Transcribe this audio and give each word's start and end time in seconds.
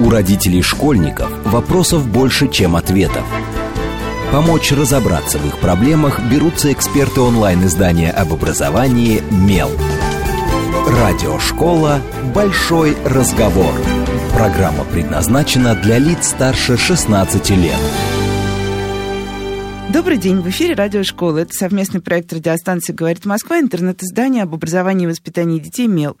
У 0.00 0.10
родителей 0.10 0.62
школьников 0.62 1.30
вопросов 1.44 2.06
больше, 2.06 2.48
чем 2.48 2.76
ответов. 2.76 3.24
Помочь 4.32 4.72
разобраться 4.72 5.38
в 5.38 5.46
их 5.46 5.58
проблемах 5.58 6.20
берутся 6.20 6.72
эксперты 6.72 7.20
онлайн-издания 7.20 8.10
об 8.10 8.32
образовании 8.32 9.22
«Мел». 9.30 9.70
Радиошкола 10.86 12.00
«Большой 12.34 12.96
разговор». 13.04 13.72
Программа 14.34 14.84
предназначена 14.84 15.74
для 15.74 15.98
лиц 15.98 16.28
старше 16.28 16.76
16 16.76 17.50
лет. 17.50 17.78
Добрый 19.88 20.18
день, 20.18 20.40
в 20.40 20.48
эфире 20.50 20.74
радиошкола. 20.74 21.38
Это 21.38 21.54
совместный 21.54 22.02
проект 22.02 22.32
радиостанции 22.32 22.92
«Говорит 22.92 23.24
Москва», 23.24 23.58
интернет-издание 23.58 24.42
об 24.42 24.52
образовании 24.52 25.04
и 25.04 25.08
воспитании 25.08 25.58
детей 25.58 25.86
«Мел». 25.86 26.18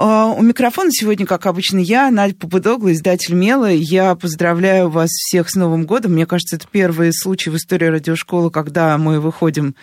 А, 0.00 0.26
у 0.26 0.42
микрофона 0.42 0.90
сегодня, 0.92 1.26
как 1.26 1.46
обычно, 1.46 1.78
я, 1.78 2.08
Надя 2.12 2.36
Попудогла, 2.36 2.92
издатель 2.92 3.34
«Мела». 3.34 3.68
Я 3.68 4.14
поздравляю 4.14 4.88
вас 4.90 5.10
всех 5.10 5.50
с 5.50 5.56
Новым 5.56 5.86
годом. 5.86 6.12
Мне 6.12 6.24
кажется, 6.24 6.54
это 6.54 6.68
первый 6.70 7.12
случай 7.12 7.50
в 7.50 7.56
истории 7.56 7.86
радиошколы, 7.86 8.52
когда 8.52 8.96
мы 8.96 9.18
выходим 9.18 9.74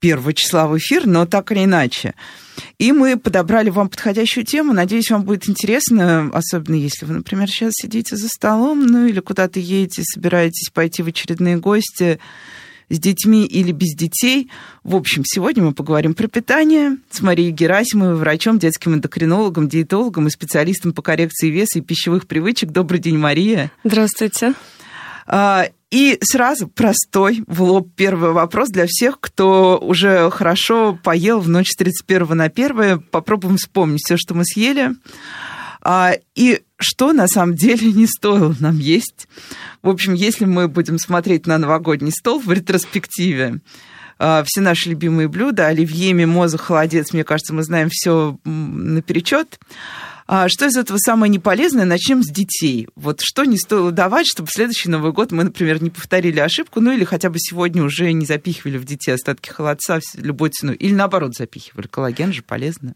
1 0.00 0.34
числа 0.34 0.66
в 0.66 0.76
эфир, 0.76 1.06
но 1.06 1.24
так 1.24 1.52
или 1.52 1.66
иначе. 1.66 2.14
И 2.78 2.90
мы 2.90 3.16
подобрали 3.16 3.70
вам 3.70 3.88
подходящую 3.88 4.44
тему. 4.44 4.72
Надеюсь, 4.72 5.12
вам 5.12 5.22
будет 5.22 5.48
интересно, 5.48 6.30
особенно 6.34 6.74
если 6.74 7.06
вы, 7.06 7.14
например, 7.14 7.46
сейчас 7.46 7.74
сидите 7.74 8.16
за 8.16 8.26
столом, 8.26 8.84
ну 8.84 9.06
или 9.06 9.20
куда-то 9.20 9.60
едете, 9.60 10.02
собираетесь 10.02 10.70
пойти 10.70 11.04
в 11.04 11.06
очередные 11.06 11.58
гости 11.58 12.18
с 12.88 12.98
детьми 12.98 13.44
или 13.44 13.72
без 13.72 13.94
детей. 13.94 14.50
В 14.82 14.96
общем, 14.96 15.22
сегодня 15.24 15.62
мы 15.62 15.72
поговорим 15.72 16.14
про 16.14 16.28
питание 16.28 16.98
с 17.10 17.20
Марией 17.22 17.50
Герасимовой, 17.50 18.16
врачом, 18.16 18.58
детским 18.58 18.94
эндокринологом, 18.94 19.68
диетологом 19.68 20.26
и 20.26 20.30
специалистом 20.30 20.92
по 20.92 21.02
коррекции 21.02 21.48
веса 21.50 21.78
и 21.78 21.82
пищевых 21.82 22.26
привычек. 22.26 22.70
Добрый 22.70 23.00
день, 23.00 23.18
Мария. 23.18 23.70
Здравствуйте. 23.84 24.54
А, 25.26 25.68
и 25.90 26.18
сразу 26.22 26.66
простой, 26.68 27.44
в 27.46 27.62
лоб 27.62 27.88
первый 27.94 28.32
вопрос 28.32 28.70
для 28.70 28.86
всех, 28.86 29.20
кто 29.20 29.78
уже 29.78 30.28
хорошо 30.30 30.98
поел 31.02 31.40
в 31.40 31.48
ночь 31.48 31.68
с 31.70 31.76
31 31.76 32.36
на 32.36 32.44
1. 32.44 33.00
Попробуем 33.10 33.56
вспомнить 33.56 34.00
все, 34.04 34.16
что 34.16 34.34
мы 34.34 34.44
съели. 34.44 34.90
А, 35.84 36.14
и 36.34 36.62
что 36.78 37.12
на 37.12 37.28
самом 37.28 37.54
деле 37.54 37.92
не 37.92 38.06
стоило 38.06 38.54
нам 38.58 38.78
есть. 38.78 39.28
В 39.82 39.88
общем, 39.88 40.14
если 40.14 40.46
мы 40.46 40.66
будем 40.66 40.98
смотреть 40.98 41.46
на 41.46 41.58
новогодний 41.58 42.10
стол 42.10 42.40
в 42.40 42.50
ретроспективе, 42.50 43.60
а, 44.18 44.42
все 44.46 44.60
наши 44.62 44.88
любимые 44.88 45.28
блюда, 45.28 45.66
оливье, 45.66 46.12
мимоза, 46.14 46.56
холодец, 46.56 47.12
мне 47.12 47.22
кажется, 47.22 47.52
мы 47.52 47.62
знаем 47.62 47.88
все 47.90 48.38
наперечет. 48.44 49.58
А 50.26 50.48
что 50.48 50.64
из 50.64 50.76
этого 50.76 50.96
самое 50.96 51.30
неполезное? 51.30 51.84
Начнем 51.84 52.22
с 52.22 52.30
детей. 52.30 52.88
Вот 52.96 53.20
что 53.20 53.44
не 53.44 53.58
стоило 53.58 53.92
давать, 53.92 54.26
чтобы 54.26 54.48
в 54.48 54.54
следующий 54.54 54.88
Новый 54.88 55.12
год 55.12 55.32
мы, 55.32 55.44
например, 55.44 55.82
не 55.82 55.90
повторили 55.90 56.40
ошибку, 56.40 56.80
ну 56.80 56.92
или 56.92 57.04
хотя 57.04 57.28
бы 57.28 57.38
сегодня 57.38 57.82
уже 57.82 58.10
не 58.12 58.24
запихивали 58.24 58.78
в 58.78 58.86
детей 58.86 59.12
остатки 59.12 59.50
холодца 59.50 60.00
любой 60.14 60.48
ценой. 60.48 60.76
Или 60.76 60.94
наоборот 60.94 61.34
запихивали. 61.34 61.88
Коллаген 61.88 62.32
же 62.32 62.42
полезно. 62.42 62.94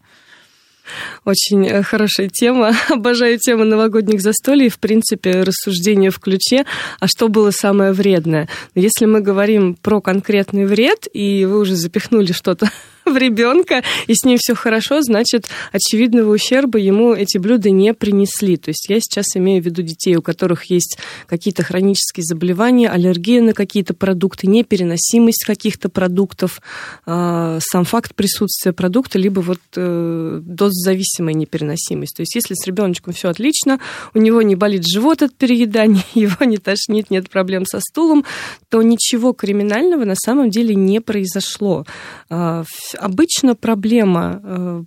Очень 1.25 1.67
э, 1.67 1.83
хорошая 1.83 2.29
тема. 2.29 2.73
Обожаю 2.89 3.39
тему 3.39 3.65
новогодних 3.65 4.21
застолий. 4.21 4.69
В 4.69 4.79
принципе, 4.79 5.43
рассуждение 5.43 6.11
в 6.11 6.19
ключе, 6.19 6.65
а 7.01 7.07
что 7.07 7.29
было 7.29 7.51
самое 7.51 7.93
вредное. 7.93 8.49
Если 8.75 9.07
мы 9.07 9.21
говорим 9.21 9.75
про 9.75 10.01
конкретный 10.01 10.67
вред, 10.67 11.07
и 11.13 11.45
вы 11.45 11.59
уже 11.59 11.75
запихнули 11.75 12.33
что-то 12.33 12.71
в 13.11 13.17
ребенка, 13.17 13.83
и 14.07 14.15
с 14.15 14.25
ним 14.25 14.39
все 14.39 14.55
хорошо, 14.55 15.03
значит, 15.03 15.49
очевидного 15.73 16.33
ущерба 16.33 16.79
ему 16.79 17.15
эти 17.15 17.39
блюда 17.39 17.71
не 17.71 17.95
принесли. 17.95 18.57
То 18.57 18.71
есть 18.71 18.89
я 18.89 19.01
сейчас 19.01 19.37
имею 19.37 19.63
в 19.63 19.67
виду 19.67 19.83
детей, 19.83 20.17
у 20.17 20.23
которых 20.23 20.65
есть 20.65 20.99
какие-то 21.27 21.63
хронические 21.63 22.25
заболевания, 22.25 22.89
аллергия 22.89 23.43
на 23.43 23.53
какие-то 23.53 23.95
продукты, 23.95 24.47
непереносимость 24.47 25.45
каких-то 25.45 25.89
продуктов, 25.89 26.61
а, 27.07 27.59
сам 27.61 27.85
факт 27.85 28.15
присутствия 28.15 28.73
продукта, 28.73 29.19
либо 29.19 29.41
вот 29.41 29.61
э, 29.77 30.41
дозозависимая 30.43 31.35
непереносимость. 31.35 32.17
То 32.17 32.23
есть 32.23 32.35
если 32.35 32.55
с 32.55 32.67
ребеночком 32.67 33.13
все 33.13 33.29
отлично, 33.29 33.81
у 34.15 34.19
него 34.19 34.43
не 34.43 34.55
болит 34.55 34.87
живот 34.87 35.23
от 35.23 35.35
переедания, 35.35 36.05
его 36.15 36.45
не 36.45 36.59
тошнит, 36.59 37.11
нет 37.11 37.31
проблем 37.31 37.65
со 37.67 37.81
стулом, 37.81 38.25
то 38.69 38.83
ничего 38.83 39.33
криминального 39.33 40.05
на 40.05 40.17
самом 40.17 40.51
деле 40.51 40.75
не 40.75 41.01
произошло 41.01 41.87
а, 42.31 42.65
обычно 42.99 43.55
проблема 43.55 44.41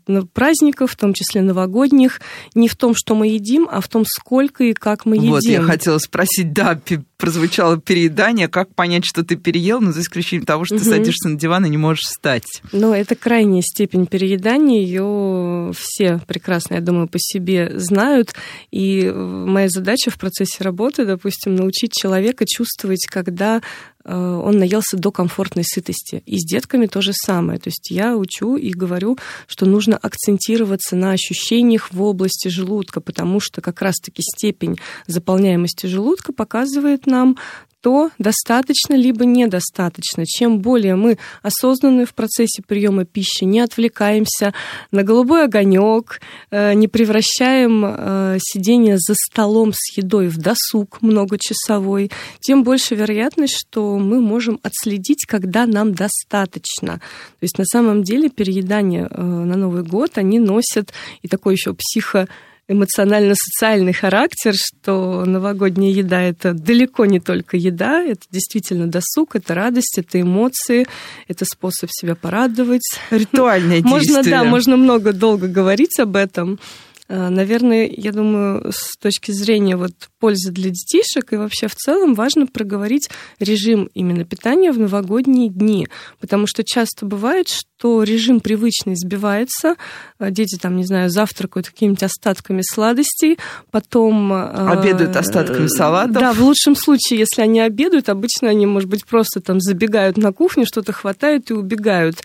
э, 0.08 0.22
праздников, 0.34 0.92
в 0.92 0.96
том 0.96 1.14
числе 1.14 1.42
новогодних, 1.42 2.22
не 2.56 2.68
в 2.68 2.76
том, 2.76 2.94
что 2.96 3.16
мы 3.16 3.28
едим, 3.28 3.68
а 3.72 3.82
в 3.82 3.88
том, 3.88 4.04
сколько 4.06 4.64
и 4.64 4.74
как 4.74 5.06
мы 5.06 5.16
едим. 5.16 5.32
Вот, 5.32 5.44
я 5.44 5.62
хотела 5.62 5.98
спросить, 5.98 6.54
да, 6.54 6.80
прозвучало 7.18 7.80
переедание, 7.80 8.48
как 8.48 8.74
понять, 8.74 9.06
что 9.06 9.24
ты 9.24 9.36
переел, 9.36 9.80
но 9.80 9.92
за 9.92 10.02
исключением 10.02 10.46
того, 10.46 10.66
что 10.66 10.76
угу. 10.76 10.84
ты 10.84 10.90
садишься 10.90 11.30
на 11.30 11.38
диван 11.38 11.66
и 11.66 11.70
не 11.70 11.78
можешь 11.78 12.04
встать. 12.04 12.62
Ну, 12.72 12.94
это 12.94 13.16
крайняя 13.16 13.62
степень 13.62 14.08
переедания, 14.08 14.82
ее 14.82 15.72
все 15.76 16.20
прекрасно, 16.28 16.76
я 16.76 16.82
думаю, 16.82 17.08
по 17.08 17.20
себе 17.20 17.78
знают, 17.78 18.34
и 18.72 19.10
моя 19.12 19.70
задача 19.70 20.10
в 20.10 20.18
процессе 20.18 20.64
работы, 20.64 21.06
допустим, 21.06 21.56
научить 21.56 21.94
человека 21.94 22.46
чувствовать, 22.48 23.06
когда 23.08 23.62
Э, 23.62 23.91
он 24.04 24.58
наелся 24.58 24.98
до 24.98 25.12
комфортной 25.12 25.64
сытости. 25.64 26.24
И 26.26 26.38
с 26.38 26.44
детками 26.44 26.88
то 26.88 27.02
же 27.02 27.12
самое. 27.14 27.60
То 27.60 27.70
есть 27.70 27.92
я 27.92 28.18
учу 28.18 28.56
и 28.56 28.72
говорю, 28.72 29.18
что 29.48 29.66
нужно 29.66 29.98
акцентироваться 29.98 30.96
на 30.96 31.12
ощущениях 31.12 31.92
в 31.92 32.02
области 32.02 32.48
желудка, 32.48 33.02
потому 33.02 33.40
что 33.40 33.62
как 33.62 33.82
раз-таки 33.82 34.22
степень 34.22 34.78
заполняемости 35.08 35.86
желудка 35.86 36.34
показывает 36.34 37.06
нам 37.08 37.38
то 37.82 38.12
достаточно 38.18 38.96
либо 38.96 39.26
недостаточно. 39.26 40.26
Чем 40.26 40.60
более 40.60 40.96
мы 40.96 41.18
осознанны 41.42 42.06
в 42.06 42.14
процессе 42.14 42.62
приема 42.66 43.06
пищи, 43.06 43.44
не 43.44 43.60
отвлекаемся 43.60 44.54
на 44.92 45.04
голубой 45.04 45.46
огонек, 45.46 46.22
э, 46.52 46.74
не 46.74 46.88
превращаем 46.88 47.84
э, 47.86 48.38
сидение 48.40 48.98
за 48.98 49.16
столом 49.16 49.74
с 49.74 49.98
едой 49.98 50.28
в 50.28 50.38
досуг 50.38 51.02
многочасовой, 51.02 52.12
тем 52.40 52.64
больше 52.64 52.96
вероятность, 52.96 53.58
что 53.58 53.98
мы 53.98 54.22
можем 54.22 54.60
отследить, 54.64 55.26
когда 55.26 55.66
нам 55.66 55.94
достаточно. 55.94 57.00
То 57.00 57.44
есть 57.44 57.58
на 57.58 57.66
самом 57.66 58.04
деле 58.04 58.30
переедание 58.30 59.08
э, 59.10 59.22
на 59.22 59.56
Новый 59.56 59.84
год, 59.84 60.12
они 60.16 60.40
носят 60.40 60.94
и 61.22 61.28
такой 61.28 61.56
еще 61.56 61.74
психо 61.74 62.28
эмоционально-социальный 62.72 63.94
характер, 63.94 64.54
что 64.56 65.26
новогодняя 65.26 65.92
еда— 65.92 66.22
это 66.24 66.54
далеко 66.54 67.06
не 67.06 67.20
только 67.20 67.58
еда, 67.58 68.02
это 68.02 68.22
действительно 68.32 68.88
досуг, 68.88 69.36
это 69.36 69.54
радость, 69.54 69.98
это 69.98 70.22
эмоции, 70.22 70.88
это 71.28 71.46
способ 71.46 71.90
себя 71.92 72.16
порадовать. 72.16 72.88
Ритуальное 73.10 73.82
действие. 73.82 73.92
Можно, 73.92 74.24
да, 74.24 74.44
можно 74.44 74.78
много 74.78 75.14
долго 75.14 75.48
говорить 75.48 76.00
об 76.00 76.16
этом. 76.16 76.60
А, 77.08 77.30
наверное, 77.30 77.90
я 77.92 78.12
думаю, 78.12 78.72
с 78.72 78.98
точки 78.98 79.32
зрения 79.32 79.76
вот 79.76 79.94
пользы 80.22 80.52
для 80.52 80.70
детишек 80.70 81.34
и 81.34 81.36
вообще 81.36 81.68
в 81.68 81.76
целом 81.76 82.14
важно 82.14 82.46
проговорить 82.46 83.10
режим 83.40 83.90
именно 83.96 84.24
питания 84.24 84.72
в 84.72 84.80
новогодние 84.80 85.50
дни, 85.50 85.88
потому 86.20 86.46
что 86.48 86.64
часто 86.64 87.08
бывает, 87.08 87.50
что 87.50 88.04
режим 88.04 88.40
привычный 88.40 88.96
сбивается, 88.96 89.76
а, 90.20 90.30
дети 90.30 90.58
там, 90.62 90.78
не 90.78 90.86
знаю, 90.86 91.10
завтракают 91.10 91.68
какими-то 91.68 92.06
остатками 92.06 92.62
сладостей, 92.64 93.40
потом... 93.72 94.32
А, 94.32 94.72
обедают 94.72 95.16
остатками 95.16 95.68
салатов. 95.68 96.14
Да, 96.14 96.34
в 96.34 96.42
лучшем 96.42 96.76
случае, 96.76 97.20
если 97.20 97.42
они 97.42 97.60
обедают, 97.60 98.08
обычно 98.08 98.50
они, 98.50 98.68
может 98.68 98.88
быть, 98.88 99.06
просто 99.06 99.42
там 99.42 99.60
забегают 99.60 100.18
на 100.18 100.32
кухню, 100.32 100.66
что-то 100.68 100.94
хватают 100.94 101.50
и 101.50 101.54
убегают. 101.54 102.18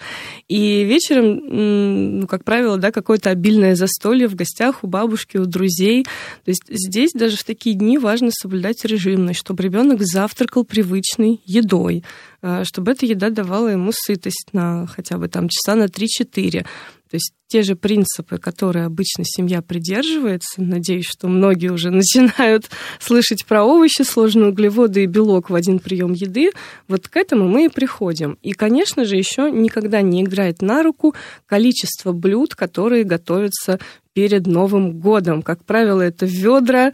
И 0.49 0.85
вечером, 0.85 2.21
ну, 2.21 2.27
как 2.27 2.45
правило, 2.45 2.77
да, 2.77 2.93
какое-то 2.93 3.31
обильное 3.31 3.75
застолье 3.75 4.29
в 4.29 4.35
гостях 4.35 4.85
у 4.85 4.87
бабушки, 4.87 5.39
у 5.39 5.47
друзей. 5.47 6.05
То 6.45 6.51
есть 6.51 6.65
здесь 6.69 7.13
даже 7.15 7.37
в 7.39 7.45
такие 7.45 7.75
дни 7.75 7.86
дни 7.87 7.99
важно 7.99 8.31
соблюдать 8.33 8.85
режимность, 8.85 9.39
чтобы 9.39 9.63
ребенок 9.63 10.03
завтракал 10.03 10.65
привычной 10.65 11.41
едой, 11.45 12.03
э, 12.43 12.65
чтобы 12.65 12.91
эта 12.91 13.07
еда 13.07 13.31
давала 13.31 13.69
ему 13.69 13.93
сытость 13.95 14.49
на 14.53 14.89
хотя 14.89 15.19
бы 15.19 15.29
там 15.29 15.49
часа 15.49 15.77
на 15.77 15.85
3-4. 15.85 16.63
То 16.63 17.15
есть 17.15 17.33
те 17.47 17.63
же 17.63 17.77
принципы, 17.77 18.39
которые 18.39 18.87
обычно 18.87 19.23
семья 19.25 19.63
придерживается, 19.63 20.61
надеюсь, 20.61 21.07
что 21.07 21.29
многие 21.29 21.71
уже 21.71 21.91
начинают 21.93 22.69
слышать 22.99 23.47
про 23.47 23.63
овощи, 23.63 24.03
сложные 24.03 24.49
углеводы 24.49 25.05
и 25.05 25.07
белок 25.07 25.49
в 25.49 25.55
один 25.55 25.79
прием 25.79 26.13
еды, 26.13 26.51
вот 26.89 27.07
к 27.07 27.17
этому 27.17 27.49
мы 27.49 27.67
и 27.67 27.69
приходим. 27.69 28.37
И, 28.43 28.51
конечно 28.51 29.05
же, 29.05 29.15
еще 29.15 29.49
никогда 29.53 30.03
не 30.03 30.25
играет 30.25 30.61
на 30.61 30.83
руку 30.83 31.15
количество 31.47 32.11
блюд, 32.11 32.57
которые 32.57 33.05
готовятся 33.05 33.79
перед 34.13 34.49
Новым 34.49 34.99
годом. 34.99 35.43
Как 35.43 35.65
правило, 35.65 36.01
это 36.01 36.27
ведра, 36.27 36.93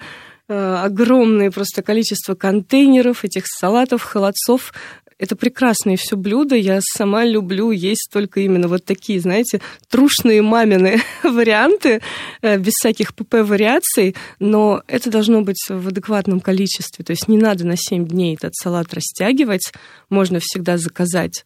огромное 0.52 1.50
просто 1.50 1.82
количество 1.82 2.34
контейнеров, 2.34 3.24
этих 3.24 3.44
салатов, 3.46 4.02
холодцов. 4.02 4.72
это 5.18 5.36
прекрасные 5.36 5.96
все 5.96 6.16
блюда. 6.16 6.56
Я 6.56 6.80
сама 6.80 7.24
люблю 7.24 7.70
есть 7.70 8.08
только 8.12 8.40
именно 8.40 8.68
вот 8.68 8.84
такие, 8.84 9.20
знаете, 9.20 9.60
трушные 9.88 10.42
мамины 10.42 11.00
варианты, 11.22 12.02
э, 12.42 12.58
без 12.58 12.72
всяких 12.74 13.14
ПП-вариаций, 13.14 14.16
но 14.40 14.82
это 14.88 15.10
должно 15.10 15.42
быть 15.42 15.62
в 15.68 15.88
адекватном 15.88 16.40
количестве. 16.40 17.04
То 17.04 17.12
есть 17.12 17.28
не 17.28 17.38
надо 17.38 17.66
на 17.66 17.76
7 17.76 18.06
дней 18.06 18.34
этот 18.34 18.54
салат 18.54 18.92
растягивать. 18.92 19.72
Можно 20.10 20.38
всегда 20.40 20.76
заказать 20.76 21.44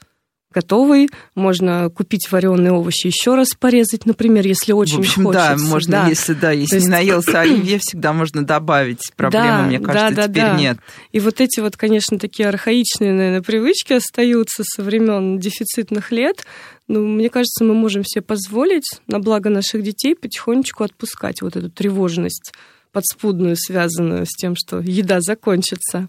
готовый, 0.56 1.10
можно 1.34 1.90
купить 1.90 2.32
вареные 2.32 2.72
овощи, 2.72 3.08
еще 3.08 3.34
раз 3.34 3.50
порезать, 3.50 4.06
например, 4.06 4.46
если 4.46 4.72
очень 4.72 4.96
В 4.96 5.00
общем, 5.00 5.24
хочется. 5.24 5.56
да, 5.58 5.62
можно, 5.62 5.90
да. 5.90 6.08
если 6.08 6.32
да, 6.32 6.50
если 6.50 6.76
есть... 6.76 6.86
не 6.86 6.90
наелся 6.90 7.40
оливье, 7.42 7.78
всегда 7.78 8.14
можно 8.14 8.44
добавить. 8.44 9.12
Проблемы, 9.16 9.46
да, 9.46 9.62
мне 9.62 9.78
кажется, 9.78 10.14
да, 10.14 10.22
да, 10.22 10.28
теперь 10.28 10.42
да. 10.42 10.56
нет. 10.56 10.78
И 11.12 11.20
вот 11.20 11.42
эти 11.42 11.60
вот, 11.60 11.76
конечно, 11.76 12.18
такие 12.18 12.48
архаичные, 12.48 13.12
наверное, 13.12 13.42
привычки 13.42 13.92
остаются 13.92 14.62
со 14.64 14.82
времен 14.82 15.38
дефицитных 15.38 16.10
лет. 16.10 16.46
Ну, 16.88 17.06
мне 17.06 17.28
кажется, 17.28 17.62
мы 17.62 17.74
можем 17.74 18.04
себе 18.04 18.22
позволить 18.22 19.00
на 19.06 19.20
благо 19.20 19.50
наших 19.50 19.82
детей 19.82 20.16
потихонечку 20.16 20.84
отпускать 20.84 21.42
вот 21.42 21.56
эту 21.56 21.70
тревожность 21.70 22.52
подспудную, 22.92 23.56
связанную 23.56 24.24
с 24.24 24.30
тем, 24.30 24.54
что 24.56 24.78
еда 24.78 25.20
закончится. 25.20 26.08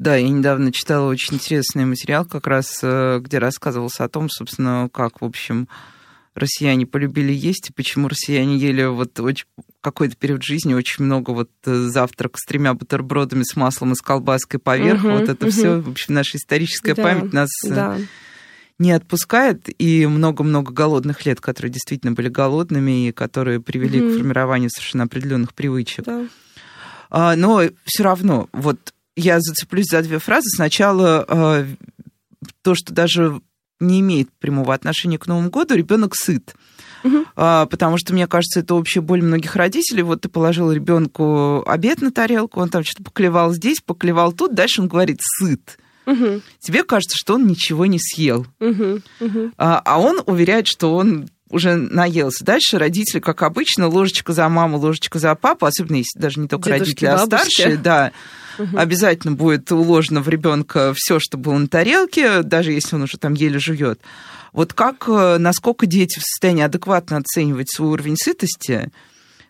Да, 0.00 0.16
я 0.16 0.26
недавно 0.30 0.72
читала 0.72 1.10
очень 1.10 1.34
интересный 1.34 1.84
материал, 1.84 2.24
как 2.24 2.46
раз 2.46 2.78
э, 2.80 3.20
где 3.20 3.36
рассказывался 3.36 4.04
о 4.04 4.08
том, 4.08 4.30
собственно, 4.30 4.88
как, 4.90 5.20
в 5.20 5.26
общем, 5.26 5.68
россияне 6.34 6.86
полюбили 6.86 7.34
есть, 7.34 7.68
и 7.68 7.72
почему 7.74 8.08
россияне 8.08 8.56
ели 8.56 8.84
вот 8.84 9.20
очень, 9.20 9.44
какой-то 9.82 10.16
период 10.16 10.42
жизни 10.42 10.72
очень 10.72 11.04
много 11.04 11.32
вот 11.32 11.50
э, 11.66 11.74
завтрак 11.74 12.38
с 12.38 12.46
тремя 12.46 12.72
бутербродами 12.72 13.42
с 13.42 13.56
маслом 13.56 13.92
и 13.92 13.94
с 13.94 14.00
колбаской 14.00 14.58
поверху. 14.58 15.08
Угу, 15.08 15.18
вот 15.18 15.28
это 15.28 15.44
угу. 15.44 15.52
все, 15.52 15.80
в 15.82 15.90
общем, 15.90 16.14
наша 16.14 16.38
историческая 16.38 16.94
да, 16.94 17.02
память 17.02 17.34
нас 17.34 17.50
э, 17.66 17.68
да. 17.68 17.98
не 18.78 18.92
отпускает. 18.92 19.68
И 19.78 20.06
много-много 20.06 20.72
голодных 20.72 21.26
лет, 21.26 21.42
которые 21.42 21.72
действительно 21.72 22.12
были 22.12 22.30
голодными 22.30 23.08
и 23.08 23.12
которые 23.12 23.60
привели 23.60 24.00
угу. 24.00 24.14
к 24.14 24.16
формированию 24.16 24.70
совершенно 24.70 25.04
определенных 25.04 25.52
привычек. 25.52 26.06
Да. 26.06 26.24
А, 27.10 27.36
но 27.36 27.64
все 27.84 28.02
равно, 28.02 28.48
вот 28.54 28.94
я 29.16 29.40
зацеплюсь 29.40 29.86
за 29.90 30.02
две 30.02 30.18
фразы. 30.18 30.48
Сначала 30.50 31.24
э, 31.26 31.66
то, 32.62 32.74
что 32.74 32.92
даже 32.92 33.40
не 33.80 34.00
имеет 34.00 34.30
прямого 34.38 34.74
отношения 34.74 35.18
к 35.18 35.26
Новому 35.26 35.50
году, 35.50 35.74
ребенок 35.74 36.14
сыт. 36.14 36.54
Угу. 37.02 37.24
Потому 37.34 37.96
что, 37.96 38.12
мне 38.12 38.26
кажется, 38.26 38.60
это 38.60 38.74
общая 38.74 39.00
боль 39.00 39.22
многих 39.22 39.56
родителей. 39.56 40.02
Вот 40.02 40.20
ты 40.20 40.28
положил 40.28 40.70
ребенку 40.70 41.62
обед 41.66 42.02
на 42.02 42.12
тарелку, 42.12 42.60
он 42.60 42.68
там 42.68 42.84
что-то 42.84 43.04
поклевал 43.04 43.54
здесь, 43.54 43.80
поклевал 43.80 44.32
тут, 44.32 44.54
дальше 44.54 44.82
он 44.82 44.88
говорит 44.88 45.18
сыт. 45.22 45.78
Угу. 46.06 46.42
Тебе 46.58 46.84
кажется, 46.84 47.16
что 47.18 47.34
он 47.34 47.46
ничего 47.46 47.86
не 47.86 47.98
съел. 47.98 48.46
Угу. 48.60 49.00
Угу. 49.20 49.52
А, 49.56 49.80
а 49.84 50.00
он 50.00 50.20
уверяет, 50.26 50.66
что 50.66 50.94
он 50.94 51.30
уже 51.50 51.74
наелся. 51.74 52.44
Дальше 52.44 52.78
родители, 52.78 53.20
как 53.20 53.42
обычно, 53.42 53.88
ложечка 53.88 54.32
за 54.32 54.48
маму, 54.48 54.78
ложечка 54.78 55.18
за 55.18 55.34
папу, 55.34 55.66
особенно 55.66 55.96
если 55.96 56.18
даже 56.18 56.40
не 56.40 56.48
только 56.48 56.70
Дедушки, 56.70 57.04
родители, 57.04 57.06
а 57.08 57.18
старшие, 57.18 57.76
да, 57.76 58.12
угу. 58.58 58.78
обязательно 58.78 59.34
будет 59.34 59.70
уложено 59.72 60.22
в 60.22 60.28
ребенка 60.28 60.92
все, 60.96 61.18
что 61.18 61.36
было 61.36 61.58
на 61.58 61.68
тарелке, 61.68 62.42
даже 62.42 62.72
если 62.72 62.96
он 62.96 63.02
уже 63.02 63.18
там 63.18 63.34
еле 63.34 63.58
жует. 63.58 64.00
Вот 64.52 64.72
как, 64.72 65.04
э, 65.08 65.38
насколько 65.38 65.86
дети 65.86 66.18
в 66.18 66.22
состоянии 66.22 66.64
адекватно 66.64 67.18
оценивать 67.18 67.70
свой 67.70 67.90
уровень 67.90 68.16
сытости, 68.16 68.90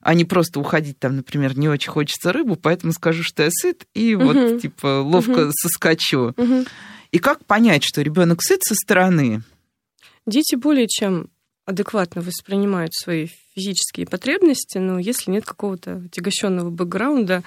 а 0.01 0.15
не 0.15 0.25
просто 0.25 0.61
уходить 0.61 0.99
там, 0.99 1.17
например, 1.17 1.59
не 1.59 1.69
очень 1.69 1.91
хочется 1.91 2.33
рыбу, 2.33 2.57
поэтому 2.57 2.93
скажу, 2.93 3.23
что 3.23 3.43
я 3.43 3.51
сыт, 3.51 3.87
и 3.95 4.15
угу. 4.15 4.25
вот 4.25 4.63
типа 4.63 5.01
ловко 5.03 5.47
угу. 5.47 5.53
соскочу. 5.53 6.33
Угу. 6.37 6.65
И 7.13 7.19
как 7.19 7.45
понять, 7.45 7.85
что 7.85 8.03
ребенок 8.03 8.43
сыт 8.43 8.63
со 8.63 8.75
стороны? 8.75 9.43
Дети 10.27 10.55
более 10.55 10.87
чем 10.87 11.29
адекватно 11.67 12.23
воспринимают 12.23 12.95
свои 12.95 13.29
физические 13.55 14.07
потребности, 14.07 14.79
но 14.79 14.99
если 14.99 15.31
нет 15.31 15.45
какого-то 15.45 16.03
отягощенного 16.07 16.71
бэкграунда, 16.71 17.43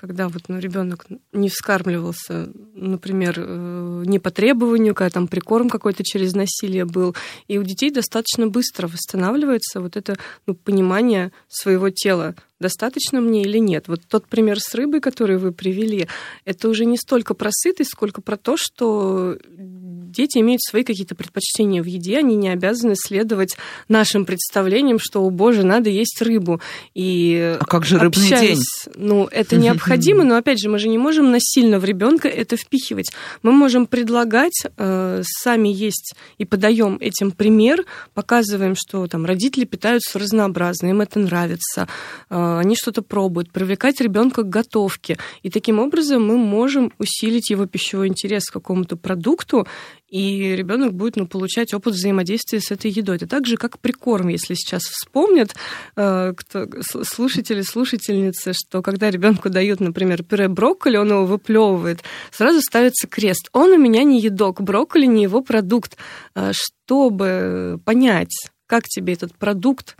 когда 0.00 0.28
вот 0.28 0.42
ну, 0.48 0.58
ребенок 0.58 1.06
не 1.32 1.48
вскармливался, 1.48 2.48
например, 2.74 3.34
э, 3.38 4.04
не 4.06 4.18
по 4.18 4.30
требованию, 4.30 4.94
когда 4.94 5.10
там 5.10 5.28
прикорм 5.28 5.68
какой-то 5.68 6.04
через 6.04 6.34
насилие 6.34 6.84
был, 6.84 7.16
и 7.48 7.58
у 7.58 7.62
детей 7.62 7.90
достаточно 7.90 8.46
быстро 8.46 8.86
восстанавливается 8.86 9.80
вот 9.80 9.96
это 9.96 10.16
ну, 10.46 10.54
понимание 10.54 11.32
своего 11.48 11.90
тела, 11.90 12.34
достаточно 12.60 13.20
мне 13.20 13.42
или 13.42 13.58
нет. 13.58 13.88
Вот 13.88 14.00
тот 14.08 14.26
пример 14.26 14.58
с 14.60 14.74
рыбой, 14.74 15.00
который 15.00 15.38
вы 15.38 15.52
привели, 15.52 16.08
это 16.44 16.68
уже 16.68 16.84
не 16.84 16.96
столько 16.96 17.34
про 17.34 17.50
сытость, 17.52 17.90
сколько 17.90 18.20
про 18.20 18.36
то, 18.36 18.56
что 18.56 19.36
дети 19.48 20.38
имеют 20.38 20.62
свои 20.62 20.84
какие-то 20.84 21.14
предпочтения 21.14 21.82
в 21.82 21.86
еде, 21.86 22.18
они 22.18 22.36
не 22.36 22.48
обязаны 22.48 22.94
следовать 22.96 23.56
нашим 23.88 24.24
представлениям, 24.24 24.98
что, 24.98 25.22
о 25.22 25.30
боже, 25.30 25.64
надо 25.64 25.90
есть 25.90 26.20
рыбу. 26.22 26.60
И 26.94 27.56
а 27.60 27.64
как 27.64 27.84
же 27.84 27.98
рыбный 27.98 28.28
день? 28.28 28.58
Ну, 28.96 29.28
это 29.30 29.56
необходимо, 29.56 29.87
но, 30.24 30.36
опять 30.36 30.60
же, 30.60 30.68
мы 30.68 30.78
же 30.78 30.88
не 30.88 30.98
можем 30.98 31.30
насильно 31.30 31.78
в 31.78 31.84
ребенка 31.84 32.28
это 32.28 32.56
впихивать. 32.56 33.10
Мы 33.42 33.52
можем 33.52 33.86
предлагать, 33.86 34.64
э, 34.76 35.22
сами 35.24 35.68
есть 35.68 36.14
и 36.38 36.44
подаем 36.44 36.98
этим 37.00 37.30
пример, 37.30 37.84
показываем, 38.14 38.74
что 38.76 39.06
там 39.06 39.24
родители 39.24 39.64
питаются 39.64 40.18
разнообразно, 40.18 40.88
им 40.88 41.00
это 41.00 41.18
нравится, 41.18 41.88
э, 42.30 42.58
они 42.58 42.76
что-то 42.76 43.02
пробуют, 43.02 43.50
привлекать 43.50 44.00
ребенка 44.00 44.42
к 44.42 44.48
готовке. 44.48 45.18
И 45.42 45.50
таким 45.50 45.78
образом 45.78 46.26
мы 46.26 46.36
можем 46.36 46.92
усилить 46.98 47.50
его 47.50 47.66
пищевой 47.66 48.08
интерес 48.08 48.46
к 48.50 48.52
какому-то 48.52 48.96
продукту 48.96 49.66
и 50.08 50.56
ребенок 50.56 50.94
будет 50.94 51.16
ну, 51.16 51.26
получать 51.26 51.74
опыт 51.74 51.94
взаимодействия 51.94 52.60
с 52.60 52.70
этой 52.70 52.90
едой. 52.90 53.16
Это 53.16 53.26
так 53.26 53.46
же, 53.46 53.56
как 53.56 53.78
прикорм, 53.78 54.28
если 54.28 54.54
сейчас 54.54 54.82
вспомнят 54.82 55.54
э, 55.96 56.32
кто, 56.36 56.66
слушатели, 56.82 57.62
слушательницы, 57.62 58.52
что 58.54 58.82
когда 58.82 59.10
ребенку 59.10 59.50
дают, 59.50 59.80
например, 59.80 60.22
пюре 60.22 60.48
брокколи, 60.48 60.96
он 60.96 61.10
его 61.10 61.26
выплевывает, 61.26 62.02
сразу 62.30 62.60
ставится 62.60 63.06
крест. 63.06 63.50
Он 63.52 63.70
у 63.70 63.78
меня 63.78 64.02
не 64.02 64.20
едок, 64.20 64.62
брокколи 64.62 65.06
не 65.06 65.24
его 65.24 65.42
продукт. 65.42 65.96
Э, 66.34 66.52
чтобы 66.52 67.80
понять, 67.84 68.34
как 68.66 68.84
тебе 68.84 69.14
этот 69.14 69.34
продукт 69.34 69.96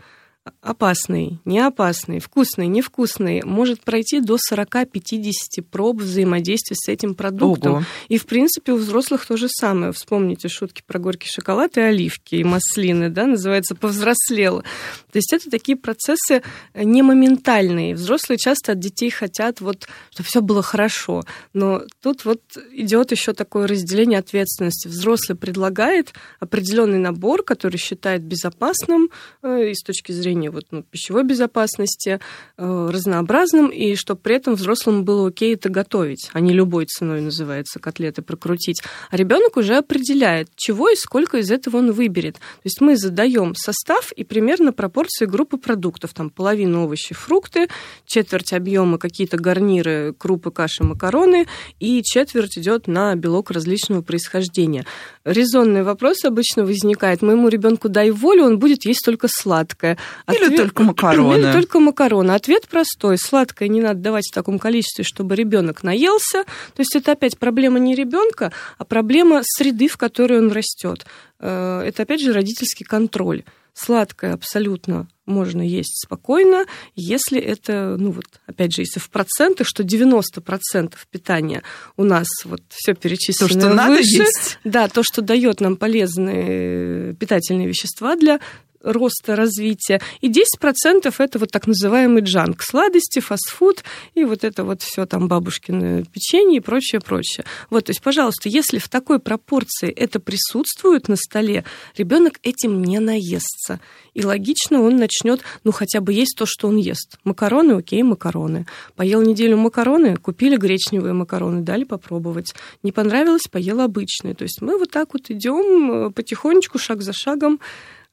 опасный, 0.61 1.39
не 1.45 1.59
опасный, 1.59 2.19
вкусный, 2.19 2.67
невкусный, 2.67 3.43
может 3.43 3.81
пройти 3.81 4.19
до 4.19 4.37
40-50 4.51 5.61
проб 5.69 6.01
взаимодействия 6.01 6.75
с 6.75 6.87
этим 6.87 7.15
продуктом. 7.15 7.73
Ого. 7.73 7.83
И, 8.07 8.17
в 8.17 8.25
принципе, 8.25 8.73
у 8.73 8.77
взрослых 8.77 9.25
то 9.25 9.37
же 9.37 9.47
самое. 9.49 9.91
Вспомните 9.91 10.47
шутки 10.47 10.83
про 10.85 10.99
горький 10.99 11.29
шоколад 11.29 11.77
и 11.77 11.81
оливки, 11.81 12.35
и 12.35 12.43
маслины, 12.43 13.09
да, 13.09 13.25
называется 13.25 13.75
«повзрослело». 13.75 14.63
То 15.11 15.17
есть 15.17 15.33
это 15.33 15.49
такие 15.49 15.77
процессы 15.77 16.43
не 16.73 17.01
моментальные. 17.01 17.95
Взрослые 17.95 18.37
часто 18.37 18.73
от 18.73 18.79
детей 18.79 19.09
хотят, 19.09 19.61
вот, 19.61 19.87
чтобы 20.11 20.27
все 20.27 20.41
было 20.41 20.61
хорошо. 20.61 21.23
Но 21.53 21.83
тут 22.01 22.25
вот 22.25 22.41
идет 22.71 23.11
еще 23.11 23.33
такое 23.33 23.67
разделение 23.67 24.19
ответственности. 24.19 24.87
Взрослый 24.87 25.37
предлагает 25.37 26.13
определенный 26.39 26.99
набор, 26.99 27.43
который 27.43 27.77
считает 27.77 28.23
безопасным 28.23 29.09
э, 29.41 29.71
и 29.71 29.73
с 29.73 29.81
точки 29.83 30.11
зрения 30.11 30.38
зрения 30.39 30.49
вот, 30.49 30.65
ну, 30.71 30.83
пищевой 30.83 31.23
безопасности, 31.23 32.19
э, 32.57 32.89
разнообразным, 32.91 33.67
и 33.67 33.95
чтобы 33.95 34.21
при 34.21 34.35
этом 34.35 34.55
взрослому 34.55 35.03
было 35.03 35.27
окей 35.27 35.53
это 35.53 35.69
готовить, 35.69 36.29
а 36.33 36.39
не 36.39 36.53
любой 36.53 36.85
ценой 36.85 37.21
называется 37.21 37.79
котлеты 37.79 38.21
прокрутить. 38.21 38.81
А 39.11 39.17
ребенок 39.17 39.57
уже 39.57 39.77
определяет, 39.77 40.49
чего 40.55 40.89
и 40.89 40.95
сколько 40.95 41.37
из 41.37 41.51
этого 41.51 41.77
он 41.77 41.91
выберет. 41.91 42.35
То 42.35 42.65
есть 42.65 42.81
мы 42.81 42.95
задаем 42.95 43.55
состав 43.55 44.11
и 44.11 44.23
примерно 44.23 44.71
пропорции 44.71 45.25
группы 45.25 45.57
продуктов. 45.57 46.13
Там 46.13 46.29
половина 46.29 46.83
овощи, 46.83 47.13
фрукты, 47.13 47.67
четверть 48.05 48.53
объема 48.53 48.97
какие-то 48.97 49.37
гарниры, 49.37 50.13
крупы, 50.17 50.51
каши, 50.51 50.83
макароны, 50.83 51.45
и 51.79 52.01
четверть 52.03 52.57
идет 52.57 52.87
на 52.87 53.15
белок 53.15 53.51
различного 53.51 54.01
происхождения. 54.01 54.85
Резонный 55.25 55.83
вопрос 55.83 56.23
обычно 56.25 56.65
возникает. 56.65 57.21
Моему 57.21 57.49
ребенку 57.49 57.89
дай 57.89 58.11
волю, 58.11 58.45
он 58.45 58.59
будет 58.59 58.85
есть 58.85 59.01
только 59.05 59.27
сладкое. 59.29 59.97
Ответ... 60.29 60.51
Или 60.51 60.57
только 60.57 60.83
макароны. 60.83 61.35
Или 61.41 61.51
только 61.51 61.79
макароны. 61.79 62.31
Ответ 62.31 62.67
простой. 62.67 63.17
Сладкое 63.17 63.67
не 63.67 63.81
надо 63.81 63.99
давать 63.99 64.29
в 64.29 64.33
таком 64.33 64.59
количестве, 64.59 65.03
чтобы 65.03 65.35
ребенок 65.35 65.83
наелся. 65.83 66.43
То 66.43 66.79
есть 66.79 66.95
это 66.95 67.13
опять 67.13 67.37
проблема 67.37 67.79
не 67.79 67.95
ребенка, 67.95 68.51
а 68.77 68.85
проблема 68.85 69.41
среды, 69.43 69.87
в 69.87 69.97
которой 69.97 70.39
он 70.39 70.51
растет. 70.51 71.05
Э, 71.39 71.81
это 71.85 72.03
опять 72.03 72.21
же 72.21 72.33
родительский 72.33 72.85
контроль. 72.85 73.43
Сладкое 73.73 74.33
абсолютно 74.33 75.07
можно 75.25 75.61
есть 75.61 76.03
спокойно, 76.03 76.65
если 76.95 77.39
это, 77.39 77.95
ну 77.97 78.11
вот, 78.11 78.25
опять 78.45 78.73
же, 78.73 78.81
если 78.81 78.99
в 78.99 79.09
процентах, 79.09 79.67
что 79.67 79.83
90% 79.83 80.95
питания 81.09 81.63
у 81.95 82.03
нас 82.03 82.27
вот 82.43 82.61
все 82.67 82.93
перечислено 82.93 83.47
то, 83.47 83.53
что 83.53 83.67
выше, 83.67 83.75
надо 83.75 83.99
есть. 84.01 84.59
да, 84.65 84.89
то, 84.89 85.01
что 85.03 85.21
дает 85.21 85.61
нам 85.61 85.77
полезные 85.77 87.13
питательные 87.13 87.67
вещества 87.67 88.15
для 88.15 88.41
роста, 88.81 89.35
развития. 89.35 90.01
И 90.21 90.29
10% 90.29 91.13
это 91.17 91.39
вот 91.39 91.51
так 91.51 91.67
называемый 91.67 92.21
джанк, 92.21 92.61
сладости, 92.61 93.19
фастфуд 93.19 93.83
и 94.15 94.23
вот 94.23 94.43
это 94.43 94.63
вот 94.63 94.81
все 94.81 95.05
там 95.05 95.27
бабушкины 95.27 96.05
печенье 96.05 96.57
и 96.57 96.61
прочее, 96.61 97.01
прочее. 97.01 97.45
Вот, 97.69 97.85
то 97.85 97.91
есть, 97.91 98.01
пожалуйста, 98.01 98.49
если 98.49 98.77
в 98.77 98.89
такой 98.89 99.19
пропорции 99.19 99.89
это 99.89 100.19
присутствует 100.19 101.07
на 101.07 101.15
столе, 101.15 101.65
ребенок 101.97 102.39
этим 102.43 102.83
не 102.83 102.99
наестся. 102.99 103.79
И 104.13 104.23
логично 104.23 104.81
он 104.81 104.97
начнет, 104.97 105.41
ну, 105.63 105.71
хотя 105.71 106.01
бы 106.01 106.13
есть 106.13 106.35
то, 106.37 106.45
что 106.45 106.67
он 106.67 106.77
ест. 106.77 107.17
Макароны, 107.23 107.73
окей, 107.73 108.03
макароны. 108.03 108.65
Поел 108.95 109.21
неделю 109.21 109.57
макароны, 109.57 110.17
купили 110.17 110.57
гречневые 110.57 111.13
макароны, 111.13 111.61
дали 111.61 111.83
попробовать. 111.83 112.53
Не 112.83 112.91
понравилось, 112.91 113.47
поел 113.49 113.81
обычные. 113.81 114.33
То 114.33 114.43
есть 114.43 114.61
мы 114.61 114.77
вот 114.77 114.91
так 114.91 115.13
вот 115.13 115.29
идем 115.29 115.91
э, 115.91 116.11
потихонечку, 116.11 116.77
шаг 116.79 117.01
за 117.01 117.13
шагом, 117.13 117.59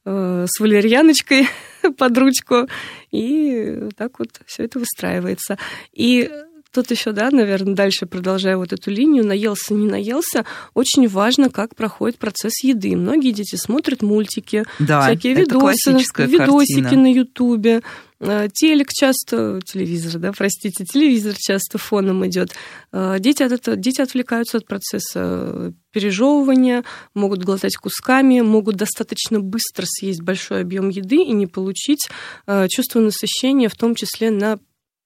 с 0.07 0.59
валерьяночкой 0.59 1.47
под 1.97 2.17
ручку, 2.17 2.67
и 3.11 3.89
так 3.97 4.19
вот 4.19 4.29
все 4.45 4.63
это 4.63 4.79
выстраивается. 4.79 5.57
И 5.93 6.29
тут 6.81 6.91
еще, 6.91 7.11
да, 7.11 7.29
наверное, 7.31 7.75
дальше 7.75 8.05
продолжая 8.05 8.57
вот 8.57 8.73
эту 8.73 8.91
линию, 8.91 9.25
наелся, 9.25 9.73
не 9.73 9.87
наелся, 9.87 10.45
очень 10.73 11.07
важно, 11.07 11.49
как 11.49 11.75
проходит 11.75 12.17
процесс 12.17 12.63
еды. 12.63 12.95
Многие 12.95 13.31
дети 13.31 13.55
смотрят 13.55 14.01
мультики, 14.01 14.63
да, 14.79 15.01
всякие 15.01 15.33
видосы, 15.33 15.91
видосики 15.91 16.81
картина. 16.81 17.01
на 17.01 17.11
Ютубе, 17.11 17.81
Э, 18.19 18.47
телек 18.51 18.89
часто, 18.91 19.59
телевизор, 19.63 20.19
да, 20.19 20.31
простите, 20.31 20.83
телевизор 20.85 21.35
часто 21.37 21.77
фоном 21.77 22.25
идет. 22.25 22.51
Э, 22.91 23.17
дети, 23.19 23.43
от 23.43 23.51
этого, 23.51 23.77
дети 23.77 24.01
отвлекаются 24.01 24.57
от 24.57 24.65
процесса 24.65 25.73
пережевывания, 25.91 26.83
могут 27.13 27.43
глотать 27.43 27.75
кусками, 27.75 28.41
могут 28.41 28.75
достаточно 28.75 29.39
быстро 29.39 29.85
съесть 29.85 30.21
большой 30.21 30.61
объем 30.61 30.89
еды 30.89 31.17
и 31.17 31.31
не 31.31 31.45
получить 31.45 32.09
э, 32.47 32.67
чувство 32.69 32.99
насыщения, 32.99 33.69
в 33.69 33.75
том 33.75 33.93
числе 33.93 34.31
на 34.31 34.57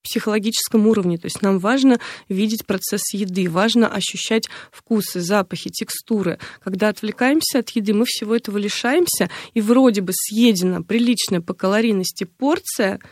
психологическом 0.03 0.88
уровне. 0.88 1.17
То 1.17 1.25
есть 1.25 1.41
нам 1.41 1.60
важно 1.60 2.00
видеть 2.29 2.65
процесс 2.65 3.13
еды, 3.13 3.50
важно 3.50 3.88
ощущать 3.88 4.48
вкусы, 4.72 5.22
запахи, 5.22 5.70
текстуры. 5.70 6.39
Когда 6.63 6.89
отвлекаемся 6.89 7.60
от 7.60 7.70
еды, 7.72 7.93
мы 7.93 8.05
всего 8.05 8.36
этого 8.36 8.58
лишаемся, 8.58 9.29
и 9.53 9.62
вроде 9.62 10.01
бы 10.01 10.12
съедена 10.13 10.81
приличная 10.81 11.41
по 11.41 11.53
калорийности 11.53 12.24
порция– 12.24 13.00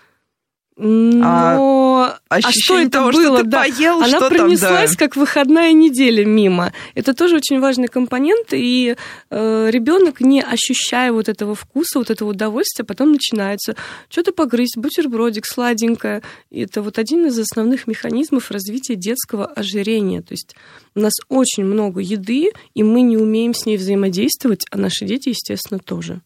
но 0.81 2.15
а, 2.29 2.37
а 2.37 2.41
что 2.41 2.79
это 2.79 2.91
того, 2.91 3.11
было? 3.11 3.39
Что 3.39 3.43
да. 3.43 3.63
поел, 3.63 3.97
Она 3.97 4.07
что 4.07 4.29
пронеслась 4.29 4.91
там, 4.91 4.97
да. 4.97 5.05
как 5.05 5.17
выходная 5.17 5.73
неделя 5.73 6.23
мимо. 6.23 6.71
Это 6.95 7.13
тоже 7.13 7.35
очень 7.35 7.59
важный 7.59 7.89
компонент, 7.89 8.53
и 8.53 8.95
э, 9.29 9.69
ребенок, 9.71 10.21
не 10.21 10.41
ощущая 10.41 11.11
вот 11.11 11.27
этого 11.27 11.53
вкуса, 11.53 11.99
вот 11.99 12.09
этого 12.09 12.29
удовольствия, 12.29 12.85
потом 12.85 13.11
начинается 13.11 13.75
что-то 14.07 14.31
погрызть, 14.31 14.77
бутербродик, 14.77 15.45
сладенькое. 15.45 16.21
И 16.49 16.61
это 16.61 16.81
вот 16.81 16.97
один 16.97 17.25
из 17.25 17.37
основных 17.37 17.85
механизмов 17.85 18.49
развития 18.49 18.95
детского 18.95 19.47
ожирения. 19.47 20.21
То 20.21 20.31
есть 20.31 20.55
у 20.95 21.01
нас 21.01 21.13
очень 21.27 21.65
много 21.65 21.99
еды, 21.99 22.51
и 22.73 22.83
мы 22.83 23.01
не 23.01 23.17
умеем 23.17 23.53
с 23.53 23.65
ней 23.65 23.75
взаимодействовать, 23.75 24.65
а 24.71 24.77
наши 24.77 25.03
дети, 25.03 25.29
естественно, 25.29 25.79
тоже. 25.79 26.21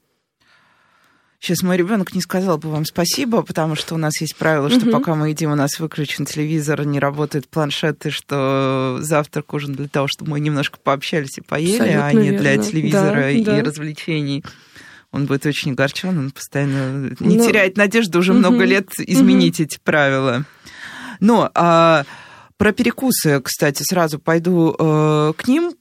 Сейчас 1.43 1.61
мой 1.61 1.75
ребенок 1.75 2.15
не 2.15 2.21
сказал 2.21 2.57
бы 2.57 2.69
вам 2.69 2.85
спасибо, 2.85 3.41
потому 3.41 3.75
что 3.75 3.95
у 3.95 3.97
нас 3.97 4.21
есть 4.21 4.33
правило, 4.37 4.69
что 4.69 4.85
угу. 4.85 4.91
пока 4.91 5.13
мы 5.13 5.31
едим, 5.31 5.51
у 5.51 5.55
нас 5.55 5.77
выключен 5.77 6.25
телевизор, 6.25 6.85
не 6.85 7.01
работает 7.01 7.49
планшет, 7.49 8.05
и 8.05 8.11
что 8.11 8.99
завтрак 9.01 9.53
ужин 9.53 9.73
для 9.73 9.89
того, 9.89 10.07
чтобы 10.07 10.31
мы 10.31 10.39
немножко 10.39 10.79
пообщались 10.81 11.37
и 11.37 11.41
поели, 11.41 11.73
Абсолютно 11.73 12.05
а 12.05 12.13
не 12.13 12.29
верно. 12.29 12.39
для 12.39 12.57
телевизора 12.59 13.15
да, 13.15 13.29
и 13.29 13.43
да. 13.43 13.61
развлечений. 13.61 14.45
Он 15.11 15.25
будет 15.25 15.45
очень 15.45 15.73
огорчен, 15.73 16.17
он 16.17 16.31
постоянно 16.31 17.13
не 17.19 17.35
Но... 17.35 17.45
теряет 17.45 17.75
надежды 17.75 18.19
уже 18.19 18.31
угу. 18.31 18.39
много 18.39 18.63
лет 18.63 18.91
изменить 18.99 19.59
угу. 19.59 19.63
эти 19.63 19.79
правила. 19.83 20.45
Но 21.19 21.51
а, 21.55 22.05
про 22.55 22.71
перекусы, 22.71 23.41
кстати, 23.41 23.83
сразу 23.83 24.17
пойду 24.17 24.73
э, 24.79 25.33
к 25.35 25.45
ним, 25.49 25.73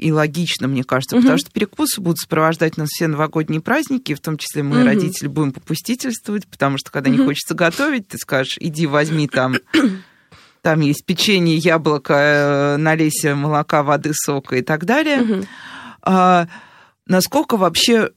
и 0.00 0.12
логично, 0.12 0.66
мне 0.66 0.82
кажется, 0.82 1.16
угу. 1.16 1.22
потому 1.22 1.38
что 1.38 1.50
перекусы 1.50 2.00
будут 2.00 2.18
сопровождать 2.18 2.76
нас 2.76 2.88
все 2.88 3.06
новогодние 3.06 3.60
праздники, 3.60 4.14
в 4.14 4.20
том 4.20 4.38
числе 4.38 4.62
мы, 4.62 4.78
угу. 4.78 4.86
родители, 4.86 5.28
будем 5.28 5.52
попустительствовать, 5.52 6.46
потому 6.46 6.78
что 6.78 6.90
когда 6.90 7.10
угу. 7.10 7.18
не 7.18 7.24
хочется 7.24 7.54
готовить, 7.54 8.08
ты 8.08 8.18
скажешь, 8.18 8.56
иди 8.58 8.86
возьми 8.86 9.28
там 9.28 9.56
там 10.62 10.80
есть 10.80 11.04
печенье, 11.04 11.56
яблоко, 11.56 12.14
э, 12.14 12.76
налейся 12.76 13.34
молока, 13.34 13.82
воды, 13.82 14.12
сока 14.14 14.56
и 14.56 14.62
так 14.62 14.84
далее. 14.84 15.22
Угу. 15.22 15.46
А, 16.02 16.48
насколько 17.06 17.56
вообще 17.56 18.10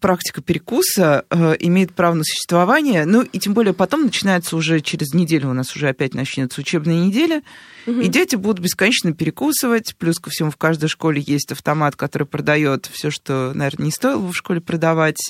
практика 0.00 0.42
перекуса 0.42 1.24
э, 1.30 1.56
имеет 1.60 1.94
право 1.94 2.14
на 2.14 2.24
существование. 2.24 3.04
Ну, 3.06 3.22
и 3.22 3.38
тем 3.38 3.54
более 3.54 3.72
потом 3.72 4.02
начинается 4.04 4.56
уже 4.56 4.80
через 4.80 5.14
неделю, 5.14 5.50
у 5.50 5.54
нас 5.54 5.74
уже 5.74 5.88
опять 5.88 6.14
начнется 6.14 6.60
учебная 6.60 6.96
неделя, 6.96 7.42
угу. 7.86 8.00
и 8.00 8.08
дети 8.08 8.36
будут 8.36 8.60
бесконечно 8.60 9.12
перекусывать. 9.12 9.96
Плюс 9.96 10.18
ко 10.18 10.30
всему 10.30 10.50
в 10.50 10.56
каждой 10.56 10.88
школе 10.88 11.22
есть 11.24 11.52
автомат, 11.52 11.96
который 11.96 12.26
продает 12.26 12.88
все, 12.92 13.10
что, 13.10 13.52
наверное, 13.54 13.86
не 13.86 13.92
стоило 13.92 14.26
в 14.26 14.34
школе 14.34 14.60
продавать. 14.60 15.20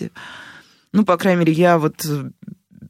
Ну, 0.92 1.04
по 1.04 1.16
крайней 1.16 1.40
мере, 1.40 1.52
я 1.52 1.78
вот 1.78 2.04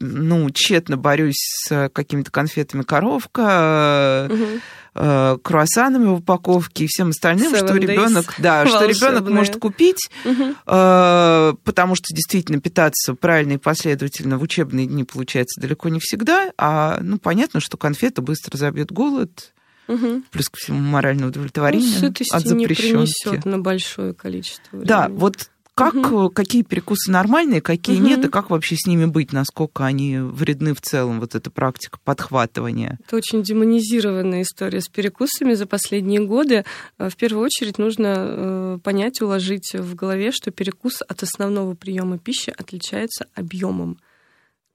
ну, 0.01 0.51
тщетно 0.51 0.97
борюсь 0.97 1.39
с 1.39 1.89
какими-то 1.91 2.31
конфетами 2.31 2.83
коровка, 2.83 4.29
угу. 4.31 5.41
круассанами 5.43 6.07
в 6.07 6.15
упаковке 6.15 6.85
и 6.85 6.87
всем 6.89 7.11
остальным, 7.11 7.53
Seven 7.55 7.67
что 7.67 7.77
ребенок, 7.77 8.35
да, 8.39 8.67
что 8.67 8.85
ребенок 8.85 9.29
может 9.29 9.57
купить, 9.57 10.09
угу. 10.25 10.55
потому 10.65 11.95
что 11.95 12.15
действительно 12.15 12.61
питаться 12.61 13.15
правильно 13.15 13.53
и 13.53 13.59
последовательно 13.59 14.39
в 14.39 14.43
учебные 14.43 14.87
дни 14.87 15.05
получается 15.05 15.61
далеко 15.61 15.89
не 15.89 16.01
всегда, 16.01 16.53
а 16.57 16.99
ну 17.03 17.19
понятно, 17.19 17.61
что 17.61 17.77
конфета 17.77 18.23
быстро 18.23 18.57
забьет 18.57 18.93
голод. 18.93 19.53
Угу. 19.89 20.25
Плюс 20.31 20.51
ко 20.51 20.57
всему 20.59 20.81
моральное 20.81 21.29
удовлетворение 21.29 21.99
ну, 22.03 22.09
от 22.09 22.43
запрещенки. 22.43 23.47
не 23.47 23.51
на 23.51 23.59
большое 23.59 24.13
количество 24.13 24.77
времени. 24.77 24.87
Да, 24.87 25.09
вот 25.09 25.49
как, 25.79 25.95
угу. 25.95 26.31
какие 26.31 26.63
перекусы 26.63 27.11
нормальные, 27.11 27.61
какие 27.61 27.99
угу. 27.99 28.07
нет, 28.07 28.25
и 28.25 28.29
как 28.29 28.51
вообще 28.51 28.77
с 28.77 28.87
ними 28.87 29.05
быть, 29.05 29.33
насколько 29.33 29.87
они 29.87 30.19
вредны 30.19 30.75
в 30.75 30.81
целом, 30.81 31.21
вот 31.21 31.35
эта 31.35 31.51
практика 31.51 31.99
подхватывания? 32.03 32.99
Это 33.07 33.17
очень 33.17 33.43
демонизированная 33.43 34.43
история 34.43 34.81
с 34.81 34.89
перекусами 34.89 35.55
за 35.55 35.67
последние 35.67 36.21
годы. 36.21 36.65
Э, 36.99 37.09
в 37.09 37.17
первую 37.17 37.45
очередь 37.45 37.79
нужно 37.79 38.15
э, 38.17 38.79
понять, 38.83 39.21
уложить 39.23 39.73
в 39.75 39.95
голове, 39.95 40.33
что 40.33 40.51
перекус 40.51 41.01
от 41.07 41.23
основного 41.23 41.75
приема 41.75 42.19
пищи 42.19 42.53
отличается 42.57 43.27
объемом. 43.35 43.99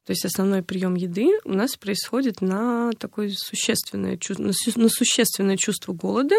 То 0.05 0.11
есть 0.11 0.25
основной 0.25 0.63
прием 0.63 0.95
еды 0.95 1.29
у 1.45 1.53
нас 1.53 1.77
происходит 1.77 2.41
на 2.41 2.91
такое 2.99 3.31
существенное, 3.35 4.19
на 4.37 4.89
существенное 4.89 5.55
чувство 5.55 5.93
голода, 5.93 6.35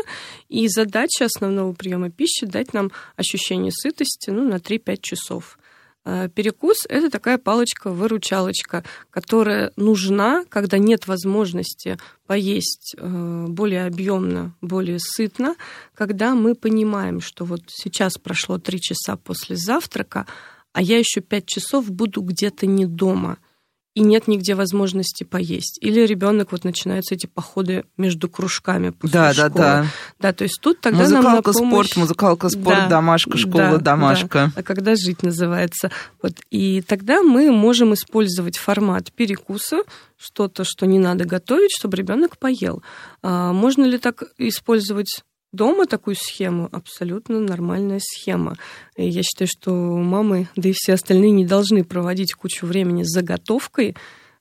и 0.50 0.68
задача 0.68 1.24
основного 1.24 1.72
приема 1.72 2.10
пищи 2.10 2.44
дать 2.44 2.74
нам 2.74 2.92
ощущение 3.16 3.72
сытости 3.72 4.28
ну, 4.28 4.46
на 4.46 4.56
3-5 4.56 4.98
часов. 5.00 5.58
А 6.04 6.28
перекус– 6.28 6.84
это 6.90 7.08
такая 7.08 7.38
палочка-выручалочка, 7.38 8.84
которая 9.08 9.72
нужна, 9.76 10.44
когда 10.50 10.76
нет 10.76 11.06
возможности 11.06 11.96
поесть 12.26 12.94
э, 12.98 13.46
более 13.48 13.86
объемно, 13.86 14.54
более 14.60 14.98
сытно, 15.00 15.56
когда 15.94 16.34
мы 16.34 16.54
понимаем, 16.54 17.22
что 17.22 17.46
вот 17.46 17.62
сейчас 17.68 18.18
прошло 18.18 18.58
три 18.58 18.78
часа 18.78 19.16
после 19.16 19.56
завтрака, 19.56 20.26
а 20.74 20.82
я 20.82 20.98
еще 20.98 21.22
пять 21.22 21.46
часов 21.46 21.90
буду 21.90 22.20
где-то 22.20 22.66
не 22.66 22.84
дома– 22.84 23.38
и 23.94 24.00
нет 24.00 24.26
нигде 24.26 24.54
возможности 24.54 25.22
поесть. 25.24 25.78
Или 25.80 26.00
ребенок 26.00 26.50
вот 26.52 26.64
начинаются 26.64 27.14
эти 27.14 27.26
походы 27.26 27.84
между 27.96 28.28
кружками 28.28 28.90
после 28.90 29.12
да, 29.12 29.32
школы. 29.32 29.50
Да, 29.50 29.82
да, 29.82 29.86
да. 30.18 30.32
то 30.32 30.42
есть 30.44 30.60
тут 30.60 30.80
тогда 30.80 31.02
музыкалка, 31.02 31.26
нам 31.26 31.36
на 31.36 31.42
помощь... 31.42 31.68
спорт, 31.68 31.96
музыкалка, 31.96 32.48
спорт, 32.48 32.76
да, 32.76 32.88
домашка, 32.88 33.38
школа, 33.38 33.70
да, 33.70 33.78
домашка. 33.78 34.52
Да. 34.54 34.60
А 34.60 34.62
когда 34.64 34.96
жить 34.96 35.22
называется. 35.22 35.90
Вот. 36.20 36.32
И 36.50 36.82
тогда 36.82 37.22
мы 37.22 37.52
можем 37.52 37.94
использовать 37.94 38.58
формат 38.58 39.12
перекуса, 39.12 39.82
что-то, 40.16 40.64
что 40.64 40.86
не 40.86 40.98
надо 40.98 41.24
готовить, 41.24 41.70
чтобы 41.72 41.96
ребенок 41.96 42.36
поел. 42.38 42.82
А 43.22 43.52
можно 43.52 43.84
ли 43.84 43.98
так 43.98 44.24
использовать 44.38 45.22
дома 45.54 45.86
такую 45.86 46.16
схему 46.16 46.68
абсолютно 46.72 47.40
нормальная 47.40 48.00
схема. 48.00 48.56
И 48.96 49.08
я 49.08 49.22
считаю, 49.22 49.48
что 49.48 49.72
мамы, 49.72 50.48
да 50.56 50.68
и 50.68 50.72
все 50.74 50.94
остальные 50.94 51.30
не 51.30 51.46
должны 51.46 51.84
проводить 51.84 52.34
кучу 52.34 52.66
времени 52.66 53.02
с 53.02 53.08
заготовкой. 53.08 53.94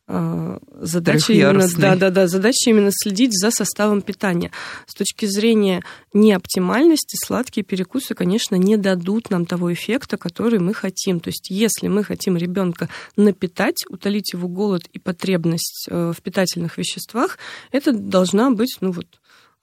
А, 0.05 0.59
задача 0.81 1.31
именно, 1.31 1.65
да, 1.77 1.95
да, 1.95 2.09
да, 2.09 2.27
задача 2.27 2.69
именно 2.69 2.89
следить 2.91 3.31
за 3.31 3.51
составом 3.51 4.01
питания. 4.01 4.51
С 4.85 4.93
точки 4.95 5.25
зрения 5.25 5.81
неоптимальности, 6.13 7.15
сладкие 7.23 7.63
перекусы, 7.63 8.13
конечно, 8.13 8.55
не 8.55 8.75
дадут 8.75 9.29
нам 9.29 9.45
того 9.45 9.71
эффекта, 9.71 10.17
который 10.17 10.59
мы 10.59 10.73
хотим. 10.73 11.21
То 11.21 11.29
есть, 11.29 11.49
если 11.49 11.87
мы 11.87 12.03
хотим 12.03 12.35
ребенка 12.35 12.89
напитать, 13.15 13.85
утолить 13.89 14.33
его 14.33 14.49
голод 14.49 14.83
и 14.91 14.99
потребность 14.99 15.87
э, 15.89 16.11
в 16.15 16.21
питательных 16.21 16.77
веществах, 16.77 17.37
это 17.71 17.93
должна 17.93 18.51
быть, 18.51 18.77
ну 18.81 18.91
вот, 18.91 19.07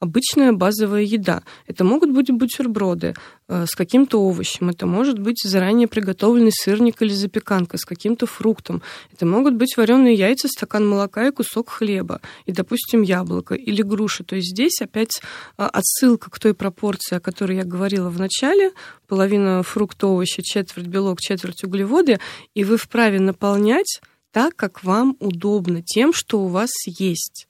обычная 0.01 0.51
базовая 0.51 1.03
еда. 1.03 1.43
Это 1.67 1.83
могут 1.83 2.11
быть 2.11 2.31
бутерброды 2.31 3.13
э, 3.47 3.65
с 3.67 3.75
каким-то 3.75 4.19
овощем, 4.19 4.69
это 4.69 4.87
может 4.87 5.19
быть 5.19 5.39
заранее 5.43 5.87
приготовленный 5.87 6.51
сырник 6.51 7.01
или 7.01 7.13
запеканка 7.13 7.77
с 7.77 7.85
каким-то 7.85 8.25
фруктом, 8.25 8.81
это 9.13 9.25
могут 9.25 9.53
быть 9.53 9.77
вареные 9.77 10.15
яйца, 10.15 10.47
стакан 10.47 10.87
молока 10.87 11.27
и 11.27 11.31
кусок 11.31 11.69
хлеба, 11.69 12.19
и, 12.47 12.51
допустим, 12.51 13.03
яблоко 13.03 13.53
или 13.53 13.83
груша. 13.83 14.23
То 14.23 14.35
есть 14.35 14.49
здесь 14.49 14.81
опять 14.81 15.21
э, 15.57 15.63
отсылка 15.63 16.31
к 16.31 16.39
той 16.39 16.55
пропорции, 16.55 17.17
о 17.17 17.19
которой 17.19 17.57
я 17.57 17.63
говорила 17.63 18.09
в 18.09 18.19
начале, 18.19 18.71
половина 19.07 19.61
фрукта, 19.61 20.07
овощи, 20.07 20.41
четверть 20.41 20.87
белок, 20.87 21.21
четверть 21.21 21.63
углеводы, 21.63 22.19
и 22.55 22.63
вы 22.63 22.77
вправе 22.77 23.19
наполнять 23.19 24.01
так, 24.31 24.55
как 24.55 24.83
вам 24.83 25.15
удобно, 25.19 25.83
тем, 25.83 26.11
что 26.11 26.41
у 26.41 26.47
вас 26.47 26.71
есть. 26.87 27.45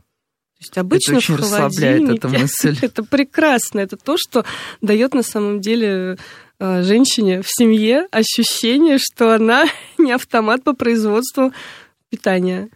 То 0.61 0.65
есть 0.65 0.77
обычно 0.77 1.11
это 1.13 1.17
очень 1.17 1.35
в 1.37 1.39
расслабляет 1.39 2.07
эта 2.07 2.27
мысль. 2.29 2.77
это 2.83 3.03
прекрасно. 3.03 3.79
Это 3.79 3.97
то, 3.97 4.15
что 4.15 4.45
дает 4.79 5.15
на 5.15 5.23
самом 5.23 5.59
деле 5.59 6.19
э, 6.59 6.83
женщине 6.83 7.41
в 7.41 7.47
семье 7.47 8.07
ощущение, 8.11 8.99
что 8.99 9.33
она 9.33 9.65
не 9.97 10.11
автомат 10.11 10.63
по 10.63 10.73
производству 10.73 11.51
питания. 12.11 12.69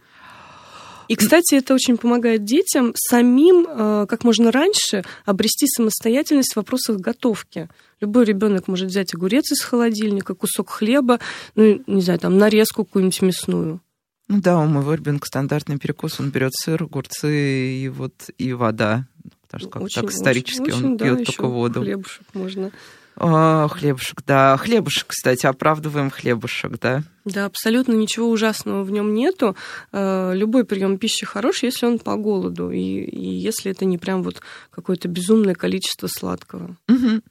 И, 1.06 1.14
кстати, 1.14 1.54
это 1.54 1.74
очень 1.74 1.96
помогает 1.96 2.42
детям 2.42 2.92
самим 2.96 3.64
э, 3.68 4.06
как 4.08 4.24
можно 4.24 4.50
раньше 4.50 5.04
обрести 5.24 5.68
самостоятельность 5.68 6.54
в 6.54 6.56
вопросах 6.56 6.96
готовки. 6.96 7.68
Любой 8.00 8.24
ребенок 8.24 8.66
может 8.66 8.88
взять 8.88 9.14
огурец 9.14 9.52
из 9.52 9.60
холодильника, 9.60 10.34
кусок 10.34 10.70
хлеба, 10.70 11.20
ну, 11.54 11.80
не 11.86 12.02
знаю, 12.02 12.18
там, 12.18 12.36
нарезку 12.36 12.84
какую-нибудь 12.84 13.22
мясную. 13.22 13.80
Ну 14.28 14.40
да, 14.40 14.58
у 14.58 14.66
моего 14.66 14.94
ребенка 14.94 15.26
стандартный 15.26 15.78
перекус, 15.78 16.18
он 16.18 16.30
берет 16.30 16.52
сыр, 16.54 16.82
огурцы 16.82 17.76
и 17.76 17.88
вот 17.88 18.30
и 18.38 18.52
вода. 18.52 19.06
Потому 19.42 19.60
что 19.60 19.70
как 19.70 19.82
очень, 19.82 20.02
так 20.02 20.10
исторически 20.10 20.60
очень, 20.62 20.72
он 20.72 20.84
очень, 20.84 20.98
пьет 20.98 21.18
да, 21.18 21.24
только 21.24 21.46
воду. 21.46 21.80
Хлебушек 21.80 22.26
можно. 22.34 22.72
О, 23.16 23.68
хлебушек, 23.68 24.22
да. 24.26 24.56
Хлебушек, 24.58 25.06
кстати, 25.08 25.46
оправдываем 25.46 26.10
хлебушек, 26.10 26.78
да. 26.80 27.02
Да, 27.24 27.46
абсолютно 27.46 27.94
ничего 27.94 28.28
ужасного 28.28 28.82
в 28.82 28.90
нем 28.90 29.14
нету. 29.14 29.56
Э, 29.92 30.32
любой 30.34 30.64
прием 30.64 30.98
пищи 30.98 31.24
хорош, 31.24 31.62
если 31.62 31.86
он 31.86 31.98
по 31.98 32.16
голоду, 32.16 32.70
и, 32.70 32.78
и 32.78 33.26
если 33.26 33.70
это 33.70 33.86
не 33.86 33.96
прям 33.96 34.22
вот 34.22 34.42
какое-то 34.70 35.08
безумное 35.08 35.54
количество 35.54 36.08
сладкого. 36.08 36.76
Угу. 36.88 37.22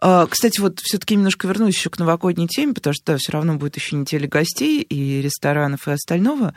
А, 0.00 0.26
кстати, 0.26 0.60
вот 0.60 0.80
все-таки 0.80 1.14
немножко 1.14 1.46
вернусь 1.46 1.76
еще 1.76 1.90
к 1.90 1.98
новогодней 1.98 2.48
теме, 2.48 2.72
потому 2.72 2.94
что 2.94 3.12
да, 3.12 3.16
все 3.18 3.32
равно 3.32 3.56
будет 3.56 3.76
еще 3.76 3.96
неделя 3.96 4.26
гостей 4.26 4.80
и 4.80 5.20
ресторанов 5.20 5.88
и 5.88 5.92
остального. 5.92 6.54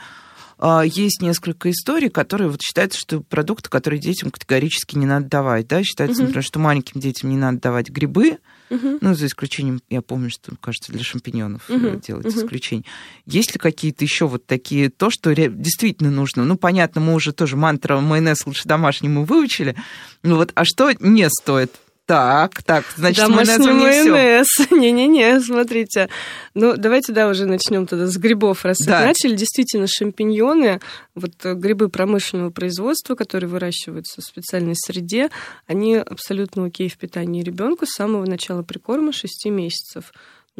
А, 0.58 0.84
есть 0.84 1.22
несколько 1.22 1.70
историй, 1.70 2.10
которые 2.10 2.50
вот 2.50 2.62
считаются, 2.62 2.98
что 2.98 3.20
продукты, 3.20 3.70
которые 3.70 4.00
детям 4.00 4.32
категорически 4.32 4.98
не 4.98 5.06
надо 5.06 5.28
давать. 5.28 5.68
Да? 5.68 5.84
Считается, 5.84 6.20
угу. 6.20 6.28
например, 6.28 6.44
что 6.44 6.60
маленьким 6.60 7.02
детям 7.02 7.32
не 7.32 7.38
надо 7.38 7.60
давать 7.60 7.90
грибы, 7.90 8.38
угу. 8.70 8.98
ну, 9.02 9.14
за 9.14 9.26
исключением, 9.26 9.82
я 9.90 10.02
помню, 10.02 10.30
что, 10.30 10.56
кажется, 10.62 10.94
для 10.94 11.04
шампиньонов 11.04 11.70
угу. 11.70 12.00
делать 12.06 12.28
угу. 12.28 12.38
исключение. 12.38 12.86
Есть 13.26 13.54
ли 13.54 13.60
какие-то 13.60 14.06
еще 14.06 14.26
вот 14.26 14.46
такие, 14.46 14.90
то, 14.90 15.10
что 15.10 15.36
действительно 15.36 16.12
нужно? 16.12 16.46
Ну, 16.46 16.56
понятно, 16.56 17.02
мы 17.02 17.14
уже 17.14 17.34
тоже 17.34 17.58
мантра 17.58 18.00
майонез 18.00 18.46
лучше 18.46 18.66
домашний 18.66 19.10
мы 19.10 19.26
выучили, 19.26 19.76
ну 20.22 20.38
вот, 20.38 20.54
а 20.56 20.64
что 20.64 20.92
не 21.00 21.30
стоит 21.30 21.72
так, 22.06 22.62
так, 22.64 22.84
значит, 22.98 23.26
Домашний 23.26 23.58
майонез 23.60 24.06
майонез. 24.06 24.48
Не-не-не, 24.72 25.40
смотрите. 25.40 26.10
Ну, 26.54 26.76
давайте, 26.76 27.14
да, 27.14 27.30
уже 27.30 27.46
начнем 27.46 27.88
тогда 27.88 28.08
с 28.08 28.18
грибов, 28.18 28.66
раз 28.66 28.78
да. 28.86 29.06
начали. 29.06 29.36
Действительно, 29.36 29.88
шампиньоны, 29.88 30.82
вот 31.16 31.32
э, 31.44 31.54
грибы 31.54 31.88
промышленного 31.88 32.50
производства, 32.50 33.16
которые 33.16 33.50
выращиваются 33.50 34.20
в 34.20 34.26
специальной 34.26 34.76
среде, 34.76 35.30
они 35.66 35.96
абсолютно 35.96 36.66
окей 36.66 36.90
в 36.90 36.98
питании 36.98 37.42
ребенка 37.42 37.86
с 37.86 37.92
самого 37.92 38.26
начала 38.26 38.64
прикорма 38.64 39.14
6 39.14 39.46
месяцев 39.46 40.12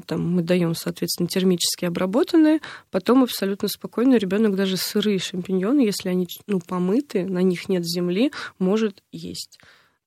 там 0.08 0.28
мы 0.28 0.42
даем, 0.42 0.74
соответственно, 0.74 1.30
термически 1.30 1.86
обработанные, 1.86 2.62
потом 2.90 3.24
абсолютно 3.24 3.68
спокойно 3.68 4.16
ребенок 4.16 4.56
даже 4.56 4.76
сырые 4.76 5.20
шампиньоны, 5.20 5.82
если 5.82 6.10
они 6.10 6.28
ну, 6.48 6.60
помыты, 6.60 7.26
на 7.26 7.44
них 7.44 7.70
нет 7.70 7.86
земли, 7.86 8.32
может 8.58 9.04
есть. 9.12 9.60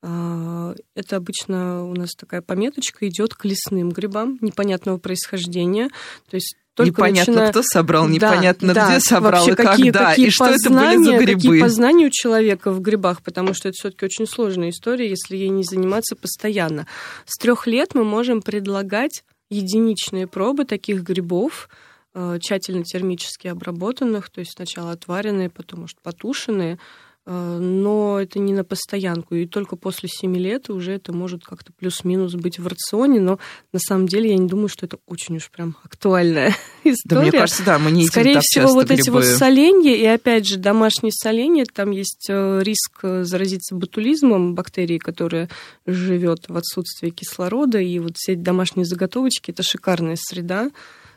А, 0.02 0.74
это 0.94 1.16
обычно 1.16 1.84
у 1.84 1.94
нас 1.94 2.14
такая 2.14 2.42
пометочка 2.42 3.08
идет 3.08 3.34
к 3.34 3.44
лесным 3.44 3.90
грибам 3.90 4.38
непонятного 4.40 4.98
происхождения. 4.98 5.88
То 6.28 6.36
есть 6.36 6.56
только 6.76 6.90
непонятно, 6.90 7.32
начиная... 7.32 7.50
кто 7.50 7.62
собрал, 7.62 8.06
непонятно, 8.06 8.74
да, 8.74 8.90
где 8.90 9.00
собрал 9.00 9.48
и 9.48 9.54
какие, 9.54 9.90
когда, 9.90 10.10
какие 10.10 10.26
и 10.26 10.30
что 10.30 10.44
это 10.44 10.68
были 10.68 11.02
за 11.02 11.16
грибы. 11.16 11.40
Какие 11.40 11.60
познания 11.62 12.06
у 12.06 12.10
человека 12.10 12.70
в 12.70 12.80
грибах, 12.80 13.22
потому 13.22 13.54
что 13.54 13.70
это 13.70 13.76
все-таки 13.76 14.04
очень 14.04 14.26
сложная 14.26 14.68
история, 14.68 15.08
если 15.08 15.36
ей 15.36 15.48
не 15.48 15.64
заниматься 15.64 16.16
постоянно. 16.16 16.86
С 17.24 17.38
трех 17.38 17.66
лет 17.66 17.94
мы 17.94 18.04
можем 18.04 18.42
предлагать 18.42 19.24
единичные 19.48 20.26
пробы 20.26 20.66
таких 20.66 21.02
грибов, 21.02 21.70
э, 22.14 22.38
тщательно 22.42 22.84
термически 22.84 23.48
обработанных, 23.48 24.28
то 24.28 24.40
есть 24.40 24.52
сначала 24.52 24.92
отваренные, 24.92 25.48
потом, 25.48 25.80
может, 25.80 25.98
потушенные, 26.02 26.78
но 27.26 28.20
это 28.20 28.38
не 28.38 28.52
на 28.52 28.62
постоянку, 28.62 29.34
и 29.34 29.46
только 29.46 29.74
после 29.74 30.08
7 30.08 30.36
лет 30.36 30.70
уже 30.70 30.92
это 30.92 31.12
может 31.12 31.44
как-то 31.44 31.72
плюс-минус 31.72 32.34
быть 32.34 32.60
в 32.60 32.66
рационе, 32.68 33.20
но 33.20 33.40
на 33.72 33.80
самом 33.80 34.06
деле 34.06 34.30
я 34.30 34.36
не 34.36 34.46
думаю, 34.46 34.68
что 34.68 34.86
это 34.86 34.98
очень 35.06 35.36
уж 35.36 35.50
прям 35.50 35.76
актуальная 35.82 36.54
история. 36.84 36.96
Да, 37.16 37.22
мне 37.22 37.32
кажется, 37.32 37.64
да, 37.64 37.78
мы 37.78 37.90
не 37.90 38.06
Скорее 38.06 38.38
всего, 38.40 38.68
вот 38.68 38.86
грибы. 38.86 39.00
эти 39.00 39.10
вот 39.10 39.24
соленья, 39.24 39.94
и 39.96 40.04
опять 40.04 40.46
же, 40.46 40.56
домашние 40.56 41.12
соленья, 41.12 41.64
там 41.64 41.90
есть 41.90 42.26
э, 42.28 42.60
риск 42.62 43.00
заразиться 43.02 43.74
ботулизмом, 43.74 44.54
бактерии, 44.54 44.98
которая 44.98 45.48
живет 45.84 46.48
в 46.48 46.56
отсутствии 46.56 47.10
кислорода, 47.10 47.80
и 47.80 47.98
вот 47.98 48.16
все 48.16 48.34
эти 48.34 48.40
домашние 48.40 48.84
заготовочки, 48.84 49.50
это 49.50 49.62
шикарная 49.64 50.16
среда. 50.16 50.70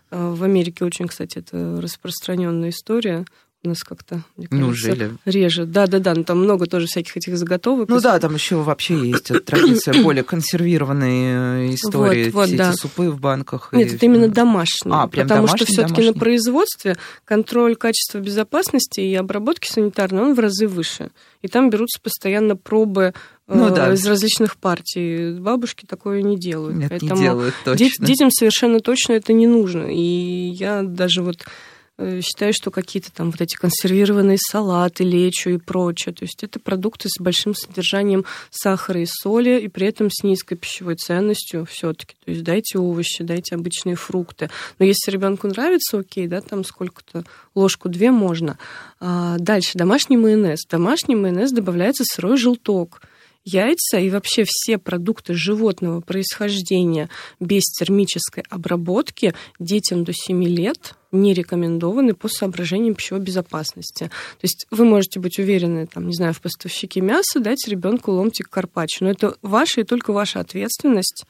Э, 0.09 0.31
в 0.31 0.43
Америке 0.43 0.85
очень, 0.85 1.07
кстати, 1.07 1.37
это 1.37 1.79
распространенная 1.81 2.69
история 2.69 3.25
у 3.61 3.69
нас 3.69 3.83
как-то, 3.83 4.23
мне 4.37 4.47
кажется, 4.47 4.55
Неужели? 4.55 5.11
реже. 5.25 5.65
Да, 5.65 5.85
да, 5.87 5.99
да, 5.99 6.15
но 6.15 6.23
там 6.23 6.39
много 6.39 6.65
тоже 6.65 6.85
всяких 6.85 7.17
этих 7.17 7.37
заготовок. 7.37 7.89
Ну 7.89 7.99
да, 7.99 8.17
там 8.17 8.33
еще 8.33 8.55
вообще 8.55 8.97
есть 8.97 9.31
традиция 9.45 10.01
более 10.03 10.23
консервированные 10.23 11.75
истории, 11.75 12.29
вот, 12.29 12.47
вот, 12.47 12.55
да. 12.55 12.71
эти 12.71 12.77
супы 12.77 13.09
в 13.09 13.19
банках. 13.19 13.69
Нет, 13.73 13.91
и... 13.91 13.95
это 13.95 14.05
именно 14.05 14.29
домашние. 14.29 14.95
А, 14.95 15.07
прям 15.07 15.27
потому 15.27 15.47
домашний, 15.47 15.65
что 15.65 15.73
все-таки 15.73 16.07
на 16.07 16.13
производстве 16.13 16.95
контроль 17.25 17.75
качества 17.75 18.19
безопасности 18.19 19.01
и 19.01 19.13
обработки 19.15 19.69
санитарной, 19.69 20.23
он 20.23 20.35
в 20.35 20.39
разы 20.39 20.67
выше. 20.67 21.11
И 21.41 21.49
там 21.49 21.69
берутся 21.69 21.99
постоянно 22.01 22.55
пробы 22.55 23.13
ну, 23.47 23.67
э, 23.67 23.75
да. 23.75 23.93
из 23.93 24.05
различных 24.07 24.55
партий. 24.55 25.37
Бабушки 25.37 25.85
такое 25.85 26.21
не 26.21 26.37
делают. 26.37 26.77
Нет, 26.77 26.89
Поэтому 26.91 27.15
не 27.15 27.21
делают, 27.21 27.55
точно. 27.65 28.05
Детям 28.05 28.31
совершенно 28.31 28.79
точно 28.79 29.13
это 29.13 29.33
не 29.33 29.47
нужно. 29.47 29.87
И 29.89 30.49
я 30.53 30.83
даже 30.83 31.23
вот 31.23 31.43
Э, 31.43 31.78
считаю, 32.21 32.53
что 32.53 32.71
какие-то 32.71 33.11
там 33.11 33.31
вот 33.31 33.41
эти 33.41 33.55
консервированные 33.55 34.37
салаты, 34.39 35.03
лечо 35.03 35.49
и 35.49 35.57
прочее. 35.57 36.13
То 36.13 36.23
есть 36.23 36.43
это 36.43 36.59
продукты 36.59 37.09
с 37.09 37.21
большим 37.21 37.53
содержанием 37.53 38.25
сахара 38.49 39.01
и 39.01 39.05
соли, 39.05 39.59
и 39.59 39.67
при 39.67 39.87
этом 39.87 40.09
с 40.09 40.23
низкой 40.23 40.55
пищевой 40.55 40.95
ценностью 40.95 41.65
все-таки. 41.65 42.15
То 42.23 42.31
есть 42.31 42.43
дайте 42.43 42.79
овощи, 42.79 43.23
дайте 43.23 43.55
обычные 43.55 43.95
фрукты. 43.95 44.49
Но 44.77 44.85
если 44.85 45.11
ребенку 45.11 45.47
нравится, 45.47 45.99
окей, 45.99 46.27
да, 46.27 46.41
там 46.41 46.63
сколько-то, 46.63 47.25
ложку-две 47.55 48.11
можно. 48.11 48.57
А 48.99 49.37
дальше, 49.37 49.77
домашний 49.77 50.17
майонез. 50.17 50.59
домашний 50.69 51.15
майонез 51.15 51.51
добавляется 51.51 52.03
сырой 52.05 52.37
желток 52.37 53.01
яйца 53.45 53.97
и 53.97 54.09
вообще 54.09 54.43
все 54.45 54.77
продукты 54.77 55.33
животного 55.33 56.01
происхождения 56.01 57.09
без 57.39 57.63
термической 57.63 58.43
обработки 58.49 59.33
детям 59.59 60.03
до 60.03 60.11
7 60.13 60.43
лет 60.43 60.95
не 61.11 61.33
рекомендованы 61.33 62.13
по 62.13 62.27
соображениям 62.27 62.95
пищевой 62.95 63.21
безопасности. 63.21 64.05
То 64.05 64.43
есть 64.43 64.67
вы 64.71 64.85
можете 64.85 65.19
быть 65.19 65.39
уверены, 65.39 65.87
там, 65.87 66.07
не 66.07 66.13
знаю, 66.13 66.33
в 66.33 66.41
поставщике 66.41 67.01
мяса 67.01 67.39
дать 67.39 67.67
ребенку 67.67 68.11
ломтик 68.11 68.49
карпаччо, 68.49 69.05
но 69.05 69.11
это 69.11 69.35
ваша 69.41 69.81
и 69.81 69.83
только 69.83 70.13
ваша 70.13 70.39
ответственность. 70.39 71.25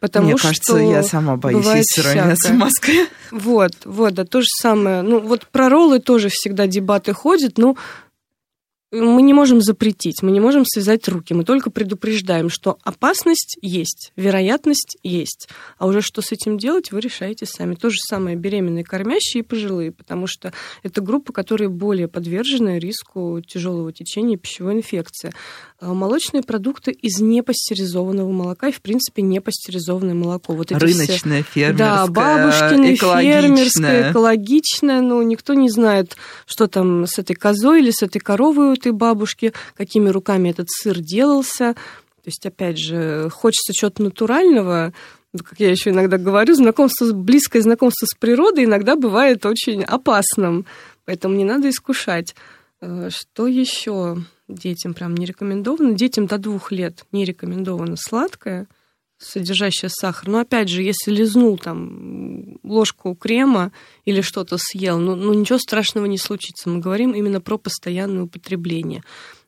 Потому 0.00 0.26
Мне 0.26 0.36
что 0.36 0.48
кажется, 0.48 0.76
я 0.76 1.02
сама 1.02 1.36
боюсь 1.36 1.64
есть 1.64 1.94
сырое 1.94 2.26
мясо 2.26 2.48
в 2.52 2.56
Москве. 2.56 3.06
Вот, 3.30 3.72
вот, 3.86 4.12
да, 4.12 4.26
то 4.26 4.42
же 4.42 4.48
самое. 4.60 5.00
Ну, 5.00 5.18
вот 5.18 5.46
про 5.46 5.70
роллы 5.70 5.98
тоже 5.98 6.28
всегда 6.30 6.66
дебаты 6.66 7.14
ходят, 7.14 7.56
но 7.56 7.74
мы 8.94 9.22
не 9.22 9.34
можем 9.34 9.60
запретить, 9.60 10.22
мы 10.22 10.30
не 10.30 10.40
можем 10.40 10.64
связать 10.64 11.06
руки, 11.08 11.34
мы 11.34 11.44
только 11.44 11.70
предупреждаем, 11.70 12.48
что 12.48 12.78
опасность 12.82 13.58
есть, 13.60 14.12
вероятность 14.16 14.96
есть. 15.02 15.48
А 15.78 15.86
уже 15.86 16.00
что 16.00 16.22
с 16.22 16.32
этим 16.32 16.58
делать, 16.58 16.92
вы 16.92 17.00
решаете 17.00 17.46
сами. 17.46 17.74
То 17.74 17.90
же 17.90 17.96
самое 18.08 18.36
беременные, 18.36 18.84
кормящие 18.84 19.42
и 19.42 19.46
пожилые, 19.46 19.92
потому 19.92 20.26
что 20.26 20.52
это 20.82 21.00
группы, 21.00 21.32
которые 21.32 21.68
более 21.68 22.08
подвержены 22.08 22.78
риску 22.78 23.40
тяжелого 23.46 23.92
течения 23.92 24.36
пищевой 24.36 24.74
инфекции. 24.74 25.32
А 25.80 25.92
молочные 25.92 26.42
продукты 26.42 26.92
из 26.92 27.20
непастеризованного 27.20 28.30
молока 28.30 28.68
и, 28.68 28.72
в 28.72 28.80
принципе, 28.80 29.22
непастеризованное 29.22 30.14
молоко. 30.14 30.54
Вот 30.54 30.70
эти 30.70 30.78
Рыночное, 30.78 31.42
все... 31.42 31.52
фермерское, 31.52 31.72
Да, 31.72 32.06
бабушкиное, 32.06 32.96
фермерское, 32.96 34.12
экологичное. 34.12 35.00
Ну, 35.00 35.20
никто 35.22 35.54
не 35.54 35.68
знает, 35.68 36.16
что 36.46 36.68
там 36.68 37.06
с 37.06 37.18
этой 37.18 37.34
козой 37.34 37.80
или 37.80 37.90
с 37.90 38.02
этой 38.02 38.18
коровой 38.18 38.72
этой 38.84 38.92
бабушки, 38.92 39.52
какими 39.76 40.08
руками 40.08 40.50
этот 40.50 40.68
сыр 40.70 41.00
делался. 41.00 41.74
То 41.74 42.28
есть, 42.28 42.44
опять 42.46 42.78
же, 42.78 43.28
хочется 43.30 43.72
чего-то 43.72 44.02
натурального, 44.02 44.92
как 45.42 45.58
я 45.58 45.70
еще 45.70 45.90
иногда 45.90 46.16
говорю, 46.16 46.54
знакомство, 46.54 47.12
близкое 47.12 47.60
знакомство 47.60 48.06
с 48.06 48.16
природой 48.16 48.64
иногда 48.64 48.94
бывает 48.94 49.44
очень 49.46 49.82
опасным, 49.82 50.64
поэтому 51.04 51.34
не 51.34 51.44
надо 51.44 51.70
искушать. 51.70 52.34
Э, 52.80 53.08
что 53.10 53.46
еще 53.46 54.18
детям 54.46 54.94
прям 54.94 55.14
не 55.14 55.26
рекомендовано? 55.26 55.94
Детям 55.94 56.26
до 56.26 56.38
двух 56.38 56.70
лет 56.70 57.04
не 57.10 57.24
рекомендовано 57.24 57.96
сладкое, 57.98 58.68
содержащее 59.18 59.90
сахар. 59.90 60.28
Но 60.28 60.38
опять 60.38 60.68
же, 60.68 60.82
если 60.82 61.10
лизнул 61.10 61.58
там 61.58 62.58
ложку 62.62 63.14
крема 63.14 63.72
или 64.04 64.20
что-то 64.20 64.56
съел, 64.58 64.98
ну, 64.98 65.14
ну 65.14 65.32
ничего 65.32 65.58
страшного 65.58 66.06
не 66.06 66.18
случится. 66.18 66.68
Мы 66.68 66.80
говорим 66.80 67.12
именно 67.12 67.40
про 67.40 67.58
постоянное 67.58 68.24
употребление. 68.24 69.02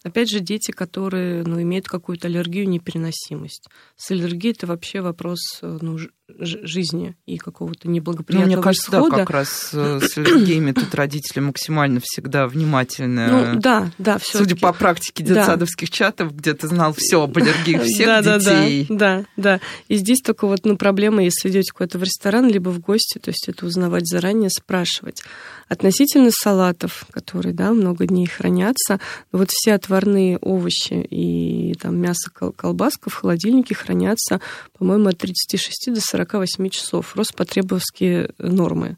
Опять 0.06 0.30
же, 0.30 0.38
дети, 0.38 0.70
которые 0.70 1.42
ну, 1.42 1.60
имеют 1.60 1.88
какую-то 1.88 2.28
аллергию, 2.28 2.68
непереносимость. 2.68 3.68
С 3.96 4.12
аллергией 4.12 4.52
это 4.52 4.68
вообще 4.68 5.00
вопрос 5.00 5.58
э, 5.62 5.78
ну, 5.82 5.98
жизни 6.28 7.16
и 7.26 7.38
какого-то 7.38 7.88
неблагоприятного 7.88 8.50
ну, 8.50 8.56
мне 8.56 8.62
кажется, 8.62 8.90
исхода. 8.92 9.10
да, 9.10 9.16
как 9.18 9.30
раз 9.30 9.70
э, 9.72 9.98
с 10.00 10.16
аллергиями 10.16 10.70
тут 10.70 10.94
родители 10.94 11.40
максимально 11.40 11.98
всегда 12.00 12.46
внимательны. 12.46 13.26
Ну, 13.26 13.60
да, 13.60 13.90
да, 13.98 14.18
все 14.18 14.38
Судя 14.38 14.54
по 14.54 14.72
практике 14.72 15.24
детсадовских 15.24 15.90
да. 15.90 15.96
чатов, 15.96 16.36
где 16.36 16.54
ты 16.54 16.68
знал 16.68 16.94
все 16.96 17.22
об 17.22 17.36
аллергиях 17.36 17.82
всех 17.84 18.06
да, 18.06 18.38
детей. 18.38 18.86
Да, 18.88 18.96
да, 18.96 19.24
да. 19.36 19.60
И 19.88 19.96
здесь 19.96 20.20
только 20.20 20.46
вот 20.46 20.64
ну, 20.64 20.76
проблема, 20.76 21.24
если 21.24 21.48
идете 21.48 21.72
куда-то 21.72 21.98
в 21.98 22.04
ресторан, 22.04 22.48
либо 22.48 22.68
в 22.68 22.78
гости, 22.78 23.18
то 23.18 23.30
есть 23.30 23.48
это 23.48 23.66
узнавать 23.66 24.06
заранее, 24.06 24.50
спрашивать. 24.50 25.22
Относительно 25.68 26.30
салатов, 26.30 27.06
которые, 27.10 27.52
да, 27.52 27.72
много 27.72 28.06
дней 28.06 28.26
хранятся, 28.26 29.00
вот 29.32 29.50
все 29.50 29.74
отварные 29.74 30.38
овощи 30.38 30.94
и 31.10 31.74
там 31.74 31.96
мясо, 31.96 32.30
колбаска 32.30 33.10
в 33.10 33.14
холодильнике 33.14 33.74
хранятся, 33.74 34.40
по-моему, 34.78 35.08
от 35.08 35.18
36 35.18 35.92
до 35.92 36.00
48 36.00 36.68
часов. 36.68 37.16
Роспотребовские 37.16 38.30
нормы. 38.38 38.96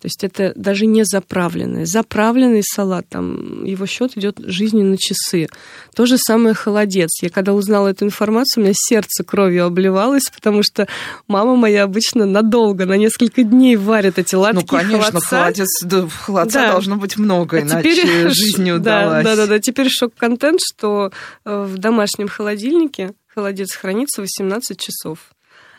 То 0.00 0.06
есть 0.06 0.22
это 0.22 0.52
даже 0.54 0.86
не 0.86 1.04
заправленный. 1.04 1.84
Заправленный 1.84 2.62
салат, 2.62 3.08
там 3.08 3.64
его 3.64 3.84
счет 3.86 4.16
идет 4.16 4.38
жизни 4.38 4.82
на 4.82 4.96
часы. 4.96 5.48
То 5.94 6.06
же 6.06 6.18
самое 6.18 6.54
холодец. 6.54 7.10
Я 7.20 7.30
когда 7.30 7.52
узнала 7.52 7.88
эту 7.88 8.04
информацию, 8.04 8.62
у 8.62 8.64
меня 8.64 8.74
сердце 8.76 9.24
кровью 9.24 9.66
обливалось, 9.66 10.30
потому 10.32 10.62
что 10.62 10.86
мама 11.26 11.56
моя 11.56 11.82
обычно 11.82 12.26
надолго, 12.26 12.86
на 12.86 12.96
несколько 12.96 13.42
дней 13.42 13.74
варит 13.74 14.20
эти 14.20 14.36
латки 14.36 14.60
Ну, 14.60 14.66
конечно, 14.66 15.04
холодца. 15.04 15.28
холодец, 15.40 15.68
да, 15.82 16.08
холодца 16.08 16.60
да. 16.60 16.72
должно 16.72 16.96
быть 16.96 17.16
много, 17.16 17.56
а 17.56 17.60
иначе 17.62 17.90
теперь, 17.96 18.28
жизнь 18.30 18.62
не 18.62 18.72
удалась. 18.72 19.24
Да, 19.24 19.34
да, 19.34 19.42
да, 19.42 19.46
да. 19.48 19.58
Теперь 19.58 19.88
шок-контент, 19.88 20.60
что 20.64 21.10
э, 21.44 21.62
в 21.64 21.76
домашнем 21.78 22.28
холодильнике 22.28 23.14
холодец 23.26 23.74
хранится 23.74 24.20
18 24.20 24.78
часов 24.78 25.18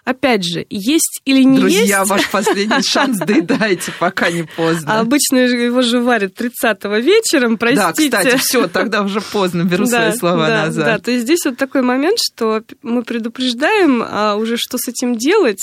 опять 0.10 0.43
же, 0.43 0.65
есть 0.69 1.22
или 1.26 1.43
не 1.43 1.60
Друзья, 1.60 1.82
есть... 1.82 1.93
Друзья, 1.93 2.06
ваш 2.06 2.30
последний 2.32 2.82
шанс 2.82 3.19
доедайте, 3.19 3.93
пока 4.00 4.32
не 4.32 4.43
поздно. 4.43 4.93
А 4.93 5.00
обычно 5.02 5.38
его 5.38 5.82
же 5.82 6.02
варят 6.02 6.34
30-го 6.39 6.95
вечером, 6.98 7.58
простите. 7.58 8.10
Да, 8.10 8.19
кстати, 8.22 8.38
все, 8.38 8.67
тогда 8.67 9.04
уже 9.04 9.22
поздно, 9.22 9.63
беру 9.63 9.86
свои 9.86 10.12
слова 10.13 10.48
назад. 10.48 10.86
Да, 10.86 11.00
то 11.00 11.12
есть 11.12 11.24
здесь 11.24 11.45
вот 11.45 11.58
такой 11.58 11.84
момент, 11.84 12.17
что 12.19 12.63
мы 12.82 13.04
предупреждаем, 13.04 14.04
а 14.06 14.36
уже 14.36 14.58
что 14.58 14.78
с 14.78 14.88
этим 14.88 15.15
делать, 15.15 15.62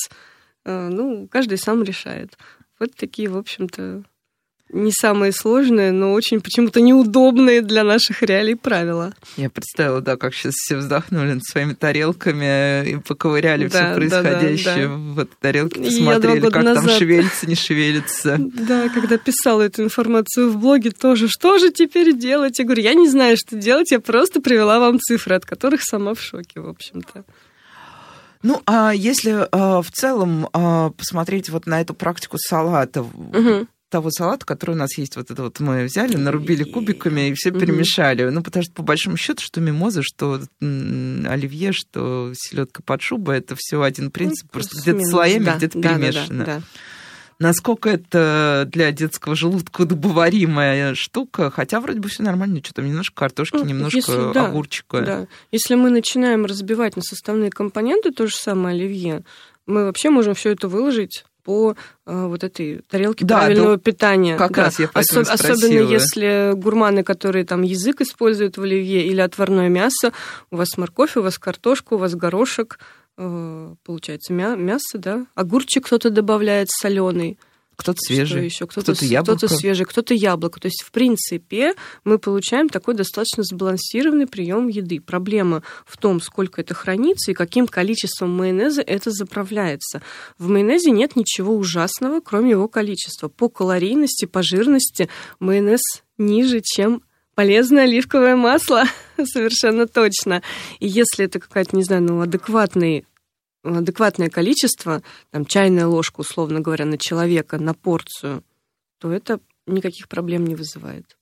э, 0.65 0.89
ну, 0.89 1.27
каждый 1.29 1.59
сам 1.59 1.83
решает. 1.83 2.39
Вот 2.79 2.95
такие, 2.95 3.29
в 3.29 3.37
общем-то, 3.37 4.05
не 4.71 4.91
самые 4.91 5.33
сложные, 5.33 5.93
но 5.93 6.13
очень 6.13 6.41
почему-то 6.41 6.81
неудобные 6.81 7.63
для 7.63 7.85
наших 7.85 8.23
реалий 8.23 8.57
правила. 8.57 9.15
Я 9.37 9.49
представила, 9.49 10.01
да, 10.01 10.17
как 10.17 10.35
сейчас 10.35 10.55
все 10.55 10.77
вздохнули 10.77 11.35
над 11.35 11.45
своими 11.45 11.75
тарелками 11.75 12.89
и 12.89 12.97
поковыряли 12.97 13.69
да, 13.69 13.93
все 13.93 13.95
происходящее 13.95 14.65
да, 14.65 14.83
да, 14.83 14.89
да. 14.89 14.97
в 14.97 15.19
этой 15.21 15.37
тарелке, 15.41 15.81
посмотрели, 15.81 16.41
как 16.51 16.65
назад... 16.65 16.85
там 16.85 16.99
шевелится, 16.99 17.47
не 17.47 17.55
шевелится. 17.55 18.39
Да, 18.67 18.89
когда 18.89 19.17
писала 19.17 19.63
эту 19.63 19.85
информацию 19.85 20.51
в 20.51 20.57
блоге, 20.57 20.91
тоже, 20.91 21.29
что 21.29 21.59
же 21.59 21.71
теперь 21.71 22.17
делать? 22.17 22.59
Я 22.59 22.65
говорю, 22.65 22.83
я 22.83 22.95
не 22.95 23.09
знаю, 23.09 23.37
что 23.37 23.57
делать, 23.57 23.93
я 23.93 24.01
просто 24.01 24.41
привела 24.41 24.81
вам 24.81 24.99
цифры, 24.99 25.37
от 25.37 25.45
которых 25.45 25.83
сама 25.83 26.15
в 26.15 26.21
шоке, 26.21 26.61
в 26.61 26.69
общем-то. 26.69 27.25
Ну, 28.43 28.63
а 28.67 28.93
если 28.93 29.47
а, 29.53 29.83
в 29.83 29.91
целом 29.91 30.49
а, 30.53 30.91
посмотреть 30.91 31.49
вот 31.51 31.67
на 31.67 31.81
эту 31.81 31.95
практику 31.95 32.39
салата, 32.39 33.03
угу 33.03 33.67
того 33.89 34.11
салата, 34.11 34.45
который 34.45 34.73
у 34.73 34.79
нас 34.79 34.99
есть, 34.99 35.17
вот 35.17 35.31
это 35.31 35.43
вот 35.43 35.61
мы 35.61 35.85
взяли, 35.85 36.17
нарубили 36.17 36.65
кубиками 36.65 37.29
и 37.29 37.35
все 37.35 37.51
перемешали. 37.53 38.25
Ну, 38.29 38.43
потому 38.43 38.65
что, 38.65 38.73
по 38.73 38.83
большому 38.83 39.17
счету, 39.17 39.43
что 39.43 39.61
мимоза, 39.61 40.03
что 40.03 40.41
оливье, 40.61 41.73
что 41.73 42.33
селедка 42.35 42.83
под 42.83 43.03
шубой, 43.03 43.39
это 43.39 43.55
все 43.57 43.81
один 43.83 44.11
принцип, 44.11 44.47
ну, 44.47 44.51
просто 44.53 44.81
где-то 44.81 45.05
слоями, 45.05 45.45
да, 45.45 45.57
где-то 45.57 45.79
да, 45.79 45.89
перемешано. 45.95 46.45
Да, 46.45 46.45
да, 46.45 46.59
да. 46.59 46.63
Насколько 47.39 47.91
это 47.91 48.67
для 48.73 48.93
детского 48.93 49.37
желудка 49.37 49.83
удобоваримая 49.83 50.95
штука, 50.95 51.51
хотя 51.51 51.81
вроде 51.81 52.01
бы 52.01 52.09
все 52.09 52.23
нормально, 52.23 52.61
что 52.65 52.73
там 52.73 52.87
немножко 52.87 53.15
картошки, 53.15 53.57
ну, 53.57 53.65
немножко 53.65 53.99
если, 53.99 54.33
да, 54.33 54.47
огурчика. 54.47 55.03
Да. 55.03 55.27
Если 55.53 55.75
мы 55.75 55.91
начинаем 55.91 56.47
разбивать 56.47 56.97
на 56.97 57.03
составные 57.03 57.51
компоненты 57.51 58.11
то 58.11 58.27
же 58.27 58.35
самое 58.35 58.75
оливье, 58.75 59.23
мы 59.67 59.85
вообще 59.85 60.09
можем 60.09 60.35
все 60.35 60.51
это 60.51 60.69
выложить 60.69 61.27
по 61.47 61.77
э, 62.07 62.27
вот 62.27 62.43
этой 62.43 62.81
тарелке 62.91 63.25
да, 63.25 63.39
правильного 63.39 63.77
да, 63.77 63.79
питания. 63.79 64.37
Как 64.37 64.53
да. 64.53 64.65
раз 64.65 64.81
я 64.81 64.87
Особ- 64.87 65.31
Особенно 65.31 65.81
если 65.93 66.53
гурманы, 66.55 67.05
которые 67.05 67.45
там 67.45 67.63
язык 67.63 68.01
используют 68.01 68.59
в 68.59 68.63
оливье 68.63 69.07
или 69.07 69.21
отварное 69.21 69.69
мясо, 69.69 70.13
у 70.51 70.57
вас 70.57 70.77
морковь, 70.77 71.17
у 71.17 71.23
вас 71.23 71.39
картошка, 71.39 71.95
у 71.95 71.99
вас 71.99 72.17
горошек, 72.17 72.81
э, 73.17 73.75
получается 73.85 74.33
мясо, 74.33 74.99
да, 74.99 75.27
огурчик 75.37 75.87
кто-то 75.87 76.11
добавляет 76.11 76.69
соленый. 76.69 77.39
Кто-то 77.77 77.99
свежий, 78.01 78.47
еще? 78.47 78.67
Кто-то, 78.67 78.93
кто-то, 78.95 79.05
яблоко. 79.05 79.39
кто-то 79.39 79.55
свежий, 79.55 79.85
кто-то 79.85 80.15
яблоко. 80.15 80.61
То 80.61 80.67
есть, 80.67 80.83
в 80.83 80.91
принципе, 80.91 81.75
мы 82.05 82.19
получаем 82.19 82.69
такой 82.69 82.95
достаточно 82.95 83.43
сбалансированный 83.45 84.27
прием 84.27 84.69
еды. 84.69 85.01
Проблема 85.01 85.63
в 85.85 85.99
том, 85.99 86.21
сколько 86.21 86.63
это 86.63 86.75
хранится 86.75 87.31
и 87.31 87.35
каким 87.35 87.67
количеством 87.67 88.31
майонеза 88.31 88.81
это 88.81 89.11
заправляется. 89.11 90.01
В 90.39 90.49
майонезе 90.49 90.91
нет 90.91 91.17
ничего 91.17 91.55
ужасного, 91.55 92.21
кроме 92.21 92.53
его 92.53 92.67
количества. 92.67 93.29
По 93.29 93.49
калорийности, 93.49 94.25
по 94.25 94.43
жирности 94.43 95.09
майонез 95.39 95.83
ниже, 96.17 96.63
чем 96.65 97.03
полезное 97.35 97.85
оливковое 97.85 98.37
масло, 98.37 98.85
совершенно 99.23 99.87
точно. 99.87 100.43
И 100.81 100.89
если 100.89 101.27
это 101.27 101.39
какая-то, 101.39 101.77
не 101.77 101.85
знаю, 101.85 102.03
ну, 102.03 102.21
адекватный 102.23 103.05
адекватное 103.67 104.31
количество, 104.31 105.03
там, 105.31 105.45
чайная 105.45 105.87
ложка, 105.87 106.21
условно 106.21 106.61
говоря, 106.61 106.85
на 106.85 106.99
человека, 106.99 107.59
на 107.59 107.75
порцию, 107.75 108.45
то 108.99 109.13
это 109.13 109.41
никаких 109.67 110.09
проблем 110.09 110.47
не 110.47 110.55
вызывает. 110.55 111.17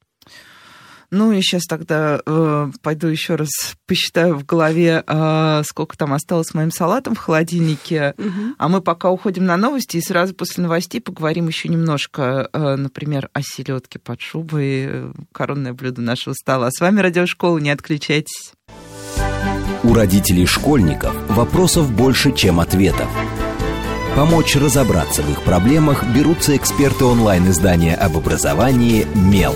Ну 1.11 1.31
и 1.31 1.41
сейчас 1.43 1.63
тогда 1.65 2.21
э, 2.27 2.71
пойду 2.83 3.07
еще 3.07 3.37
раз 3.37 3.77
посчитаю 3.87 4.37
в 4.37 4.45
голове, 4.45 5.05
э, 5.07 5.63
сколько 5.65 5.97
там 5.97 6.13
осталось 6.13 6.55
моим 6.55 6.73
салатом 6.73 7.15
в 7.15 7.19
холодильнике. 7.19 8.15
Угу. 8.19 8.55
А 8.59 8.69
мы 8.69 8.81
пока 8.81 9.11
уходим 9.11 9.45
на 9.45 9.57
новости 9.57 9.99
и 9.99 10.03
сразу 10.03 10.35
после 10.35 10.65
новостей 10.65 11.01
поговорим 11.01 11.47
еще 11.47 11.69
немножко, 11.69 12.49
э, 12.53 12.77
например, 12.77 13.31
о 13.33 13.43
селедке 13.43 14.01
под 14.01 14.21
шубой, 14.21 14.87
э, 14.89 15.13
коронное 15.31 15.73
блюдо 15.73 16.03
нашего 16.03 16.35
стола. 16.35 16.71
С 16.73 16.81
вами 16.81 16.99
Радиошкола, 16.99 17.59
не 17.59 17.71
отключайтесь. 17.71 18.53
У 19.83 19.95
родителей 19.95 20.47
школьников 20.47 21.15
вопросов 21.29 21.91
больше, 21.91 22.33
чем 22.33 22.61
ответов. 22.61 23.09
Помочь 24.17 24.55
разобраться 24.57 25.23
в 25.23 25.31
их 25.31 25.43
проблемах 25.43 26.05
берутся 26.15 26.57
эксперты 26.57 27.05
онлайн-издания 27.05 27.97
об 27.97 28.17
образовании 28.17 29.07
«Мел». 29.15 29.55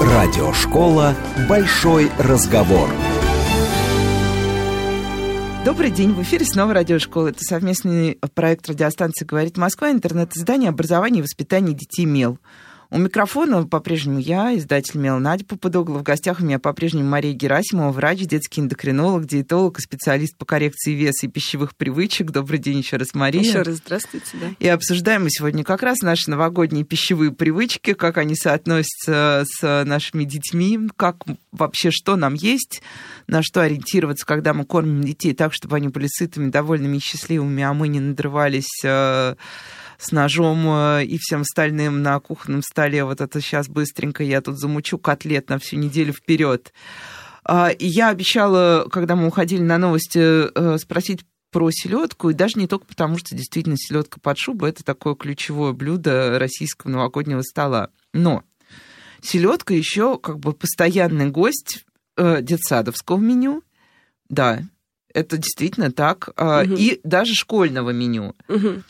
Радиошкола 0.00 1.14
«Большой 1.48 2.10
разговор». 2.18 2.88
Добрый 5.64 5.90
день, 5.90 6.12
в 6.12 6.22
эфире 6.22 6.44
снова 6.44 6.74
радиошкола. 6.74 7.28
Это 7.28 7.40
совместный 7.40 8.18
проект 8.34 8.68
радиостанции 8.68 9.24
«Говорит 9.24 9.56
Москва», 9.56 9.90
интернет-издание 9.90 10.68
образования 10.68 11.20
и 11.20 11.22
воспитания 11.22 11.72
детей 11.72 12.04
«Мел». 12.04 12.38
У 12.94 12.98
микрофона 12.98 13.66
по-прежнему 13.66 14.20
я, 14.20 14.56
издатель 14.56 15.00
Мел 15.00 15.18
Надя 15.18 15.44
Попудогла. 15.44 15.98
В 15.98 16.04
гостях 16.04 16.38
у 16.38 16.44
меня 16.44 16.60
по-прежнему 16.60 17.08
Мария 17.08 17.32
Герасимова, 17.32 17.90
врач, 17.90 18.20
детский 18.20 18.60
эндокринолог, 18.60 19.26
диетолог 19.26 19.80
и 19.80 19.82
специалист 19.82 20.36
по 20.36 20.44
коррекции 20.44 20.92
веса 20.92 21.26
и 21.26 21.28
пищевых 21.28 21.74
привычек. 21.74 22.30
Добрый 22.30 22.60
день 22.60 22.78
еще 22.78 22.96
раз, 22.96 23.12
Мария. 23.12 23.42
Еще 23.42 23.62
раз 23.62 23.78
здравствуйте, 23.78 24.28
да. 24.34 24.46
И 24.60 24.68
обсуждаем 24.68 25.24
мы 25.24 25.30
сегодня 25.30 25.64
как 25.64 25.82
раз 25.82 26.02
наши 26.02 26.30
новогодние 26.30 26.84
пищевые 26.84 27.32
привычки, 27.32 27.94
как 27.94 28.16
они 28.16 28.36
соотносятся 28.36 29.42
с 29.44 29.84
нашими 29.84 30.22
детьми, 30.22 30.78
как 30.96 31.16
вообще 31.50 31.90
что 31.90 32.14
нам 32.14 32.34
есть, 32.34 32.80
на 33.26 33.42
что 33.42 33.62
ориентироваться, 33.62 34.24
когда 34.24 34.54
мы 34.54 34.64
кормим 34.64 35.02
детей 35.02 35.34
так, 35.34 35.52
чтобы 35.52 35.74
они 35.74 35.88
были 35.88 36.06
сытыми, 36.08 36.48
довольными 36.48 36.98
и 36.98 37.00
счастливыми, 37.00 37.64
а 37.64 37.74
мы 37.74 37.88
не 37.88 37.98
надрывались 37.98 38.84
э, 38.84 39.34
с 39.98 40.12
ножом 40.12 40.66
э, 40.66 41.04
и 41.04 41.18
всем 41.18 41.42
остальным 41.42 42.02
на 42.02 42.18
кухонном 42.20 42.62
столе. 42.62 43.04
Вот 43.04 43.20
это 43.20 43.40
сейчас 43.40 43.68
быстренько 43.68 44.22
я 44.22 44.40
тут 44.40 44.58
замучу 44.58 44.98
котлет 44.98 45.48
на 45.48 45.58
всю 45.58 45.76
неделю 45.76 46.12
вперед. 46.12 46.72
А, 47.44 47.70
я 47.78 48.08
обещала, 48.08 48.88
когда 48.90 49.16
мы 49.16 49.26
уходили 49.26 49.62
на 49.62 49.78
новости, 49.78 50.18
э, 50.18 50.78
спросить 50.78 51.20
про 51.50 51.70
селедку, 51.70 52.30
и 52.30 52.34
даже 52.34 52.58
не 52.58 52.66
только 52.66 52.86
потому, 52.86 53.16
что 53.16 53.36
действительно 53.36 53.76
селедка 53.78 54.18
под 54.20 54.38
шубу 54.38 54.66
это 54.66 54.82
такое 54.82 55.14
ключевое 55.14 55.72
блюдо 55.72 56.38
российского 56.38 56.90
новогоднего 56.90 57.42
стола. 57.42 57.90
Но 58.12 58.42
селедка 59.22 59.72
еще 59.72 60.18
как 60.18 60.40
бы 60.40 60.52
постоянный 60.52 61.30
гость 61.30 61.84
э, 62.16 62.42
детсадовского 62.42 63.18
меню. 63.18 63.62
Да, 64.28 64.62
это 65.12 65.36
действительно 65.36 65.92
так. 65.92 66.30
Угу. 66.36 66.74
И 66.76 67.00
даже 67.04 67.34
школьного 67.34 67.90
меню. 67.90 68.34
Угу. 68.48 68.82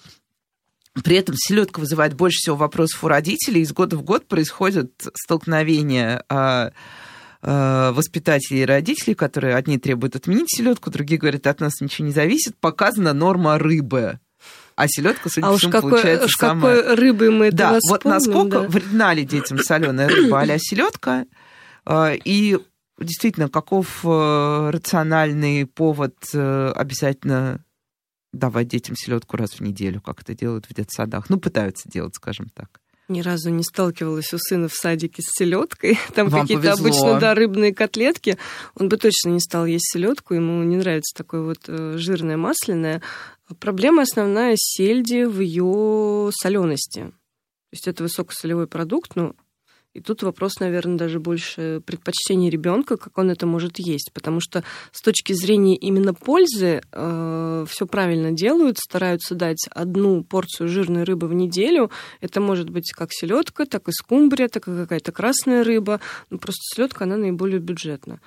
При 1.02 1.16
этом 1.16 1.34
селедка 1.36 1.80
вызывает 1.80 2.14
больше 2.14 2.38
всего 2.38 2.56
вопросов 2.56 3.02
у 3.02 3.08
родителей. 3.08 3.62
Из 3.62 3.72
года 3.72 3.96
в 3.96 4.02
год 4.02 4.28
происходят 4.28 4.90
столкновения 5.14 6.24
а, 6.28 6.70
а, 7.42 7.92
воспитателей 7.92 8.62
и 8.62 8.66
родителей, 8.66 9.14
которые 9.14 9.56
одни 9.56 9.78
требуют 9.78 10.14
отменить 10.14 10.54
селедку, 10.54 10.90
другие 10.90 11.18
говорят, 11.18 11.46
от 11.48 11.60
нас 11.60 11.80
ничего 11.80 12.06
не 12.06 12.12
зависит. 12.12 12.56
Показана 12.58 13.12
норма 13.12 13.58
рыбы. 13.58 14.20
А 14.76 14.86
селедка, 14.86 15.28
судя 15.28 15.48
по 15.48 15.58
всему, 15.58 15.72
какой, 15.72 15.90
получается 15.90 16.26
уж 16.26 16.32
самая... 16.36 16.82
какой 16.82 16.94
рыбы 16.94 17.30
мы 17.30 17.50
Да, 17.50 17.78
вот 17.88 18.04
насколько 18.04 18.60
да? 18.60 18.68
вредна 18.68 19.14
ли 19.14 19.24
детям 19.24 19.58
соленая 19.58 20.08
рыба 20.08 20.40
а 20.40 20.58
селедка, 20.58 21.26
и 21.88 22.58
действительно, 22.98 23.48
каков 23.48 24.00
э, 24.04 24.70
рациональный 24.72 25.66
повод 25.66 26.14
э, 26.32 26.72
обязательно 26.74 27.63
давать 28.38 28.68
детям 28.68 28.96
селедку 28.96 29.36
раз 29.36 29.54
в 29.54 29.60
неделю, 29.60 30.00
как 30.00 30.22
это 30.22 30.34
делают 30.34 30.66
в 30.66 30.74
детсадах? 30.74 31.30
Ну, 31.30 31.38
пытаются 31.38 31.88
делать, 31.88 32.14
скажем 32.14 32.48
так. 32.48 32.80
Ни 33.08 33.20
разу 33.20 33.50
не 33.50 33.62
сталкивалась 33.62 34.32
у 34.32 34.38
сына 34.38 34.68
в 34.68 34.72
садике 34.72 35.20
с 35.20 35.26
селедкой. 35.38 35.98
Там 36.14 36.30
какие-то 36.30 36.72
обычно 36.72 37.20
да, 37.20 37.34
рыбные 37.34 37.74
котлетки. 37.74 38.38
Он 38.74 38.88
бы 38.88 38.96
точно 38.96 39.30
не 39.30 39.40
стал 39.40 39.66
есть 39.66 39.92
селедку, 39.92 40.34
ему 40.34 40.62
не 40.62 40.76
нравится 40.76 41.14
такое 41.14 41.42
вот 41.42 41.58
э, 41.68 41.98
жирное 41.98 42.38
масляное. 42.38 43.02
Проблема 43.60 44.02
основная 44.02 44.54
сельди 44.56 45.24
в 45.24 45.40
ее 45.40 46.30
солености. 46.32 47.00
То 47.02 47.72
есть 47.72 47.88
это 47.88 48.04
высокосолевой 48.04 48.66
продукт, 48.66 49.16
но 49.16 49.34
и 49.94 50.00
тут 50.00 50.24
вопрос, 50.24 50.58
наверное, 50.58 50.98
даже 50.98 51.20
больше 51.20 51.80
предпочтения 51.86 52.50
ребенка, 52.50 52.96
как 52.96 53.16
он 53.16 53.30
это 53.30 53.46
может 53.46 53.78
есть. 53.78 54.10
Потому 54.12 54.40
что 54.40 54.64
с 54.90 55.00
точки 55.00 55.32
зрения 55.32 55.76
именно 55.76 56.12
пользы 56.12 56.82
э, 56.90 57.66
все 57.68 57.86
правильно 57.86 58.32
делают, 58.32 58.78
стараются 58.78 59.36
дать 59.36 59.68
одну 59.70 60.24
порцию 60.24 60.68
жирной 60.68 61.04
рыбы 61.04 61.28
в 61.28 61.34
неделю. 61.34 61.92
Это 62.20 62.40
может 62.40 62.70
быть 62.70 62.90
как 62.90 63.12
селедка, 63.12 63.66
так 63.66 63.88
и 63.88 63.92
скумбрия, 63.92 64.48
так 64.48 64.66
и 64.66 64.74
какая-то 64.74 65.12
красная 65.12 65.62
рыба. 65.62 66.00
Ну, 66.28 66.38
просто 66.38 66.60
селедка, 66.74 67.04
она 67.04 67.16
наиболее 67.16 67.60
бюджетна. 67.60 68.20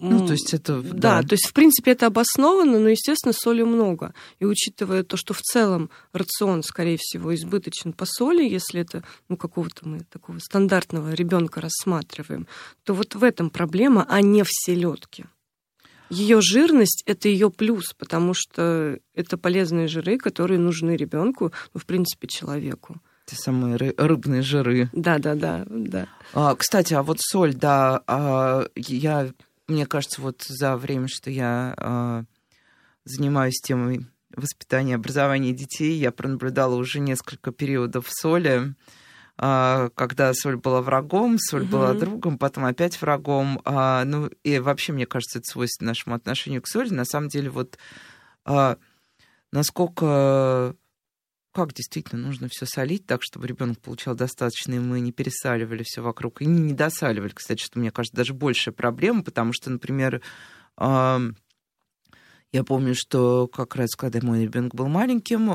Ну, 0.00 0.26
то 0.26 0.32
есть 0.32 0.54
это... 0.54 0.80
Да, 0.80 1.20
да, 1.20 1.22
то 1.22 1.32
есть, 1.34 1.46
в 1.48 1.52
принципе, 1.52 1.90
это 1.90 2.06
обосновано, 2.06 2.78
но, 2.78 2.88
естественно, 2.88 3.32
соли 3.32 3.62
много. 3.62 4.14
И 4.38 4.44
учитывая 4.44 5.02
то, 5.02 5.16
что 5.16 5.34
в 5.34 5.42
целом 5.42 5.90
рацион, 6.12 6.62
скорее 6.62 6.98
всего, 7.00 7.34
избыточен 7.34 7.92
по 7.92 8.06
соли, 8.06 8.44
если 8.44 8.80
это, 8.80 9.02
ну, 9.28 9.36
какого-то 9.36 9.88
мы 9.88 10.00
такого 10.00 10.38
стандартного 10.38 11.12
ребенка 11.14 11.60
рассматриваем, 11.60 12.46
то 12.84 12.94
вот 12.94 13.14
в 13.14 13.24
этом 13.24 13.50
проблема, 13.50 14.06
а 14.08 14.20
не 14.20 14.44
в 14.44 14.48
селедке. 14.50 15.26
Ее 16.10 16.40
жирность 16.40 17.02
это 17.04 17.28
ее 17.28 17.50
плюс, 17.50 17.92
потому 17.92 18.32
что 18.34 18.98
это 19.14 19.36
полезные 19.36 19.88
жиры, 19.88 20.16
которые 20.16 20.58
нужны 20.58 20.96
ребенку, 20.96 21.52
ну, 21.74 21.80
в 21.80 21.86
принципе, 21.86 22.28
человеку. 22.28 22.96
Те 23.26 23.36
самые 23.36 23.76
рыбные 23.76 24.40
жиры. 24.40 24.88
Да, 24.94 25.18
да, 25.18 25.34
да, 25.34 25.66
да. 25.68 26.08
А, 26.32 26.54
кстати, 26.54 26.94
а 26.94 27.02
вот 27.02 27.18
соль, 27.20 27.54
да, 27.54 28.02
а, 28.06 28.66
я 28.74 29.30
мне 29.68 29.86
кажется, 29.86 30.20
вот 30.22 30.42
за 30.42 30.76
время, 30.76 31.08
что 31.08 31.30
я 31.30 31.74
э, 31.76 32.24
занимаюсь 33.04 33.60
темой 33.60 34.06
воспитания, 34.34 34.94
образования 34.94 35.52
детей, 35.52 35.98
я 35.98 36.10
пронаблюдала 36.10 36.74
уже 36.74 37.00
несколько 37.00 37.52
периодов 37.52 38.06
соли, 38.08 38.74
э, 39.38 39.90
когда 39.94 40.32
соль 40.34 40.56
была 40.56 40.80
врагом, 40.80 41.38
соль 41.38 41.62
угу. 41.62 41.72
была 41.72 41.94
другом, 41.94 42.38
потом 42.38 42.64
опять 42.64 43.00
врагом. 43.00 43.60
Э, 43.64 44.04
ну 44.04 44.30
и 44.42 44.58
вообще, 44.58 44.92
мне 44.92 45.06
кажется, 45.06 45.38
это 45.38 45.50
свойственно 45.50 45.90
нашему 45.90 46.16
отношению 46.16 46.62
к 46.62 46.66
соли. 46.66 46.90
На 46.90 47.04
самом 47.04 47.28
деле, 47.28 47.50
вот 47.50 47.78
э, 48.46 48.76
насколько 49.52 50.74
как 51.58 51.74
действительно 51.74 52.22
нужно 52.22 52.48
все 52.48 52.66
солить 52.66 53.04
так, 53.04 53.20
чтобы 53.22 53.48
ребенок 53.48 53.80
получал 53.80 54.14
достаточно, 54.14 54.74
и 54.74 54.78
мы 54.78 55.00
не 55.00 55.10
пересаливали 55.10 55.82
все 55.84 56.02
вокруг, 56.02 56.40
и 56.40 56.46
не 56.46 56.60
недосаливали, 56.60 57.30
кстати, 57.30 57.60
что, 57.60 57.80
мне 57.80 57.90
кажется, 57.90 58.16
даже 58.16 58.32
большая 58.32 58.72
проблема, 58.72 59.24
потому 59.24 59.52
что, 59.52 59.68
например, 59.68 60.22
я 60.78 62.64
помню, 62.64 62.94
что 62.94 63.48
как 63.48 63.74
раз, 63.74 63.96
когда 63.96 64.20
мой 64.22 64.44
ребенок 64.44 64.72
был 64.72 64.86
маленьким, 64.86 65.48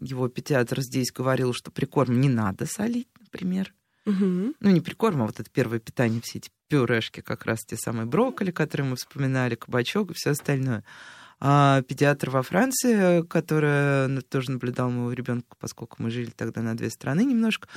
его 0.00 0.28
педиатр 0.28 0.80
здесь 0.82 1.10
говорил, 1.10 1.52
что 1.52 1.72
при 1.72 1.86
корме 1.86 2.16
не 2.16 2.28
надо 2.28 2.66
солить, 2.66 3.08
например. 3.18 3.74
Угу. 4.06 4.54
Ну, 4.60 4.70
не 4.70 4.80
прикорм, 4.80 5.22
а 5.22 5.26
вот 5.26 5.40
это 5.40 5.50
первое 5.50 5.80
питание, 5.80 6.20
все 6.22 6.38
эти 6.38 6.50
пюрешки, 6.68 7.22
как 7.22 7.44
раз 7.44 7.64
те 7.66 7.76
самые 7.76 8.06
брокколи, 8.06 8.52
которые 8.52 8.88
мы 8.88 8.94
вспоминали, 8.96 9.56
кабачок 9.56 10.12
и 10.12 10.14
все 10.14 10.30
остальное. 10.30 10.84
А 11.46 11.82
педиатр 11.82 12.30
во 12.30 12.42
Франции, 12.42 13.20
которая 13.20 14.08
ну, 14.08 14.22
тоже 14.22 14.50
наблюдала 14.50 14.88
моего 14.88 15.12
ребенка, 15.12 15.54
поскольку 15.60 15.96
мы 15.98 16.10
жили 16.10 16.30
тогда 16.34 16.62
на 16.62 16.74
две 16.74 16.88
страны 16.88 17.22
немножко, 17.22 17.68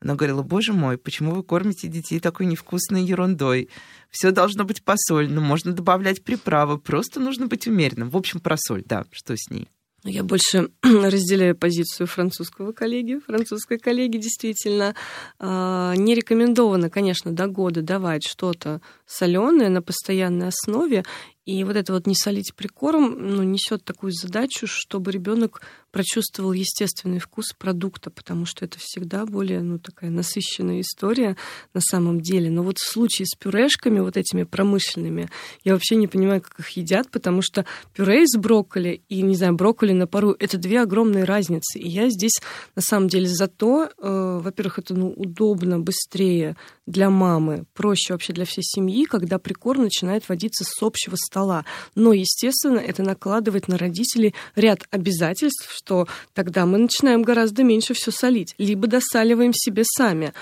она 0.00 0.16
говорила, 0.16 0.42
боже 0.42 0.72
мой, 0.72 0.98
почему 0.98 1.30
вы 1.30 1.44
кормите 1.44 1.86
детей 1.86 2.18
такой 2.18 2.46
невкусной 2.46 3.04
ерундой? 3.04 3.68
Все 4.10 4.32
должно 4.32 4.64
быть 4.64 4.82
посольно, 4.82 5.40
можно 5.40 5.72
добавлять 5.72 6.24
приправы, 6.24 6.78
просто 6.78 7.20
нужно 7.20 7.46
быть 7.46 7.68
умеренным. 7.68 8.10
В 8.10 8.16
общем, 8.16 8.40
про 8.40 8.56
соль, 8.58 8.82
да, 8.84 9.04
что 9.12 9.36
с 9.36 9.48
ней? 9.50 9.68
Я 10.04 10.24
больше 10.24 10.70
разделяю 10.82 11.56
позицию 11.56 12.08
французского 12.08 12.72
коллеги. 12.72 13.20
Французской 13.24 13.78
коллеги 13.78 14.16
действительно 14.16 14.96
а, 15.38 15.94
не 15.94 16.16
рекомендовано, 16.16 16.90
конечно, 16.90 17.30
до 17.30 17.46
года 17.46 17.82
давать 17.82 18.26
что-то 18.26 18.80
соленое 19.06 19.68
на 19.68 19.80
постоянной 19.80 20.48
основе. 20.48 21.04
И 21.44 21.64
вот 21.64 21.74
это 21.74 21.92
вот 21.92 22.06
не 22.06 22.14
солить 22.14 22.54
прикорм 22.54 23.16
ну, 23.18 23.42
несет 23.42 23.84
такую 23.84 24.12
задачу, 24.12 24.66
чтобы 24.68 25.10
ребенок 25.10 25.62
прочувствовал 25.90 26.52
естественный 26.52 27.18
вкус 27.18 27.52
продукта, 27.52 28.10
потому 28.10 28.46
что 28.46 28.64
это 28.64 28.78
всегда 28.78 29.26
более 29.26 29.60
ну, 29.60 29.78
такая 29.78 30.10
насыщенная 30.10 30.80
история 30.80 31.36
на 31.74 31.80
самом 31.80 32.20
деле. 32.20 32.48
Но 32.48 32.62
вот 32.62 32.78
в 32.78 32.88
случае 32.88 33.26
с 33.26 33.36
пюрешками, 33.36 33.98
вот 33.98 34.16
этими 34.16 34.44
промышленными, 34.44 35.28
я 35.64 35.72
вообще 35.72 35.96
не 35.96 36.06
понимаю, 36.06 36.42
как 36.42 36.60
их 36.60 36.68
едят, 36.70 37.10
потому 37.10 37.42
что 37.42 37.66
пюре 37.92 38.22
из 38.22 38.38
брокколи 38.38 39.02
и, 39.08 39.22
не 39.22 39.34
знаю, 39.34 39.54
брокколи 39.54 39.92
на 39.92 40.06
пару— 40.06 40.36
это 40.38 40.58
две 40.58 40.80
огромные 40.80 41.24
разницы. 41.24 41.78
И 41.78 41.88
я 41.88 42.08
здесь, 42.08 42.40
на 42.76 42.82
самом 42.82 43.08
деле, 43.08 43.26
зато, 43.26 43.86
э, 43.86 44.40
во-первых, 44.42 44.78
это 44.78 44.94
ну, 44.94 45.12
удобно, 45.12 45.80
быстрее 45.80 46.56
для 46.86 47.10
мамы, 47.10 47.64
проще 47.74 48.12
вообще 48.12 48.32
для 48.32 48.44
всей 48.44 48.62
семьи, 48.62 49.04
когда 49.04 49.38
прикорм 49.38 49.82
начинает 49.82 50.28
водиться 50.28 50.64
с 50.64 50.82
общего 50.82 51.16
стола. 51.32 51.64
Но, 51.94 52.12
естественно, 52.12 52.78
это 52.78 53.02
накладывает 53.02 53.66
на 53.66 53.78
родителей 53.78 54.34
ряд 54.54 54.80
обязательств, 54.90 55.68
что 55.74 56.06
тогда 56.34 56.66
мы 56.66 56.78
начинаем 56.78 57.22
гораздо 57.22 57.64
меньше 57.64 57.94
все 57.94 58.10
солить, 58.10 58.54
либо 58.58 58.86
досаливаем 58.86 59.52
себе 59.54 59.82
сами. 59.84 60.34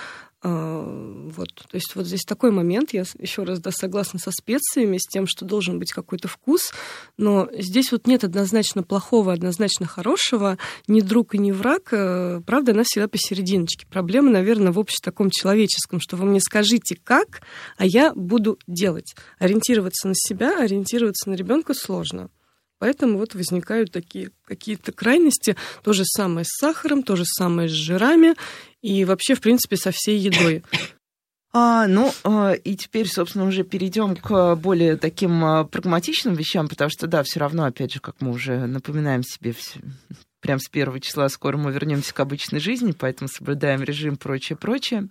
А, 0.42 0.83
вот, 1.37 1.48
то 1.55 1.74
есть 1.74 1.94
вот 1.94 2.07
здесь 2.07 2.24
такой 2.24 2.50
момент, 2.50 2.94
я 2.94 3.05
еще 3.18 3.42
раз 3.42 3.61
да, 3.61 3.70
согласна 3.70 4.18
со 4.18 4.31
специями, 4.31 4.96
с 4.96 5.07
тем, 5.07 5.26
что 5.26 5.44
должен 5.44 5.79
быть 5.79 5.92
какой-то 5.92 6.29
вкус, 6.29 6.72
но 7.18 7.48
здесь 7.53 7.92
вот 7.92 8.07
нет 8.07 8.24
однозначно 8.24 8.83
плохого, 8.83 9.35
однозначно 9.35 9.87
хорошего, 9.87 10.57
ни 10.88 11.03
друг 11.03 11.35
и 11.35 11.38
ни 11.38 11.53
враг, 11.53 11.92
э, 11.92 12.40
правда, 12.46 12.72
она 12.72 12.85
всегда 12.85 13.07
посерединочке. 13.07 13.87
Проблема, 13.87 14.31
наверное, 14.31 14.72
в 14.72 14.79
обществе 14.79 15.11
таком 15.11 15.29
человеческом, 15.31 16.00
что 16.00 16.16
вы 16.16 16.24
мне 16.24 16.40
скажите 16.40 16.96
как, 17.05 17.42
а 17.76 17.85
я 17.85 18.14
буду 18.14 18.59
делать. 18.66 19.14
Ориентироваться 19.38 20.09
на 20.09 20.14
себя, 20.16 20.59
ориентироваться 20.59 21.29
на 21.29 21.35
ребенка 21.35 21.74
сложно. 21.74 22.31
Поэтому 22.80 23.18
вот 23.18 23.34
возникают 23.34 23.92
такие 23.92 24.30
какие-то 24.46 24.90
крайности. 24.90 25.54
То 25.84 25.92
же 25.92 26.04
самое 26.06 26.46
с 26.46 26.58
сахаром, 26.58 27.02
то 27.02 27.14
же 27.14 27.24
самое 27.26 27.68
с 27.68 27.72
жирами 27.72 28.34
и 28.80 29.04
вообще, 29.04 29.34
в 29.34 29.40
принципе, 29.40 29.76
со 29.76 29.92
всей 29.92 30.18
едой. 30.18 30.64
А, 31.52 31.88
ну, 31.88 32.12
а, 32.22 32.52
и 32.52 32.76
теперь, 32.76 33.08
собственно, 33.08 33.44
уже 33.44 33.64
перейдем 33.64 34.14
к 34.14 34.54
более 34.54 34.96
таким 34.96 35.44
а, 35.44 35.64
прагматичным 35.64 36.34
вещам, 36.34 36.68
потому 36.68 36.90
что, 36.90 37.08
да, 37.08 37.24
все 37.24 37.40
равно, 37.40 37.64
опять 37.64 37.92
же, 37.92 37.98
как 37.98 38.20
мы 38.20 38.30
уже 38.30 38.68
напоминаем 38.68 39.24
себе, 39.24 39.56
прям 40.38 40.60
с 40.60 40.68
первого 40.68 41.00
числа 41.00 41.28
скоро 41.28 41.56
мы 41.56 41.72
вернемся 41.72 42.14
к 42.14 42.20
обычной 42.20 42.60
жизни, 42.60 42.94
поэтому 42.96 43.26
соблюдаем 43.26 43.82
режим, 43.82 44.16
прочее, 44.16 44.56
прочее. 44.56 45.08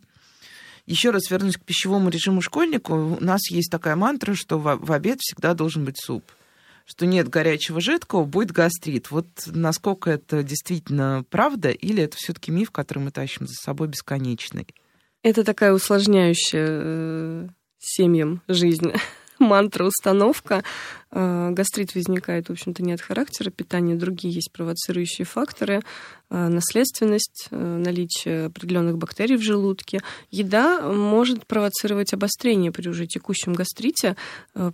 Еще 0.85 1.09
раз 1.09 1.29
вернусь 1.29 1.57
к 1.57 1.65
пищевому 1.65 2.09
режиму 2.09 2.41
школьника. 2.41 2.93
У 2.93 3.21
нас 3.21 3.51
есть 3.51 3.69
такая 3.69 3.97
мантра, 3.97 4.33
что 4.33 4.59
в 4.59 4.93
обед 4.93 5.19
всегда 5.19 5.53
должен 5.53 5.83
быть 5.83 5.99
суп 6.01 6.23
что 6.89 7.05
нет 7.05 7.29
горячего 7.29 7.79
жидкого, 7.79 8.25
будет 8.25 8.51
гастрит. 8.51 9.11
Вот 9.11 9.27
насколько 9.45 10.09
это 10.09 10.41
действительно 10.41 11.23
правда, 11.29 11.69
или 11.69 12.01
это 12.01 12.17
все-таки 12.17 12.51
миф, 12.51 12.71
который 12.71 12.97
мы 12.97 13.11
тащим 13.11 13.45
за 13.45 13.53
собой 13.53 13.89
бесконечный? 13.89 14.65
Это 15.21 15.43
такая 15.43 15.71
усложняющая 15.71 16.67
э, 16.67 17.47
семьям 17.77 18.41
жизнь 18.47 18.91
мантра-установка. 19.39 20.63
Э, 21.11 21.49
гастрит 21.51 21.95
возникает, 21.95 22.49
в 22.49 22.51
общем-то, 22.51 22.83
не 22.83 22.93
от 22.93 23.01
характера 23.01 23.49
питания, 23.49 23.95
другие 23.95 24.31
есть 24.33 24.51
провоцирующие 24.51 25.25
факторы. 25.25 25.81
Э, 26.29 26.47
наследственность, 26.49 27.47
э, 27.49 27.55
наличие 27.55 28.45
определенных 28.45 28.99
бактерий 28.99 29.35
в 29.35 29.41
желудке. 29.41 30.01
Еда 30.29 30.81
может 30.81 31.47
провоцировать 31.47 32.13
обострение 32.13 32.71
при 32.71 32.87
уже 32.87 33.07
текущем 33.07 33.53
гастрите, 33.53 34.15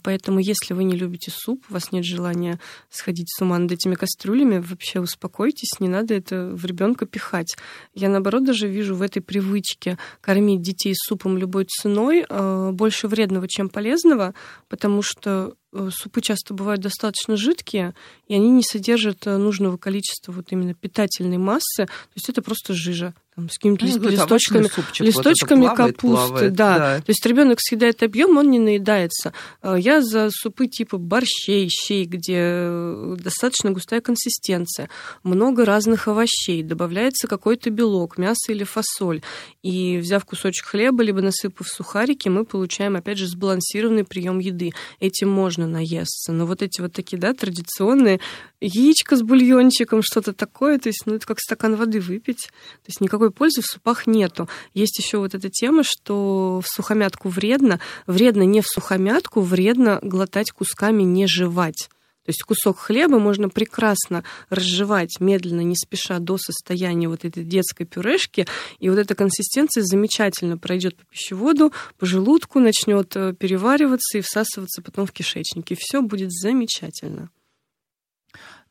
поэтому 0.03 0.39
если 0.39 0.73
вы 0.73 0.83
не 0.83 0.95
любите 0.95 1.31
суп, 1.31 1.63
у 1.69 1.73
вас 1.73 1.91
нет 1.91 2.03
желания 2.03 2.59
сходить 2.89 3.29
с 3.29 3.41
ума 3.41 3.57
над 3.57 3.71
этими 3.71 3.95
кастрюлями, 3.95 4.57
вообще 4.59 4.99
успокойтесь, 4.99 5.79
не 5.79 5.87
надо 5.87 6.13
это 6.13 6.49
в 6.53 6.65
ребенка 6.65 7.05
пихать. 7.05 7.55
Я, 7.93 8.09
наоборот, 8.09 8.43
даже 8.43 8.67
вижу 8.67 8.95
в 8.95 9.01
этой 9.01 9.21
привычке 9.21 9.97
кормить 10.21 10.61
детей 10.61 10.93
супом 10.95 11.37
любой 11.37 11.65
ценой 11.65 12.25
больше 12.71 13.07
вредного, 13.07 13.47
чем 13.47 13.69
полезного, 13.69 14.33
потому 14.67 15.01
что 15.01 15.55
супы 15.89 16.21
часто 16.21 16.53
бывают 16.53 16.81
достаточно 16.81 17.35
жидкие, 17.35 17.93
и 18.27 18.35
они 18.35 18.49
не 18.49 18.63
содержат 18.63 19.27
э, 19.27 19.37
нужного 19.37 19.77
количества 19.77 20.31
вот 20.31 20.51
именно 20.51 20.73
питательной 20.73 21.37
массы. 21.37 21.85
То 21.85 22.15
есть 22.15 22.29
это 22.29 22.41
просто 22.41 22.73
жижа 22.73 23.13
там, 23.35 23.49
с 23.49 23.57
какими-то 23.57 23.85
ну, 23.85 24.09
листочками, 24.09 24.69
листочками 24.99 25.61
вот 25.61 25.75
плавает, 25.75 25.95
капусты. 25.95 26.27
Плавает, 26.27 26.53
да. 26.53 26.77
да. 26.77 26.97
То 26.99 27.09
есть 27.09 27.25
ребенок 27.25 27.57
съедает 27.59 28.01
объем, 28.01 28.37
он 28.37 28.49
не 28.49 28.59
наедается. 28.59 29.33
Э, 29.61 29.75
я 29.77 30.01
за 30.01 30.29
супы 30.31 30.67
типа 30.67 30.97
борщей, 30.97 31.67
щей, 31.69 32.05
где 32.05 33.15
достаточно 33.17 33.71
густая 33.71 33.99
консистенция, 33.99 34.89
много 35.23 35.65
разных 35.65 36.07
овощей, 36.07 36.63
добавляется 36.63 37.27
какой-то 37.27 37.69
белок, 37.71 38.17
мясо 38.17 38.53
или 38.53 38.63
фасоль. 38.63 39.21
И 39.63 39.97
взяв 39.97 40.23
кусочек 40.23 40.67
хлеба, 40.67 41.03
либо 41.03 41.21
насыпав 41.21 41.67
сухарики, 41.67 42.29
мы 42.29 42.45
получаем, 42.45 42.95
опять 42.95 43.17
же, 43.17 43.27
сбалансированный 43.27 44.05
прием 44.05 44.39
еды. 44.39 44.71
Этим 45.01 45.29
можно 45.29 45.67
наесться. 45.67 46.31
Но 46.31 46.45
вот 46.45 46.61
эти 46.61 46.79
вот 46.79 46.93
такие, 46.93 47.17
да, 47.17 47.33
традиционные 47.33 48.21
яичко 48.61 49.15
с 49.15 49.21
бульончиком, 49.21 50.01
что-то 50.01 50.33
такое, 50.33 50.79
то 50.79 50.89
есть, 50.89 51.03
ну, 51.05 51.15
это 51.15 51.25
как 51.27 51.39
стакан 51.39 51.75
воды 51.75 51.99
выпить. 51.99 52.47
То 52.47 52.87
есть 52.87 53.01
никакой 53.01 53.24
пользы 53.31 53.61
в 53.61 53.65
супах 53.65 54.07
нету. 54.07 54.49
Есть 54.73 54.97
еще 54.99 55.17
вот 55.17 55.35
эта 55.35 55.49
тема, 55.49 55.83
что 55.83 56.61
в 56.63 56.67
сухомятку 56.67 57.29
вредно. 57.29 57.79
Вредно 58.07 58.43
не 58.43 58.61
в 58.61 58.67
сухомятку, 58.67 59.41
вредно 59.41 59.99
глотать 60.01 60.51
кусками, 60.51 61.03
не 61.03 61.27
жевать. 61.27 61.89
То 62.25 62.31
есть 62.31 62.41
кусок 62.41 62.79
хлеба 62.79 63.19
можно 63.19 63.49
прекрасно 63.49 64.23
разжевать 64.49 65.19
медленно, 65.19 65.61
не 65.61 65.75
спеша 65.75 66.17
до 66.17 66.39
состояния 66.39 67.07
вот 67.07 67.23
этой 67.23 67.43
детской 67.43 67.85
пюрешки, 67.85 68.47
и 68.79 68.89
вот 68.89 68.97
эта 68.97 69.13
консистенция 69.13 69.83
замечательно 69.83 70.57
пройдет 70.57 70.97
по 70.97 71.05
пищеводу, 71.05 71.71
по 71.99 72.07
желудку, 72.07 72.59
начнет 72.59 73.15
э, 73.15 73.33
перевариваться 73.33 74.17
и 74.17 74.21
всасываться 74.21 74.81
потом 74.81 75.05
в 75.05 75.11
кишечнике. 75.11 75.77
Все 75.79 76.01
будет 76.01 76.31
замечательно. 76.31 77.29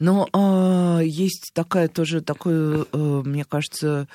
Но 0.00 0.28
а, 0.32 1.00
есть 1.00 1.52
такая 1.54 1.86
тоже 1.86 2.22
такое, 2.22 2.86
а, 2.90 3.22
мне 3.22 3.44
кажется, 3.44 4.08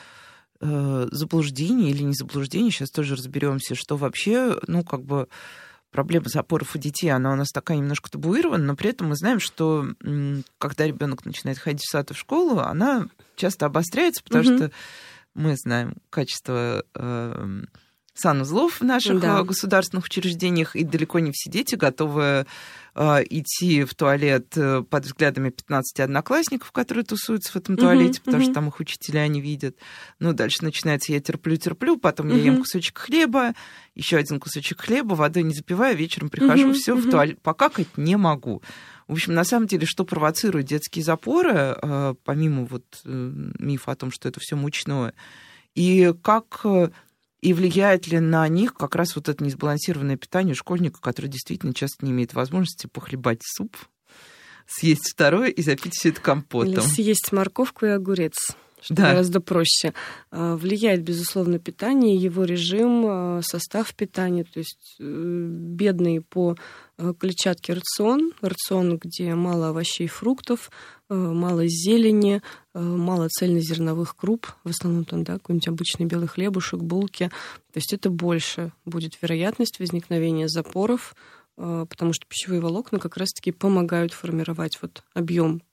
заблуждение 0.61 1.91
или 1.91 2.03
не 2.03 2.13
заблуждение. 2.13 2.71
Сейчас 2.71 2.89
тоже 2.89 3.15
разберемся, 3.15 3.75
что 3.75 3.95
вообще, 3.95 4.59
ну 4.67 4.83
как 4.83 5.03
бы 5.03 5.27
проблема 5.91 6.27
запоров 6.29 6.75
у 6.75 6.79
детей, 6.79 7.09
она 7.09 7.31
у 7.31 7.35
нас 7.35 7.49
такая 7.49 7.77
немножко 7.77 8.11
табуирована, 8.11 8.63
но 8.63 8.75
при 8.75 8.89
этом 8.89 9.09
мы 9.09 9.15
знаем, 9.15 9.39
что 9.39 9.87
когда 10.57 10.85
ребенок 10.85 11.25
начинает 11.25 11.57
ходить 11.57 11.81
в 11.81 11.89
сад 11.89 12.11
и 12.11 12.13
в 12.13 12.17
школу, 12.17 12.59
она 12.59 13.07
часто 13.35 13.65
обостряется, 13.65 14.23
потому 14.23 14.43
угу. 14.43 14.57
что 14.57 14.71
мы 15.33 15.55
знаем 15.55 15.95
качество 16.09 16.83
э, 16.93 17.61
санузлов 18.19 18.79
в 18.79 18.83
наших 18.83 19.19
да. 19.19 19.43
государственных 19.43 20.05
учреждениях, 20.05 20.75
и 20.75 20.83
далеко 20.83 21.19
не 21.19 21.31
все 21.31 21.49
дети 21.49 21.75
готовы 21.75 22.45
э, 22.95 23.23
идти 23.29 23.83
в 23.83 23.95
туалет 23.95 24.55
э, 24.55 24.83
под 24.83 25.05
взглядами 25.05 25.49
15 25.49 26.01
одноклассников, 26.01 26.71
которые 26.71 27.05
тусуются 27.05 27.53
в 27.53 27.55
этом 27.55 27.77
туалете, 27.77 28.19
uh-huh, 28.19 28.25
потому 28.25 28.43
uh-huh. 28.43 28.45
что 28.45 28.53
там 28.53 28.67
их 28.67 28.79
учителя 28.79 29.27
не 29.27 29.41
видят. 29.41 29.77
Ну, 30.19 30.33
дальше 30.33 30.63
начинается 30.63 31.13
я 31.13 31.19
терплю-терплю, 31.19 31.97
потом 31.97 32.27
uh-huh. 32.27 32.37
я 32.37 32.43
ем 32.43 32.57
кусочек 32.57 32.97
хлеба, 32.97 33.53
еще 33.95 34.17
один 34.17 34.39
кусочек 34.39 34.81
хлеба, 34.81 35.13
водой 35.15 35.43
не 35.43 35.53
запиваю, 35.53 35.95
вечером 35.95 36.29
прихожу, 36.29 36.71
uh-huh, 36.71 36.73
все, 36.73 36.95
uh-huh. 36.95 37.07
в 37.07 37.11
туалет 37.11 37.41
покакать 37.41 37.97
не 37.97 38.17
могу. 38.17 38.61
В 39.07 39.13
общем, 39.13 39.33
на 39.33 39.43
самом 39.43 39.67
деле, 39.67 39.87
что 39.87 40.05
провоцирует 40.05 40.67
детские 40.67 41.03
запоры, 41.03 41.77
э, 41.81 42.15
помимо 42.23 42.65
вот 42.65 43.01
мифа 43.05 43.91
о 43.91 43.95
том, 43.95 44.11
что 44.11 44.29
это 44.29 44.39
все 44.39 44.55
мучное, 44.55 45.13
и 45.73 46.13
как 46.21 46.65
и 47.41 47.53
влияет 47.53 48.07
ли 48.07 48.19
на 48.19 48.47
них 48.47 48.73
как 48.73 48.95
раз 48.95 49.15
вот 49.15 49.29
это 49.29 49.43
несбалансированное 49.43 50.17
питание 50.17 50.55
школьника, 50.55 50.99
который 50.99 51.27
действительно 51.27 51.73
часто 51.73 52.05
не 52.05 52.11
имеет 52.11 52.33
возможности 52.33 52.87
похлебать 52.87 53.41
суп, 53.43 53.77
съесть 54.67 55.11
второе 55.11 55.49
и 55.49 55.61
запить 55.61 55.93
все 55.93 56.09
это 56.09 56.21
компотом. 56.21 56.73
Или 56.73 56.79
съесть 56.79 57.31
морковку 57.31 57.85
и 57.85 57.89
огурец 57.89 58.35
что 58.81 58.93
да. 58.93 59.09
гораздо 59.09 59.41
проще. 59.41 59.93
А, 60.31 60.55
влияет, 60.55 61.03
безусловно, 61.03 61.59
питание, 61.59 62.15
его 62.15 62.43
режим, 62.43 63.05
а, 63.07 63.41
состав 63.43 63.93
питания, 63.93 64.43
то 64.43 64.59
есть 64.59 64.95
э, 64.99 65.03
бедный 65.03 66.21
по 66.21 66.55
э, 66.97 67.13
клетчатке 67.17 67.73
рацион, 67.73 68.33
рацион, 68.41 68.97
где 68.97 69.35
мало 69.35 69.69
овощей 69.69 70.05
и 70.05 70.09
фруктов, 70.09 70.71
э, 71.09 71.13
мало 71.13 71.67
зелени, 71.67 72.41
мало 72.73 73.27
цельнозерновых 73.29 74.15
круп, 74.15 74.47
в 74.63 74.69
основном 74.69 75.05
там, 75.05 75.23
да, 75.23 75.33
какой-нибудь 75.33 75.67
обычный 75.67 76.05
белый 76.05 76.27
хлебушек, 76.27 76.81
булки. 76.81 77.29
То 77.73 77.77
есть 77.77 77.93
это 77.93 78.09
больше 78.09 78.71
будет 78.85 79.21
вероятность 79.21 79.79
возникновения 79.79 80.47
запоров, 80.47 81.15
потому 81.55 82.13
что 82.13 82.25
пищевые 82.27 82.61
волокна 82.61 82.99
как 82.99 83.17
раз-таки 83.17 83.51
помогают 83.51 84.13
формировать 84.13 84.77
вот 84.81 85.03
объем 85.13 85.61
Э, 85.61 85.68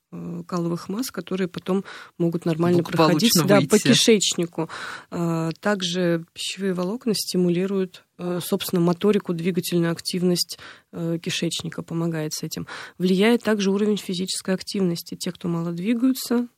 каловых 0.47 0.89
масс, 0.89 1.11
которые 1.11 1.49
потом 1.49 1.85
могут 2.19 2.45
нормально 2.45 2.83
проходить 2.83 3.33
да, 3.47 3.61
по 3.61 3.79
кишечнику. 3.79 4.69
А, 5.11 5.51
также 5.61 6.25
пищевые 6.33 6.75
волокна 6.75 7.15
стимулируют, 7.15 8.05
э, 8.19 8.41
собственно, 8.43 8.81
моторику, 8.81 9.35
двигательную 9.35 9.93
активность 9.93 10.59
э, 10.93 11.19
кишечника, 11.23 11.83
помогает 11.83 12.33
с 12.35 12.43
этим. 12.43 12.67
Влияет 12.99 13.43
также 13.43 13.71
уровень 13.71 13.97
физической 13.97 14.55
активности. 14.55 15.17
Те, 15.17 15.33
кто 15.33 15.49
мало 15.49 15.73
двигаются, 15.73 16.49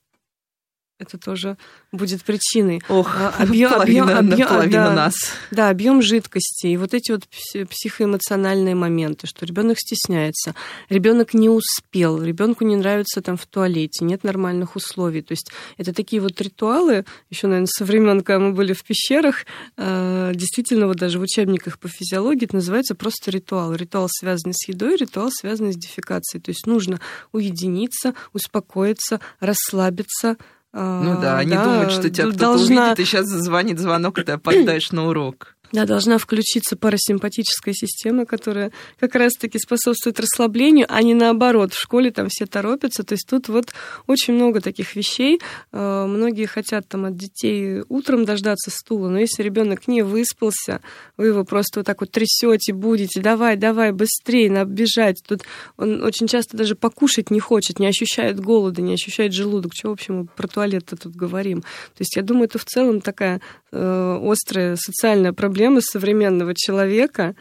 это 0.99 1.17
тоже 1.17 1.57
будет 1.93 2.23
причиной. 2.25 2.83
Ох, 2.89 3.15
объем, 3.39 3.71
половина, 3.71 4.19
объем, 4.19 4.49
объем, 4.49 4.71
да, 4.71 4.93
нас. 4.93 5.15
Да, 5.51 5.71
объем 5.71 6.03
жидкости 6.03 6.67
и 6.67 6.77
вот 6.77 6.93
эти 6.93 7.13
вот 7.13 7.29
психоэмоциональные 7.69 8.75
моменты, 8.75 9.27
что 9.27 9.47
ребенок 9.47 9.79
стесняется, 9.79 10.55
ребенок 10.89 11.35
не 11.35 11.49
успел, 11.49 12.21
ребенку 12.23 12.65
не 12.65 12.75
нравится 12.75 13.23
там 13.23 13.37
в 13.37 13.47
туалете, 13.47 14.05
нет 14.05 14.25
нормальных 14.25 14.75
условий. 14.75 15.23
То 15.23 15.33
есть 15.33 15.51
это 15.77 15.95
такие 15.95 16.21
вот 16.21 16.41
ритуалы, 16.41 17.05
еще, 17.31 17.47
наверное, 17.47 17.69
со 17.71 17.85
времен, 17.85 18.23
когда 18.23 18.41
мы 18.41 18.53
были 18.53 18.73
в 18.73 18.83
пещерах, 18.83 19.47
э, 19.77 20.33
действительно, 20.35 20.89
вот 20.89 20.97
даже 20.97 21.19
в 21.21 21.23
учебниках 21.23 21.79
по 21.79 21.89
физиологии 21.89 22.45
это 22.45 22.57
называется 22.57 22.97
просто 22.97 23.31
ритуал. 23.31 23.73
Ритуал, 23.73 24.09
связанный 24.11 24.55
с 24.55 24.67
едой, 24.67 24.97
ритуал, 24.97 25.31
связанный 25.31 25.73
с 25.73 25.77
дефекацией. 25.77 26.43
То 26.43 26.51
есть 26.51 26.67
нужно 26.67 27.01
уединиться, 27.31 28.15
успокоиться, 28.33 29.21
расслабиться, 29.39 30.37
ну 30.73 31.21
да, 31.21 31.39
они 31.39 31.53
да, 31.53 31.65
думают, 31.65 31.93
что 31.93 32.11
тебя 32.11 32.25
кто-то 32.25 32.39
должна... 32.39 32.83
увидит, 32.85 33.01
и 33.01 33.05
сейчас 33.05 33.27
зазвонит 33.27 33.79
звонок, 33.79 34.19
и 34.19 34.25
ты 34.25 34.33
опоздаешь 34.33 34.93
на 34.93 35.09
урок. 35.09 35.57
Да, 35.71 35.85
должна 35.85 36.17
включиться 36.17 36.77
парасимпатическая 36.77 37.75
система, 37.75 38.25
которая 38.25 38.73
как 38.99 39.15
раз-таки 39.15 39.59
способствует 39.59 40.19
расслаблению, 40.19 40.87
а 40.89 41.03
не 41.03 41.15
наоборот. 41.15 41.75
В 41.75 41.81
школе 41.81 42.11
там 42.11 42.29
все 42.31 42.47
торопятся. 42.47 43.05
То 43.05 43.13
есть 43.13 43.29
тут 43.29 43.49
вот 43.49 43.75
очень 44.07 44.35
много 44.35 44.61
таких 44.61 44.97
вещей. 44.97 45.41
Э, 45.73 46.07
многие 46.07 46.47
хотят 46.47 46.89
там 46.89 47.05
от 47.05 47.17
детей 47.17 47.83
утром 47.89 48.25
дождаться 48.25 48.71
стула, 48.71 49.09
но 49.09 49.19
если 49.19 49.43
ребенок 49.43 49.89
не 49.89 50.03
выспался, 50.03 50.81
вы 51.19 51.27
его 51.29 51.45
просто 51.45 51.81
вот 51.81 51.87
так 51.87 52.01
вот 52.01 52.11
трясете, 52.11 52.73
будете, 52.73 53.21
давай, 53.21 53.57
давай, 53.57 53.93
быстрее, 53.93 54.51
надо 54.51 54.71
бежать. 54.71 55.23
Тут 55.27 55.43
он 55.77 56.03
очень 56.03 56.29
часто 56.29 56.57
даже 56.57 56.77
покушать 56.77 57.31
не 57.31 57.41
хочет, 57.41 57.79
не 57.79 57.87
ощущает 57.87 58.41
голода, 58.41 58.81
не 58.81 58.95
ощущает 58.95 59.35
желудок. 59.35 59.75
Чего, 59.75 59.93
в 59.93 59.95
общем, 59.95 60.29
про 60.35 60.49
туалет-то 60.49 60.97
тут 60.97 61.15
говорим? 61.15 61.61
То 61.61 62.01
есть 62.01 62.17
я 62.17 62.23
думаю, 62.23 62.45
это 62.45 62.59
в 62.59 62.65
целом 62.65 63.03
такая 63.03 63.43
э, 63.73 64.21
острая 64.23 64.77
социальная 64.77 65.33
проблема 65.33 65.81
современного 65.81 66.55
человека. 66.55 67.37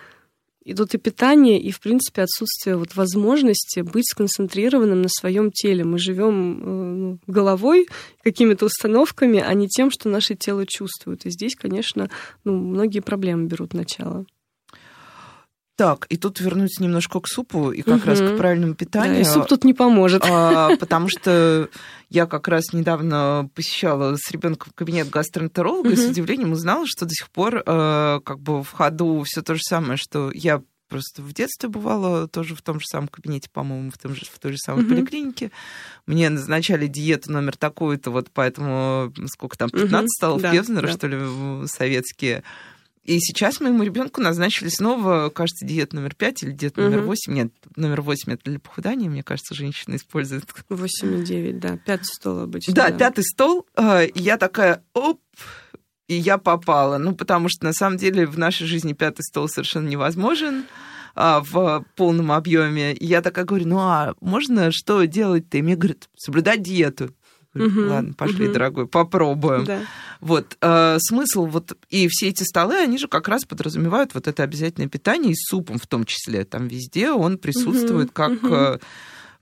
идут 0.66 0.94
и 0.94 0.98
питание, 0.98 1.62
и, 1.62 1.72
в 1.72 1.80
принципе, 1.80 2.24
отсутствие 2.24 2.76
вот 2.76 2.96
возможности 2.96 3.80
быть 3.80 4.06
сконцентрированным 4.06 5.02
на 5.02 5.10
своем 5.10 5.50
теле. 5.52 5.86
Мы 5.86 5.98
живем 5.98 6.34
э, 6.34 6.66
ну, 6.66 7.20
головой, 7.28 7.88
какими-то 8.24 8.66
установками, 8.66 9.40
а 9.40 9.54
не 9.54 9.68
тем, 9.68 9.90
что 9.92 10.10
наше 10.10 10.36
тело 10.36 10.66
чувствует. 10.66 11.26
И 11.26 11.30
здесь, 11.30 11.56
конечно, 11.56 12.10
ну, 12.44 12.58
многие 12.58 13.00
проблемы 13.00 13.48
берут 13.48 13.74
начало. 13.74 14.26
Так, 15.78 16.08
и 16.10 16.18
тут 16.18 16.40
вернуться 16.40 16.82
немножко 16.82 17.20
к 17.20 17.28
супу 17.28 17.72
и 17.72 17.84
как 17.84 17.98
угу. 17.98 18.08
раз 18.08 18.20
к 18.20 18.36
правильному 18.36 18.74
питанию. 18.74 19.24
Да, 19.24 19.30
и 19.30 19.32
суп 19.32 19.48
тут 19.48 19.64
не 19.64 19.76
поможет. 19.76 20.24
А, 20.28 20.76
потому 20.80 21.08
что 21.08 21.70
я 22.10 22.26
как 22.26 22.48
раз 22.48 22.74
недавно 22.74 23.48
посещала 23.54 24.16
с 24.18 24.32
ребенком 24.32 24.72
кабинет 24.74 25.12
гастроэнтеролога 25.12 25.90
угу. 25.90 25.94
и 25.94 25.96
с 25.96 26.10
удивлением 26.10 26.54
узнала, 26.54 26.86
что 26.88 27.06
до 27.06 27.12
сих 27.12 27.30
пор 27.30 27.62
э, 27.64 28.20
как 28.26 28.40
бы 28.40 28.64
в 28.64 28.72
ходу 28.72 29.22
все 29.24 29.44
то 29.44 29.54
же 29.54 29.62
самое, 29.62 29.98
что 29.98 30.32
я 30.34 30.64
просто 30.90 31.22
в 31.22 31.32
детстве 31.34 31.70
бывала 31.70 32.28
тоже 32.28 32.56
в 32.56 32.64
том 32.64 32.80
же 32.80 32.86
самом 32.88 33.08
кабинете, 33.08 33.50
по-моему, 33.52 33.92
в, 33.92 34.00
том 34.00 34.16
же, 34.16 34.26
в 34.26 34.40
той 34.40 34.54
же 34.54 34.58
самой 34.58 34.84
uh-huh. 34.84 34.90
поликлинике. 34.90 35.52
Мне 36.08 36.30
назначали 36.30 36.88
диету 36.88 37.32
номер 37.32 37.56
такую-то, 37.56 38.10
вот 38.10 38.30
поэтому 38.34 39.14
сколько 39.28 39.58
там, 39.58 39.70
15 39.70 39.94
uh-huh. 39.94 40.08
стало 40.08 40.40
да, 40.40 40.52
Певзнера, 40.52 40.88
да. 40.88 40.94
что 40.94 41.08
ли, 41.08 41.68
советские. 41.68 42.44
И 43.08 43.20
сейчас 43.22 43.62
моему 43.62 43.84
ребенку 43.84 44.20
назначили 44.20 44.68
снова, 44.68 45.30
кажется, 45.30 45.66
диет 45.66 45.94
номер 45.94 46.14
5 46.14 46.44
или 46.44 46.52
диет 46.52 46.76
номер 46.76 47.00
угу. 47.00 47.08
8. 47.08 47.34
Нет, 47.34 47.54
номер 47.78 48.02
8 48.02 48.34
это 48.34 48.52
для 48.52 48.60
похудания, 48.60 49.10
мне 49.10 49.24
кажется, 49.24 49.56
женщины 49.56 49.96
используют. 49.96 50.44
8 50.68 51.22
и 51.22 51.24
9, 51.24 51.60
да. 51.60 51.78
Пятый 51.78 52.04
стол 52.04 52.40
обычно. 52.40 52.74
Да, 52.74 52.90
да. 52.90 52.98
пятый 52.98 53.24
стол. 53.24 53.66
И 53.80 54.12
я 54.14 54.38
такая, 54.38 54.84
оп, 54.94 55.22
и 56.10 56.16
я 56.16 56.38
попала. 56.38 56.98
Ну, 56.98 57.16
потому 57.16 57.48
что 57.48 57.64
на 57.64 57.72
самом 57.72 57.98
деле 57.98 58.26
в 58.26 58.38
нашей 58.38 58.68
жизни 58.68 58.92
пятый 58.92 59.22
стол 59.22 59.48
совершенно 59.48 59.88
невозможен 59.88 60.66
а, 61.16 61.42
в 61.42 61.86
полном 61.96 62.34
объеме. 62.34 62.94
И 62.94 63.06
я 63.06 63.22
такая 63.22 63.46
говорю, 63.46 63.68
ну 63.68 63.80
а 63.80 64.16
можно 64.20 64.70
что 64.72 65.06
делать-то? 65.06 65.58
И 65.58 65.62
мне 65.62 65.78
говорят, 65.78 66.10
соблюдать 66.18 66.62
диету. 66.62 67.14
Угу, 67.62 67.90
Ладно, 67.90 68.14
пошли, 68.14 68.46
угу. 68.46 68.54
дорогой, 68.54 68.88
попробуем. 68.88 69.66
Да. 69.66 69.82
Вот 70.20 70.58
э, 70.62 70.98
смысл 71.00 71.46
вот 71.46 71.78
и 71.90 72.08
все 72.10 72.30
эти 72.30 72.44
столы, 72.44 72.76
они 72.78 72.98
же 72.98 73.08
как 73.08 73.28
раз 73.28 73.46
подразумевают 73.46 74.14
вот 74.14 74.28
это 74.28 74.44
обязательное 74.44 74.90
питание 74.90 75.32
и 75.32 75.36
с 75.36 75.50
супом 75.50 75.78
в 75.78 75.88
том 75.88 76.06
числе. 76.06 76.46
Там 76.46 76.68
везде 76.68 77.12
он 77.12 77.38
присутствует 77.38 78.08
угу, 78.08 78.14
как 78.14 78.32
угу. 78.44 78.54
Э, 78.54 78.80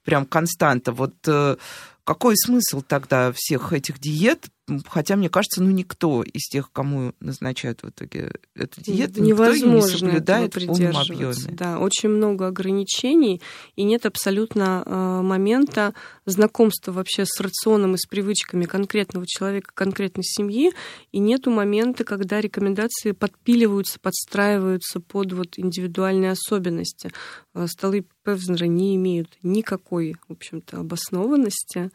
прям 0.03 0.25
константа. 0.25 0.91
Вот 0.91 1.15
э, 1.27 1.55
какой 2.03 2.35
смысл 2.37 2.81
тогда 2.87 3.31
всех 3.35 3.73
этих 3.73 3.99
диет? 3.99 4.45
Хотя, 4.87 5.15
мне 5.15 5.29
кажется, 5.29 5.61
ну 5.61 5.69
никто 5.69 6.23
из 6.23 6.47
тех, 6.47 6.71
кому 6.71 7.13
назначают 7.19 7.83
в 7.83 7.89
итоге 7.89 8.31
эту 8.55 8.81
диету, 8.81 9.21
Невозможно 9.21 9.75
никто 9.75 9.75
не 9.75 9.97
соблюдает 9.99 10.55
в 10.55 10.65
полном 10.65 10.97
объеме. 10.97 11.33
Да, 11.51 11.77
очень 11.77 12.09
много 12.09 12.47
ограничений, 12.47 13.41
и 13.75 13.83
нет 13.83 14.07
абсолютно 14.07 14.81
э, 14.83 15.21
момента 15.21 15.93
знакомства 16.25 16.91
вообще 16.91 17.25
с 17.25 17.39
рационом 17.39 17.93
и 17.93 17.97
с 17.99 18.07
привычками 18.07 18.65
конкретного 18.65 19.27
человека, 19.27 19.69
конкретной 19.71 20.23
семьи, 20.23 20.71
и 21.11 21.19
нету 21.19 21.51
момента, 21.51 22.03
когда 22.03 22.41
рекомендации 22.41 23.11
подпиливаются, 23.11 23.99
подстраиваются 23.99 24.99
под 24.99 25.33
вот 25.33 25.59
индивидуальные 25.59 26.31
особенности. 26.31 27.11
Э, 27.53 27.67
столы 27.67 28.03
Певзнера 28.23 28.65
не 28.65 28.95
имеют 28.95 29.37
никакой, 29.43 30.15
в 30.27 30.31
общем-то, 30.31 30.79
обоснованности. 30.79 31.91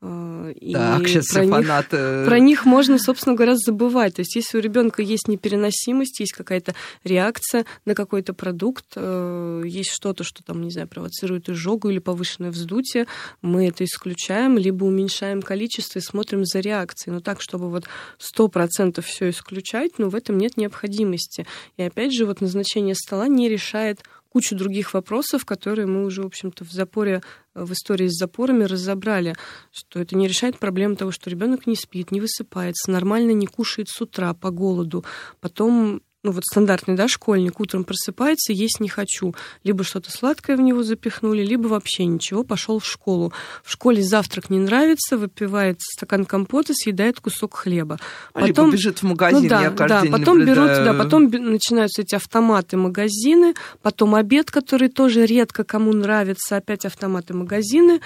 А, 0.00 0.50
и 0.50 0.72
так, 0.74 1.08
сейчас 1.08 1.26
про, 1.32 1.46
фанаты... 1.46 1.96
них, 1.96 2.26
про 2.26 2.38
них 2.38 2.64
можно, 2.64 2.98
собственно 2.98 3.34
говоря, 3.34 3.56
забывать. 3.56 4.14
То 4.14 4.20
есть, 4.20 4.36
если 4.36 4.58
у 4.58 4.60
ребенка 4.60 5.02
есть 5.02 5.26
непереносимость, 5.26 6.20
есть 6.20 6.32
какая-то 6.32 6.74
реакция 7.02 7.64
на 7.84 7.96
какой-то 7.96 8.32
продукт, 8.32 8.84
э, 8.94 9.62
есть 9.64 9.90
что-то, 9.90 10.22
что 10.22 10.44
там, 10.44 10.62
не 10.62 10.70
знаю, 10.70 10.86
провоцирует 10.86 11.48
изжогу 11.48 11.90
или 11.90 11.98
повышенное 11.98 12.52
вздутие, 12.52 13.06
мы 13.42 13.66
это 13.66 13.84
исключаем, 13.84 14.56
либо 14.56 14.84
уменьшаем 14.84 15.42
количество 15.42 15.98
и 15.98 16.02
смотрим 16.02 16.44
за 16.44 16.60
реакцией. 16.60 17.14
Но 17.14 17.20
так, 17.20 17.40
чтобы 17.40 17.68
вот 17.68 17.88
сто 18.18 18.46
процентов 18.46 19.06
все 19.06 19.30
исключать, 19.30 19.98
ну, 19.98 20.10
в 20.10 20.14
этом 20.14 20.38
нет 20.38 20.56
необходимости. 20.56 21.44
И 21.76 21.82
опять 21.82 22.14
же, 22.14 22.24
вот 22.24 22.40
назначение 22.40 22.94
стола 22.94 23.26
не 23.26 23.48
решает 23.48 24.02
кучу 24.28 24.54
других 24.54 24.94
вопросов, 24.94 25.44
которые 25.44 25.86
мы 25.86 26.04
уже, 26.04 26.22
в 26.22 26.26
общем-то, 26.26 26.64
в 26.64 26.70
запоре, 26.70 27.22
в 27.64 27.72
истории 27.72 28.08
с 28.08 28.16
запорами 28.16 28.64
разобрали, 28.64 29.34
что 29.72 30.00
это 30.00 30.16
не 30.16 30.28
решает 30.28 30.58
проблему 30.58 30.96
того, 30.96 31.10
что 31.10 31.30
ребенок 31.30 31.66
не 31.66 31.76
спит, 31.76 32.10
не 32.10 32.20
высыпается, 32.20 32.90
нормально 32.90 33.32
не 33.32 33.46
кушает 33.46 33.88
с 33.88 34.00
утра 34.00 34.34
по 34.34 34.50
голоду, 34.50 35.04
потом 35.40 36.02
ну 36.24 36.32
вот 36.32 36.44
стандартный, 36.44 36.96
да, 36.96 37.06
школьник 37.06 37.60
утром 37.60 37.84
просыпается, 37.84 38.52
есть 38.52 38.80
не 38.80 38.88
хочу. 38.88 39.34
Либо 39.62 39.84
что-то 39.84 40.10
сладкое 40.10 40.56
в 40.56 40.60
него 40.60 40.82
запихнули, 40.82 41.44
либо 41.44 41.68
вообще 41.68 42.06
ничего, 42.06 42.42
пошел 42.42 42.80
в 42.80 42.86
школу. 42.86 43.32
В 43.62 43.70
школе 43.70 44.02
завтрак 44.02 44.50
не 44.50 44.58
нравится, 44.58 45.16
выпивает 45.16 45.80
стакан 45.80 46.24
компота, 46.24 46.74
съедает 46.74 47.20
кусок 47.20 47.54
хлеба. 47.54 47.98
А 48.34 48.40
потом 48.40 48.66
либо 48.66 48.76
бежит 48.76 48.98
в 48.98 49.02
магазин, 49.04 49.42
ну, 49.42 49.48
да, 49.48 49.62
я 49.62 49.70
да, 49.70 50.02
потом 50.10 50.38
наблюдаю. 50.38 50.68
берут, 50.68 50.84
да, 50.84 50.94
потом 50.94 51.30
начинаются 51.30 52.02
эти 52.02 52.16
автоматы, 52.16 52.76
магазины, 52.76 53.54
потом 53.82 54.16
обед, 54.16 54.50
который 54.50 54.88
тоже 54.88 55.24
редко 55.24 55.62
кому 55.62 55.92
нравится, 55.92 56.56
опять 56.56 56.84
автоматы, 56.84 57.32
магазины, 57.32 58.00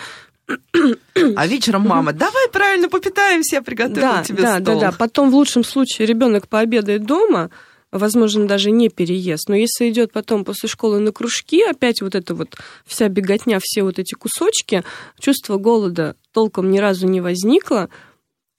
а 1.36 1.46
вечером 1.46 1.82
мама, 1.82 2.12
давай 2.12 2.48
правильно 2.50 2.88
попитаемся, 2.88 3.56
я 3.56 3.62
приготовила 3.62 4.16
да, 4.16 4.24
тебе 4.24 4.42
да, 4.42 4.60
стол. 4.60 4.80
Да, 4.80 4.90
да, 4.90 4.96
Потом 4.96 5.30
в 5.30 5.34
лучшем 5.34 5.64
случае 5.64 6.06
ребенок 6.06 6.48
пообедает 6.48 7.04
дома, 7.04 7.50
возможно, 7.92 8.46
даже 8.46 8.70
не 8.70 8.88
переезд. 8.88 9.48
Но 9.48 9.54
если 9.54 9.90
идет 9.90 10.12
потом 10.12 10.44
после 10.44 10.68
школы 10.68 10.98
на 10.98 11.12
кружки, 11.12 11.62
опять 11.62 12.00
вот 12.00 12.14
эта 12.14 12.34
вот 12.34 12.56
вся 12.84 13.08
беготня, 13.08 13.58
все 13.62 13.82
вот 13.82 13.98
эти 13.98 14.14
кусочки, 14.14 14.82
чувство 15.20 15.58
голода 15.58 16.16
толком 16.32 16.70
ни 16.70 16.78
разу 16.78 17.06
не 17.06 17.20
возникло, 17.20 17.90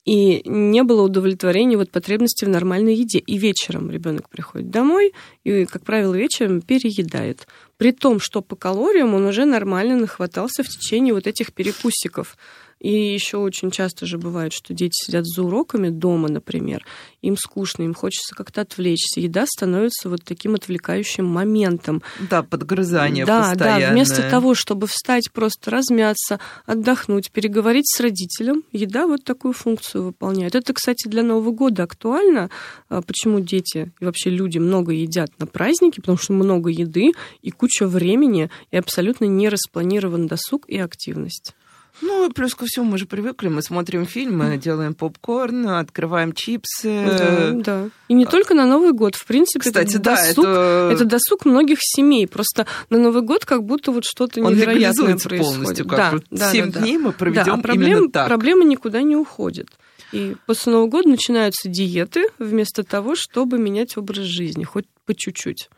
и 0.04 0.42
не 0.44 0.82
было 0.82 1.02
удовлетворения 1.02 1.78
вот 1.78 1.90
потребности 1.90 2.44
в 2.44 2.48
нормальной 2.48 2.94
еде. 2.94 3.18
И 3.20 3.38
вечером 3.38 3.90
ребенок 3.90 4.28
приходит 4.28 4.70
домой 4.70 5.14
и, 5.44 5.64
как 5.64 5.82
правило, 5.82 6.14
вечером 6.14 6.60
переедает. 6.60 7.48
При 7.78 7.90
том, 7.90 8.20
что 8.20 8.42
по 8.42 8.54
калориям 8.54 9.14
он 9.14 9.24
уже 9.24 9.46
нормально 9.46 9.96
нахватался 9.96 10.62
в 10.62 10.68
течение 10.68 11.14
вот 11.14 11.26
этих 11.26 11.54
перекусиков. 11.54 12.36
И 12.84 13.14
еще 13.14 13.38
очень 13.38 13.70
часто 13.70 14.04
же 14.04 14.18
бывает, 14.18 14.52
что 14.52 14.74
дети 14.74 14.92
сидят 14.92 15.24
за 15.24 15.42
уроками 15.42 15.88
дома, 15.88 16.28
например, 16.28 16.84
им 17.22 17.38
скучно, 17.38 17.82
им 17.82 17.94
хочется 17.94 18.34
как-то 18.34 18.60
отвлечься. 18.60 19.20
Еда 19.20 19.46
становится 19.46 20.10
вот 20.10 20.22
таким 20.22 20.54
отвлекающим 20.54 21.24
моментом. 21.24 22.02
Да, 22.28 22.42
подгрызание 22.42 23.24
да, 23.24 23.52
постоянное. 23.52 23.86
Да, 23.86 23.92
вместо 23.94 24.28
того, 24.28 24.54
чтобы 24.54 24.86
встать, 24.86 25.32
просто 25.32 25.70
размяться, 25.70 26.40
отдохнуть, 26.66 27.30
переговорить 27.30 27.88
с 27.88 28.00
родителем, 28.00 28.64
еда 28.70 29.06
вот 29.06 29.24
такую 29.24 29.54
функцию 29.54 30.04
выполняет. 30.04 30.54
Это, 30.54 30.74
кстати, 30.74 31.08
для 31.08 31.22
Нового 31.22 31.52
года 31.52 31.84
актуально. 31.84 32.50
А 32.90 33.00
почему 33.00 33.40
дети 33.40 33.92
и 33.98 34.04
вообще 34.04 34.28
люди 34.28 34.58
много 34.58 34.92
едят 34.92 35.30
на 35.38 35.46
праздники? 35.46 36.00
Потому 36.00 36.18
что 36.18 36.34
много 36.34 36.68
еды 36.68 37.12
и 37.40 37.50
куча 37.50 37.86
времени, 37.86 38.50
и 38.70 38.76
абсолютно 38.76 39.24
не 39.24 39.48
распланирован 39.48 40.26
досуг 40.26 40.68
и 40.68 40.78
активность. 40.78 41.54
Ну, 42.00 42.30
плюс 42.30 42.54
ко 42.54 42.64
всему, 42.66 42.86
мы 42.86 42.98
же 42.98 43.06
привыкли, 43.06 43.48
мы 43.48 43.62
смотрим 43.62 44.04
фильмы, 44.04 44.56
делаем 44.56 44.94
попкорн, 44.94 45.68
открываем 45.68 46.32
чипсы. 46.32 47.04
Да, 47.06 47.50
да. 47.52 47.90
И 48.08 48.14
не 48.14 48.26
только 48.26 48.54
на 48.54 48.66
Новый 48.66 48.92
год, 48.92 49.14
в 49.14 49.24
принципе, 49.26 49.60
Кстати, 49.68 49.90
это, 49.90 49.98
да, 50.00 50.16
досуг, 50.16 50.44
это... 50.44 50.90
это 50.92 51.04
досуг 51.04 51.44
многих 51.44 51.78
семей. 51.80 52.26
Просто 52.26 52.66
на 52.90 52.98
Новый 52.98 53.22
год 53.22 53.44
как 53.44 53.64
будто 53.64 53.92
вот 53.92 54.04
что-то 54.04 54.42
Он 54.42 54.52
невероятное 54.52 55.16
происходит. 55.16 55.42
полностью. 55.42 55.86
Как 55.86 55.98
да, 55.98 56.10
вот 56.12 56.24
да, 56.30 56.50
7 56.50 56.72
да, 56.72 56.80
дней 56.80 56.98
мы 56.98 57.12
проведем 57.12 57.44
да, 57.44 57.54
а 57.54 57.58
проблем, 57.58 57.92
именно 57.92 58.10
так. 58.10 58.26
Проблема 58.26 58.64
никуда 58.64 59.02
не 59.02 59.16
уходит. 59.16 59.68
И 60.12 60.36
после 60.46 60.72
Нового 60.72 60.88
года 60.88 61.08
начинаются 61.08 61.68
диеты 61.68 62.26
вместо 62.38 62.82
того, 62.84 63.14
чтобы 63.16 63.58
менять 63.58 63.96
образ 63.96 64.24
жизни, 64.24 64.64
хоть 64.64 64.86
по 65.06 65.14
чуть-чуть. 65.14 65.68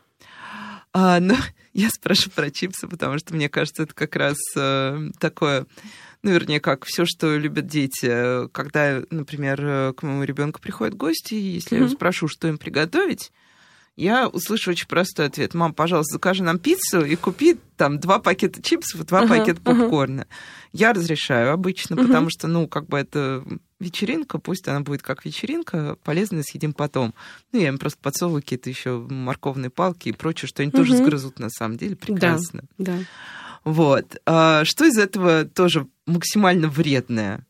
А, 0.93 1.19
ну, 1.19 1.35
я 1.73 1.89
спрашиваю 1.89 2.33
про 2.33 2.51
чипсы, 2.51 2.87
потому 2.87 3.19
что 3.19 3.35
мне 3.35 3.49
кажется, 3.49 3.83
это 3.83 3.93
как 3.93 4.15
раз 4.15 4.37
э, 4.55 5.09
такое 5.19 5.65
ну, 6.27 6.33
вернее, 6.33 6.59
как 6.59 6.83
все, 6.83 7.05
что 7.05 7.37
любят 7.37 7.67
дети. 7.67 8.49
Когда, 8.49 9.01
например, 9.11 9.93
к 9.93 10.03
моему 10.03 10.23
ребенку 10.23 10.59
приходят 10.59 10.93
гости, 10.93 11.35
если 11.35 11.77
mm-hmm. 11.77 11.83
я 11.83 11.89
спрошу, 11.89 12.27
что 12.27 12.49
им 12.49 12.57
приготовить, 12.57 13.31
я 13.95 14.27
услышу 14.27 14.71
очень 14.71 14.87
простой 14.87 15.27
ответ. 15.27 15.53
Мам, 15.53 15.73
пожалуйста, 15.73 16.15
закажи 16.15 16.43
нам 16.43 16.59
пиццу 16.59 17.05
и 17.05 17.15
купи 17.15 17.57
там 17.77 17.99
два 17.99 18.19
пакета 18.19 18.61
чипсов 18.61 19.01
и 19.01 19.05
два 19.05 19.23
uh-huh, 19.23 19.29
пакета 19.29 19.61
попкорна. 19.61 20.21
Uh-huh. 20.21 20.69
Я 20.73 20.93
разрешаю 20.93 21.53
обычно, 21.53 21.95
uh-huh. 21.95 22.05
потому 22.05 22.29
что, 22.29 22.47
ну, 22.47 22.67
как 22.67 22.87
бы 22.87 22.97
это 22.99 23.43
вечеринка, 23.79 24.37
пусть 24.37 24.67
она 24.67 24.81
будет 24.81 25.01
как 25.01 25.23
вечеринка, 25.23 25.97
полезно 26.03 26.43
съедим 26.43 26.73
потом. 26.73 27.15
Ну, 27.53 27.59
я 27.59 27.69
им 27.69 27.77
просто 27.77 27.99
подсовываю 28.01 28.41
какие-то 28.41 28.69
еще 28.69 28.99
морковные 29.09 29.69
палки 29.69 30.09
и 30.09 30.13
прочее, 30.13 30.49
что 30.49 30.61
они 30.61 30.71
тоже 30.71 30.95
сгрызут 30.95 31.39
на 31.39 31.49
самом 31.49 31.77
деле. 31.77 31.95
Прекрасно. 31.95 32.65
Да, 32.77 32.97
да. 32.97 33.03
Вот. 33.63 34.17
А 34.25 34.65
что 34.65 34.85
из 34.85 34.97
этого 34.97 35.45
тоже 35.45 35.87
максимально 36.05 36.67
вредное? 36.67 37.45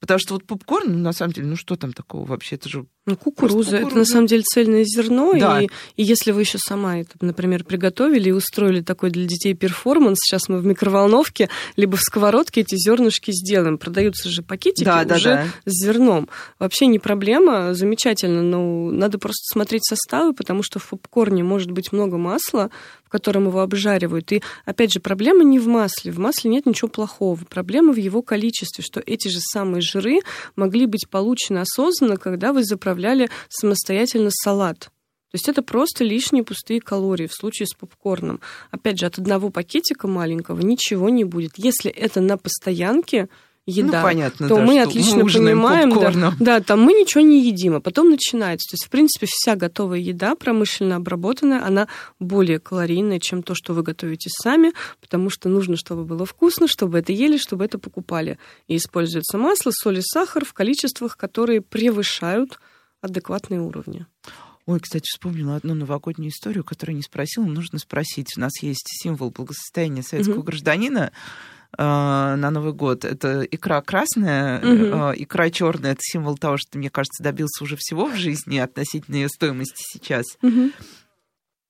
Потому 0.00 0.18
что 0.18 0.34
вот 0.34 0.46
попкорн, 0.46 0.92
ну, 0.92 0.98
на 0.98 1.12
самом 1.12 1.32
деле, 1.32 1.46
ну 1.48 1.56
что 1.56 1.76
там 1.76 1.92
такого 1.92 2.26
вообще? 2.26 2.56
Это 2.56 2.68
же 2.68 2.86
Ну, 3.04 3.16
кукуруза, 3.16 3.78
это 3.78 3.98
на 3.98 4.04
самом 4.04 4.28
деле 4.28 4.44
цельное 4.44 4.84
зерно, 4.84 5.32
да. 5.34 5.60
и, 5.60 5.66
и 5.96 6.04
если 6.04 6.30
вы 6.30 6.42
еще 6.42 6.58
сама 6.58 6.98
это, 6.98 7.10
например, 7.20 7.64
приготовили 7.64 8.28
и 8.28 8.32
устроили 8.32 8.80
такой 8.80 9.10
для 9.10 9.26
детей 9.26 9.54
перформанс, 9.54 10.18
сейчас 10.22 10.48
мы 10.48 10.58
в 10.58 10.66
микроволновке, 10.66 11.48
либо 11.74 11.96
в 11.96 12.00
сковородке 12.00 12.60
эти 12.60 12.76
зернышки 12.76 13.32
сделаем. 13.32 13.78
Продаются 13.78 14.28
же 14.28 14.42
пакетики 14.42 14.84
да, 14.84 15.00
уже 15.00 15.30
да, 15.30 15.44
да. 15.44 15.46
с 15.64 15.84
зерном. 15.84 16.28
Вообще 16.60 16.86
не 16.86 17.00
проблема, 17.00 17.74
замечательно, 17.74 18.40
но 18.40 18.92
надо 18.92 19.18
просто 19.18 19.52
смотреть 19.52 19.84
составы, 19.84 20.32
потому 20.32 20.62
что 20.62 20.78
в 20.78 20.88
попкорне 20.88 21.42
может 21.42 21.72
быть 21.72 21.90
много 21.90 22.18
масла, 22.18 22.70
в 23.04 23.08
котором 23.08 23.48
его 23.48 23.60
обжаривают. 23.62 24.30
И, 24.30 24.42
опять 24.64 24.92
же, 24.92 25.00
проблема 25.00 25.42
не 25.42 25.58
в 25.58 25.66
масле. 25.66 26.12
В 26.12 26.18
масле 26.18 26.50
нет 26.50 26.66
ничего 26.66 26.88
плохого. 26.88 27.38
Проблема 27.50 27.92
в 27.92 27.96
его 27.96 28.22
количестве, 28.22 28.84
что 28.84 29.02
эти 29.04 29.26
же 29.26 29.40
самые 29.40 29.82
жиры 29.82 30.20
могли 30.54 30.86
быть 30.86 31.08
получены 31.10 31.58
осознанно, 31.58 32.16
когда 32.16 32.52
вы 32.52 32.62
заправляете 32.62 32.91
заправляли 32.92 33.30
самостоятельно 33.48 34.30
салат. 34.30 34.90
То 35.30 35.36
есть 35.36 35.48
это 35.48 35.62
просто 35.62 36.04
лишние 36.04 36.44
пустые 36.44 36.80
калории 36.80 37.26
в 37.26 37.32
случае 37.32 37.66
с 37.66 37.72
попкорном. 37.72 38.40
Опять 38.70 38.98
же, 38.98 39.06
от 39.06 39.18
одного 39.18 39.48
пакетика 39.48 40.06
маленького 40.06 40.60
ничего 40.60 41.08
не 41.08 41.24
будет. 41.24 41.52
Если 41.56 41.90
это 41.90 42.20
на 42.20 42.36
постоянке, 42.36 43.30
еда, 43.64 44.02
ну, 44.02 44.06
понятно, 44.06 44.48
то 44.48 44.56
да, 44.56 44.62
мы 44.62 44.82
отлично 44.82 45.24
мы 45.24 45.30
понимаем, 45.30 45.90
да, 45.90 46.34
да, 46.38 46.60
там 46.60 46.80
мы 46.82 46.92
ничего 46.92 47.22
не 47.22 47.46
едим, 47.46 47.76
а 47.76 47.80
потом 47.80 48.10
начинается. 48.10 48.72
То 48.72 48.74
есть, 48.74 48.84
в 48.84 48.90
принципе, 48.90 49.26
вся 49.30 49.56
готовая 49.56 50.00
еда, 50.00 50.34
промышленно 50.34 50.96
обработанная, 50.96 51.64
она 51.64 51.88
более 52.18 52.58
калорийная, 52.58 53.18
чем 53.18 53.42
то, 53.42 53.54
что 53.54 53.72
вы 53.72 53.82
готовите 53.82 54.28
сами, 54.30 54.72
потому 55.00 55.30
что 55.30 55.48
нужно, 55.48 55.76
чтобы 55.76 56.04
было 56.04 56.26
вкусно, 56.26 56.68
чтобы 56.68 56.98
это 56.98 57.12
ели, 57.12 57.38
чтобы 57.38 57.64
это 57.64 57.78
покупали. 57.78 58.38
И 58.68 58.76
используется 58.76 59.38
масло, 59.38 59.70
соль 59.72 60.00
и 60.00 60.02
сахар 60.02 60.44
в 60.44 60.52
количествах, 60.52 61.16
которые 61.16 61.62
превышают 61.62 62.58
адекватные 63.02 63.60
уровни. 63.60 64.06
Ой, 64.64 64.78
кстати, 64.78 65.06
вспомнила 65.12 65.56
одну 65.56 65.74
новогоднюю 65.74 66.30
историю, 66.30 66.62
которую 66.62 66.96
не 66.96 67.02
спросила, 67.02 67.44
нужно 67.44 67.78
спросить. 67.78 68.36
У 68.36 68.40
нас 68.40 68.62
есть 68.62 68.86
символ 69.02 69.30
благосостояния 69.30 70.02
советского 70.02 70.40
mm-hmm. 70.40 70.44
гражданина 70.44 71.12
э, 71.76 71.82
на 71.82 72.50
Новый 72.50 72.72
год. 72.72 73.04
Это 73.04 73.42
икра 73.42 73.82
красная, 73.82 74.60
mm-hmm. 74.60 75.14
э, 75.14 75.22
икра 75.22 75.50
черная. 75.50 75.92
Это 75.92 76.00
символ 76.02 76.38
того, 76.38 76.58
что, 76.58 76.78
мне 76.78 76.90
кажется, 76.90 77.24
добился 77.24 77.64
уже 77.64 77.76
всего 77.76 78.06
в 78.06 78.14
жизни 78.14 78.58
относительно 78.58 79.16
ее 79.16 79.28
стоимости 79.28 79.82
сейчас. 79.84 80.26
Mm-hmm. 80.42 80.72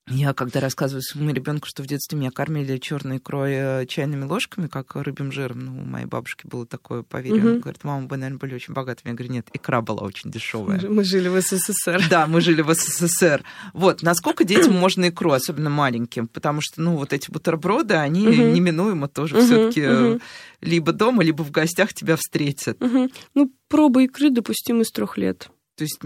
Я 0.08 0.34
когда 0.34 0.58
рассказываю 0.58 1.00
своему 1.00 1.30
ребенку, 1.30 1.68
что 1.68 1.82
в 1.84 1.86
детстве 1.86 2.18
меня 2.18 2.32
кормили 2.32 2.78
черной 2.78 3.18
икрой 3.18 3.52
э, 3.52 3.86
чайными 3.86 4.24
ложками, 4.24 4.66
как 4.66 4.96
рыбьим 4.96 5.30
жиром, 5.30 5.60
ну, 5.60 5.82
у 5.82 5.84
моей 5.84 6.06
бабушки 6.06 6.44
было 6.46 6.66
такое 6.66 7.02
поверье. 7.02 7.52
Угу. 7.52 7.60
говорит, 7.60 7.84
мама, 7.84 8.08
вы, 8.08 8.16
наверное, 8.16 8.38
были 8.38 8.54
очень 8.54 8.74
богатыми. 8.74 9.12
Я 9.12 9.16
говорю, 9.16 9.32
нет, 9.32 9.48
икра 9.52 9.80
была 9.80 10.02
очень 10.02 10.30
дешевая. 10.30 10.80
Мы 10.88 11.04
жили 11.04 11.28
в 11.28 11.40
СССР. 11.40 12.04
Да, 12.10 12.26
мы 12.26 12.40
жили 12.40 12.62
в 12.62 12.74
СССР. 12.74 13.44
Вот, 13.74 14.02
насколько 14.02 14.42
детям 14.42 14.74
можно 14.74 15.08
икру, 15.08 15.30
особенно 15.30 15.70
маленьким? 15.70 16.26
Потому 16.26 16.60
что, 16.60 16.80
ну, 16.82 16.96
вот 16.96 17.12
эти 17.12 17.30
бутерброды, 17.30 17.94
они 17.94 18.26
угу. 18.26 18.42
неминуемо 18.42 19.06
тоже 19.06 19.36
угу. 19.36 19.44
все-таки 19.44 19.86
угу. 19.86 20.20
либо 20.60 20.92
дома, 20.92 21.22
либо 21.22 21.42
в 21.42 21.52
гостях 21.52 21.94
тебя 21.94 22.16
встретят. 22.16 22.82
Угу. 22.82 23.08
Ну, 23.34 23.52
проба 23.68 24.02
икры 24.02 24.30
допустимы 24.30 24.84
с 24.84 24.90
трех 24.90 25.16
лет. 25.16 25.48
То 25.76 25.84
есть 25.84 26.00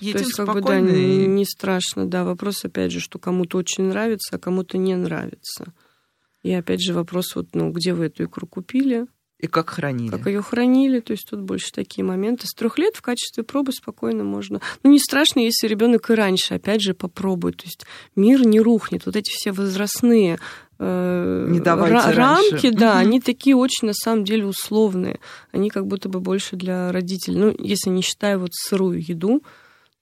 Едем 0.00 0.18
То 0.18 0.24
есть, 0.24 0.36
как 0.36 0.52
бы, 0.52 0.60
да, 0.60 0.80
не, 0.80 1.26
не 1.26 1.44
страшно, 1.44 2.06
да. 2.06 2.24
Вопрос, 2.24 2.64
опять 2.64 2.92
же, 2.92 3.00
что 3.00 3.18
кому-то 3.18 3.58
очень 3.58 3.84
нравится, 3.84 4.36
а 4.36 4.38
кому-то 4.38 4.76
не 4.76 4.94
нравится. 4.94 5.72
И 6.42 6.52
опять 6.52 6.82
же 6.82 6.92
вопрос, 6.92 7.34
вот, 7.34 7.48
ну, 7.54 7.70
где 7.70 7.94
вы 7.94 8.06
эту 8.06 8.24
икру 8.24 8.46
купили? 8.46 9.06
И 9.38 9.48
как 9.48 9.70
хранили? 9.70 10.10
Как 10.10 10.26
ее 10.26 10.40
хранили, 10.40 11.00
то 11.00 11.12
есть 11.12 11.28
тут 11.28 11.40
больше 11.40 11.70
такие 11.70 12.04
моменты. 12.04 12.46
С 12.46 12.54
трех 12.54 12.78
лет 12.78 12.96
в 12.96 13.02
качестве 13.02 13.42
пробы 13.42 13.72
спокойно 13.72 14.24
можно. 14.24 14.62
Ну, 14.82 14.90
не 14.90 14.98
страшно, 14.98 15.40
если 15.40 15.66
ребенок 15.66 16.08
и 16.08 16.14
раньше, 16.14 16.54
опять 16.54 16.80
же, 16.80 16.94
попробует. 16.94 17.58
То 17.58 17.64
есть 17.64 17.84
мир 18.14 18.46
не 18.46 18.60
рухнет. 18.60 19.04
Вот 19.04 19.14
эти 19.14 19.30
все 19.30 19.52
возрастные 19.52 20.38
э, 20.78 21.46
не 21.50 21.58
ра- 21.58 22.12
рамки, 22.14 22.70
да, 22.70 22.92
угу. 22.92 22.98
они 22.98 23.20
такие 23.20 23.56
очень, 23.56 23.88
на 23.88 23.94
самом 23.94 24.24
деле, 24.24 24.46
условные. 24.46 25.20
Они 25.52 25.68
как 25.68 25.86
будто 25.86 26.08
бы 26.08 26.20
больше 26.20 26.56
для 26.56 26.90
родителей. 26.90 27.38
Ну, 27.38 27.54
если 27.58 27.90
не 27.90 28.00
считая 28.00 28.38
вот 28.38 28.50
сырую 28.54 29.06
еду, 29.06 29.42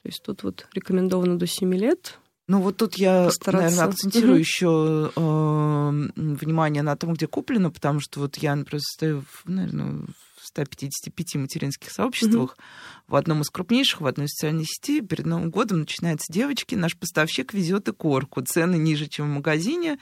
то 0.04 0.08
есть 0.08 0.22
тут 0.22 0.42
вот 0.42 0.66
рекомендовано 0.74 1.38
до 1.38 1.46
7 1.46 1.74
лет. 1.74 2.18
Ну 2.46 2.60
вот 2.60 2.76
тут 2.76 2.96
я, 2.96 3.30
наверное, 3.46 3.84
акцентирую 3.86 4.34
угу. 4.34 4.38
еще 4.38 5.12
э, 5.16 6.10
внимание 6.14 6.82
на 6.82 6.94
том, 6.94 7.14
где 7.14 7.26
куплено, 7.26 7.70
потому 7.70 8.00
что 8.00 8.20
вот 8.20 8.36
я, 8.36 8.54
например, 8.54 8.82
стою, 8.82 9.22
в, 9.22 9.48
наверное, 9.48 10.02
в 10.36 10.46
155 10.46 11.36
материнских 11.36 11.90
сообществах. 11.90 12.52
Угу. 12.52 12.62
В 13.08 13.16
одном 13.16 13.40
из 13.40 13.48
крупнейших, 13.48 14.02
в 14.02 14.06
одной 14.06 14.28
социальной 14.28 14.66
сети 14.66 15.00
перед 15.00 15.24
Новым 15.24 15.50
годом 15.50 15.80
начинается 15.80 16.30
девочки, 16.30 16.74
наш 16.74 16.98
поставщик 16.98 17.54
везет 17.54 17.88
и 17.88 17.92
корку, 17.92 18.42
цены 18.42 18.76
ниже, 18.76 19.06
чем 19.06 19.30
в 19.30 19.34
магазине. 19.36 19.98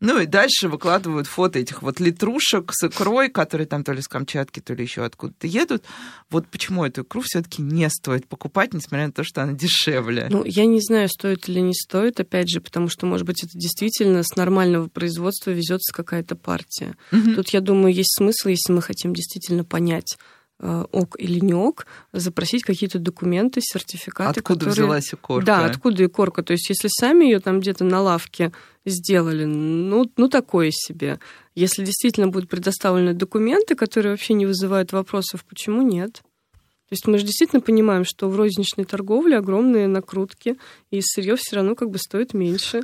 Ну 0.00 0.20
и 0.20 0.26
дальше 0.26 0.68
выкладывают 0.68 1.26
фото 1.26 1.58
этих 1.58 1.82
вот 1.82 1.98
литрушек 1.98 2.70
с 2.72 2.86
икрой, 2.86 3.28
которые 3.28 3.66
там 3.66 3.82
то 3.82 3.92
ли 3.92 4.00
с 4.00 4.06
Камчатки, 4.06 4.60
то 4.60 4.72
ли 4.72 4.84
еще 4.84 5.04
откуда-то 5.04 5.48
едут. 5.48 5.84
Вот 6.30 6.46
почему 6.46 6.84
эту 6.84 7.02
икру 7.02 7.20
все-таки 7.24 7.62
не 7.62 7.88
стоит 7.90 8.28
покупать, 8.28 8.72
несмотря 8.74 9.06
на 9.06 9.12
то, 9.12 9.24
что 9.24 9.42
она 9.42 9.54
дешевле. 9.54 10.28
Ну, 10.30 10.44
я 10.44 10.66
не 10.66 10.80
знаю, 10.80 11.08
стоит 11.08 11.48
или 11.48 11.58
не 11.58 11.74
стоит, 11.74 12.20
опять 12.20 12.48
же, 12.48 12.60
потому 12.60 12.88
что, 12.88 13.06
может 13.06 13.26
быть, 13.26 13.42
это 13.42 13.52
действительно 13.54 14.22
с 14.22 14.36
нормального 14.36 14.88
производства 14.88 15.50
везется 15.50 15.92
какая-то 15.92 16.36
партия. 16.36 16.96
Угу. 17.10 17.34
Тут, 17.34 17.48
я 17.50 17.60
думаю, 17.60 17.92
есть 17.92 18.16
смысл, 18.16 18.48
если 18.48 18.72
мы 18.72 18.82
хотим 18.82 19.14
действительно 19.14 19.64
понять, 19.64 20.16
ок 20.60 21.16
или 21.18 21.38
не 21.38 21.54
ок, 21.54 21.86
запросить 22.12 22.64
какие-то 22.64 22.98
документы, 22.98 23.60
сертификаты. 23.62 24.40
Откуда 24.40 24.66
которые... 24.66 24.72
взялась 24.72 25.14
икорка? 25.14 25.46
Да, 25.46 25.64
откуда 25.64 26.04
икорка. 26.04 26.42
То 26.42 26.52
есть, 26.52 26.68
если 26.68 26.88
сами 26.88 27.24
ее 27.24 27.40
там 27.40 27.60
где-то 27.60 27.84
на 27.84 28.00
лавке 28.00 28.52
сделали, 28.84 29.44
ну, 29.44 30.10
ну 30.16 30.28
такое 30.28 30.70
себе. 30.72 31.20
Если 31.54 31.84
действительно 31.84 32.28
будут 32.28 32.48
предоставлены 32.48 33.14
документы, 33.14 33.74
которые 33.74 34.12
вообще 34.12 34.34
не 34.34 34.46
вызывают 34.46 34.92
вопросов, 34.92 35.44
почему 35.44 35.82
нет? 35.82 36.22
То 36.88 36.94
есть 36.94 37.06
мы 37.06 37.18
же 37.18 37.24
действительно 37.24 37.60
понимаем, 37.60 38.04
что 38.04 38.30
в 38.30 38.36
розничной 38.36 38.84
торговле 38.84 39.36
огромные 39.36 39.88
накрутки, 39.88 40.56
и 40.90 41.00
сырье 41.02 41.36
все 41.36 41.56
равно 41.56 41.74
как 41.74 41.90
бы 41.90 41.98
стоит 41.98 42.32
меньше. 42.32 42.80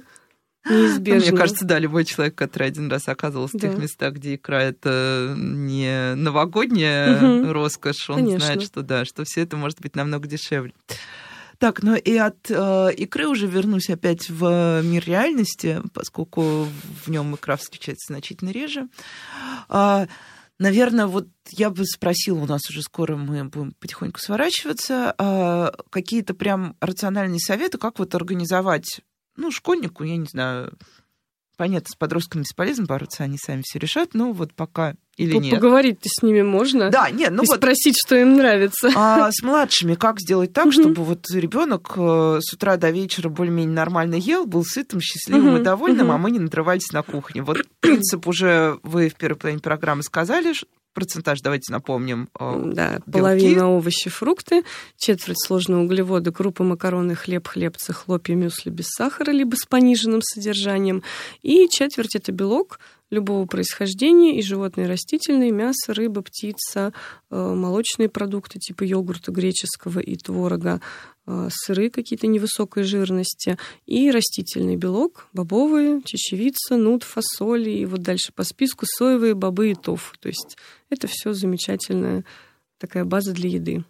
Неизбежно. 0.68 1.30
Мне 1.30 1.38
кажется, 1.38 1.64
да, 1.64 1.78
любой 1.78 2.04
человек, 2.04 2.34
который 2.34 2.68
один 2.68 2.90
раз 2.90 3.08
оказывался 3.08 3.58
да. 3.58 3.68
в 3.68 3.70
тех 3.70 3.80
местах, 3.80 4.14
где 4.14 4.34
икра 4.36 4.62
это 4.62 5.34
не 5.36 6.14
новогодняя 6.14 7.40
угу. 7.40 7.52
роскошь, 7.52 8.08
он 8.10 8.16
Конечно. 8.16 8.40
знает, 8.40 8.62
что 8.62 8.82
да, 8.82 9.04
что 9.04 9.24
все 9.24 9.42
это 9.42 9.56
может 9.56 9.80
быть 9.80 9.94
намного 9.94 10.26
дешевле. 10.26 10.72
Так, 11.58 11.82
ну 11.82 11.94
и 11.94 12.16
от 12.16 12.50
э, 12.50 12.90
икры 12.96 13.28
уже 13.28 13.46
вернусь 13.46 13.88
опять 13.88 14.28
в 14.28 14.82
мир 14.82 15.04
реальности, 15.06 15.80
поскольку 15.92 16.66
в 17.04 17.08
нем 17.08 17.34
икра 17.36 17.56
встречается 17.56 18.12
значительно 18.12 18.50
реже. 18.50 18.88
А, 19.68 20.08
наверное, 20.58 21.06
вот 21.06 21.28
я 21.50 21.70
бы 21.70 21.84
спросила, 21.86 22.40
у 22.40 22.46
нас 22.46 22.68
уже 22.68 22.82
скоро 22.82 23.16
мы 23.16 23.44
будем 23.44 23.72
потихоньку 23.72 24.18
сворачиваться, 24.18 25.14
а, 25.16 25.72
какие-то 25.90 26.34
прям 26.34 26.76
рациональные 26.80 27.40
советы, 27.40 27.78
как 27.78 27.98
вот 27.98 28.14
организовать 28.14 29.00
ну, 29.36 29.50
школьнику, 29.50 30.04
я 30.04 30.16
не 30.16 30.26
знаю, 30.26 30.72
понятно, 31.56 31.88
с 31.90 31.96
подростками 31.96 32.42
бесполезно 32.42 32.86
бороться, 32.86 33.24
они 33.24 33.38
сами 33.38 33.62
все 33.64 33.78
решат, 33.78 34.14
но 34.14 34.32
вот 34.32 34.54
пока 34.54 34.94
или 35.16 35.36
нет. 35.36 35.54
Поговорить-то 35.54 36.08
с 36.08 36.22
ними 36.22 36.42
можно. 36.42 36.90
Да, 36.90 37.08
нет, 37.10 37.30
ну 37.30 37.44
и 37.44 37.46
вот, 37.46 37.58
спросить, 37.58 37.96
что 38.04 38.16
им 38.16 38.34
нравится. 38.36 38.90
А 38.96 39.30
с 39.30 39.42
младшими 39.42 39.94
как 39.94 40.20
сделать 40.20 40.52
так, 40.52 40.72
чтобы 40.72 41.04
вот 41.04 41.30
ребенок 41.30 41.92
э, 41.96 42.38
с 42.40 42.52
утра 42.52 42.76
до 42.76 42.90
вечера 42.90 43.28
более-менее 43.28 43.74
нормально 43.74 44.16
ел, 44.16 44.46
был 44.46 44.64
сытым, 44.64 45.00
счастливым 45.00 45.58
и 45.58 45.62
довольным, 45.62 46.10
а 46.10 46.18
мы 46.18 46.30
не 46.30 46.40
надрывались 46.40 46.90
на 46.92 47.02
кухне. 47.02 47.42
Вот 47.42 47.64
принцип 47.80 48.26
уже 48.26 48.78
вы 48.82 49.08
в 49.08 49.14
первой 49.14 49.36
половине 49.36 49.62
программы 49.62 50.02
сказали, 50.02 50.52
процентаж, 50.94 51.40
давайте 51.42 51.72
напомним. 51.72 52.28
Э, 52.38 52.62
да, 52.64 52.90
белки. 52.92 53.10
половина 53.10 53.70
овощи, 53.70 54.08
фрукты, 54.08 54.64
четверть 54.96 55.36
сложные 55.44 55.84
углеводы, 55.84 56.32
крупы, 56.32 56.64
макароны, 56.64 57.14
хлеб, 57.14 57.46
хлебцы, 57.48 57.92
хлопья, 57.92 58.34
мюсли 58.34 58.70
без 58.70 58.86
сахара, 58.88 59.32
либо 59.32 59.56
с 59.56 59.66
пониженным 59.66 60.22
содержанием. 60.22 61.02
И 61.42 61.68
четверть 61.68 62.14
это 62.14 62.32
белок, 62.32 62.78
любого 63.10 63.46
происхождения, 63.46 64.38
и 64.38 64.42
животные 64.42 64.86
растительные, 64.86 65.52
мясо, 65.52 65.94
рыба, 65.94 66.22
птица, 66.22 66.92
э, 67.30 67.36
молочные 67.36 68.08
продукты 68.08 68.58
типа 68.58 68.84
йогурта 68.84 69.32
греческого 69.32 70.00
и 70.00 70.16
творога, 70.16 70.80
сыры 71.26 71.90
какие-то 71.90 72.26
невысокой 72.26 72.82
жирности 72.82 73.56
и 73.86 74.10
растительный 74.10 74.76
белок, 74.76 75.28
бобовые, 75.32 76.02
чечевица, 76.04 76.76
нут, 76.76 77.02
фасоль 77.02 77.68
и 77.68 77.86
вот 77.86 78.02
дальше 78.02 78.32
по 78.32 78.44
списку 78.44 78.84
соевые, 78.86 79.34
бобы 79.34 79.70
и 79.70 79.74
тофу. 79.74 80.16
То 80.18 80.28
есть 80.28 80.56
это 80.90 81.06
все 81.06 81.32
замечательная 81.32 82.24
такая 82.78 83.04
база 83.04 83.32
для 83.32 83.50
еды. 83.50 83.84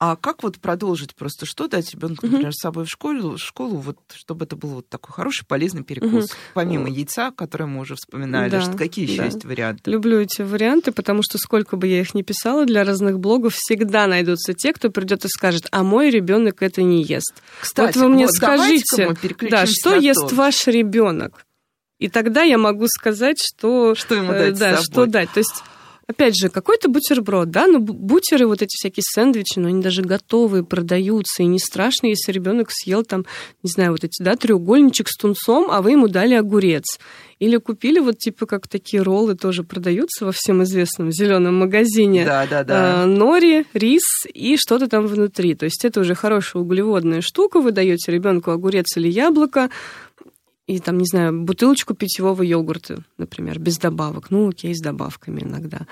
А 0.00 0.14
как 0.14 0.44
вот 0.44 0.58
продолжить 0.58 1.16
просто 1.16 1.44
что 1.44 1.66
дать 1.66 1.92
ребенку, 1.92 2.26
например, 2.26 2.52
с 2.52 2.60
собой 2.60 2.84
в 2.84 2.88
школу, 2.88 3.36
в 3.36 3.38
школу, 3.38 3.78
вот 3.78 3.98
чтобы 4.14 4.44
это 4.44 4.54
был 4.54 4.68
вот 4.70 4.88
такой 4.88 5.12
хороший, 5.12 5.44
полезный 5.44 5.82
перекус, 5.82 6.26
угу. 6.26 6.34
помимо 6.54 6.88
яйца, 6.88 7.32
которое 7.32 7.66
мы 7.66 7.80
уже 7.80 7.96
вспоминали, 7.96 8.48
да, 8.48 8.60
что 8.60 8.76
какие 8.76 9.06
еще 9.06 9.18
да. 9.18 9.24
есть 9.24 9.44
варианты? 9.44 9.90
Люблю 9.90 10.20
эти 10.20 10.42
варианты, 10.42 10.92
потому 10.92 11.22
что 11.24 11.38
сколько 11.38 11.76
бы 11.76 11.88
я 11.88 12.00
их 12.00 12.14
ни 12.14 12.22
писала 12.22 12.64
для 12.64 12.84
разных 12.84 13.18
блогов, 13.18 13.54
всегда 13.56 14.06
найдутся 14.06 14.54
те, 14.54 14.72
кто 14.72 14.90
придет 14.90 15.24
и 15.24 15.28
скажет, 15.28 15.66
а 15.72 15.82
мой 15.82 16.10
ребенок 16.10 16.62
это 16.62 16.82
не 16.82 17.02
ест. 17.02 17.34
Кстати, 17.60 17.98
вот 17.98 18.04
вы 18.04 18.14
мне 18.14 18.26
вот 18.26 18.34
скажите, 18.36 19.16
да, 19.50 19.66
что 19.66 19.96
ест 19.96 20.32
ваш 20.32 20.68
ребенок? 20.68 21.44
И 21.98 22.08
тогда 22.08 22.42
я 22.42 22.58
могу 22.58 22.86
сказать, 22.86 23.38
что, 23.40 23.96
что 23.96 24.14
ему 24.14 24.30
дать 24.30 24.54
э, 24.54 24.58
да, 24.58 24.80
что 24.80 25.06
дать. 25.06 25.32
То 25.32 25.38
есть 25.38 25.64
опять 26.08 26.36
же, 26.36 26.48
какой-то 26.48 26.88
бутерброд, 26.88 27.50
да, 27.50 27.66
ну 27.66 27.78
бутеры, 27.78 28.46
вот 28.46 28.62
эти 28.62 28.74
всякие 28.74 29.04
сэндвичи, 29.06 29.58
но 29.58 29.68
они 29.68 29.82
даже 29.82 30.02
готовые 30.02 30.64
продаются, 30.64 31.42
и 31.42 31.46
не 31.46 31.58
страшно, 31.58 32.06
если 32.06 32.32
ребенок 32.32 32.68
съел 32.70 33.04
там, 33.04 33.24
не 33.62 33.70
знаю, 33.70 33.92
вот 33.92 34.04
эти, 34.04 34.22
да, 34.22 34.34
треугольничек 34.34 35.08
с 35.08 35.16
тунцом, 35.16 35.70
а 35.70 35.82
вы 35.82 35.92
ему 35.92 36.08
дали 36.08 36.34
огурец. 36.34 36.98
Или 37.38 37.56
купили 37.58 38.00
вот 38.00 38.18
типа 38.18 38.46
как 38.46 38.66
такие 38.66 39.00
роллы 39.00 39.36
тоже 39.36 39.62
продаются 39.62 40.24
во 40.24 40.32
всем 40.32 40.64
известном 40.64 41.12
зеленом 41.12 41.56
магазине. 41.56 42.24
Да, 42.24 42.46
да, 42.50 42.64
да. 42.64 43.04
Э, 43.04 43.06
нори, 43.06 43.64
рис 43.74 44.26
и 44.34 44.56
что-то 44.56 44.88
там 44.88 45.06
внутри. 45.06 45.54
То 45.54 45.64
есть 45.64 45.84
это 45.84 46.00
уже 46.00 46.16
хорошая 46.16 46.64
углеводная 46.64 47.20
штука. 47.20 47.60
Вы 47.60 47.70
даете 47.70 48.10
ребенку 48.10 48.50
огурец 48.50 48.96
или 48.96 49.08
яблоко, 49.08 49.70
и 50.68 50.80
там, 50.80 50.98
не 50.98 51.06
знаю, 51.06 51.32
бутылочку 51.44 51.94
питьевого 51.94 52.42
йогурта, 52.42 53.02
например, 53.16 53.58
без 53.58 53.78
добавок. 53.78 54.30
Ну, 54.30 54.50
окей, 54.50 54.74
с 54.74 54.80
добавками 54.80 55.40
иногда. 55.40 55.86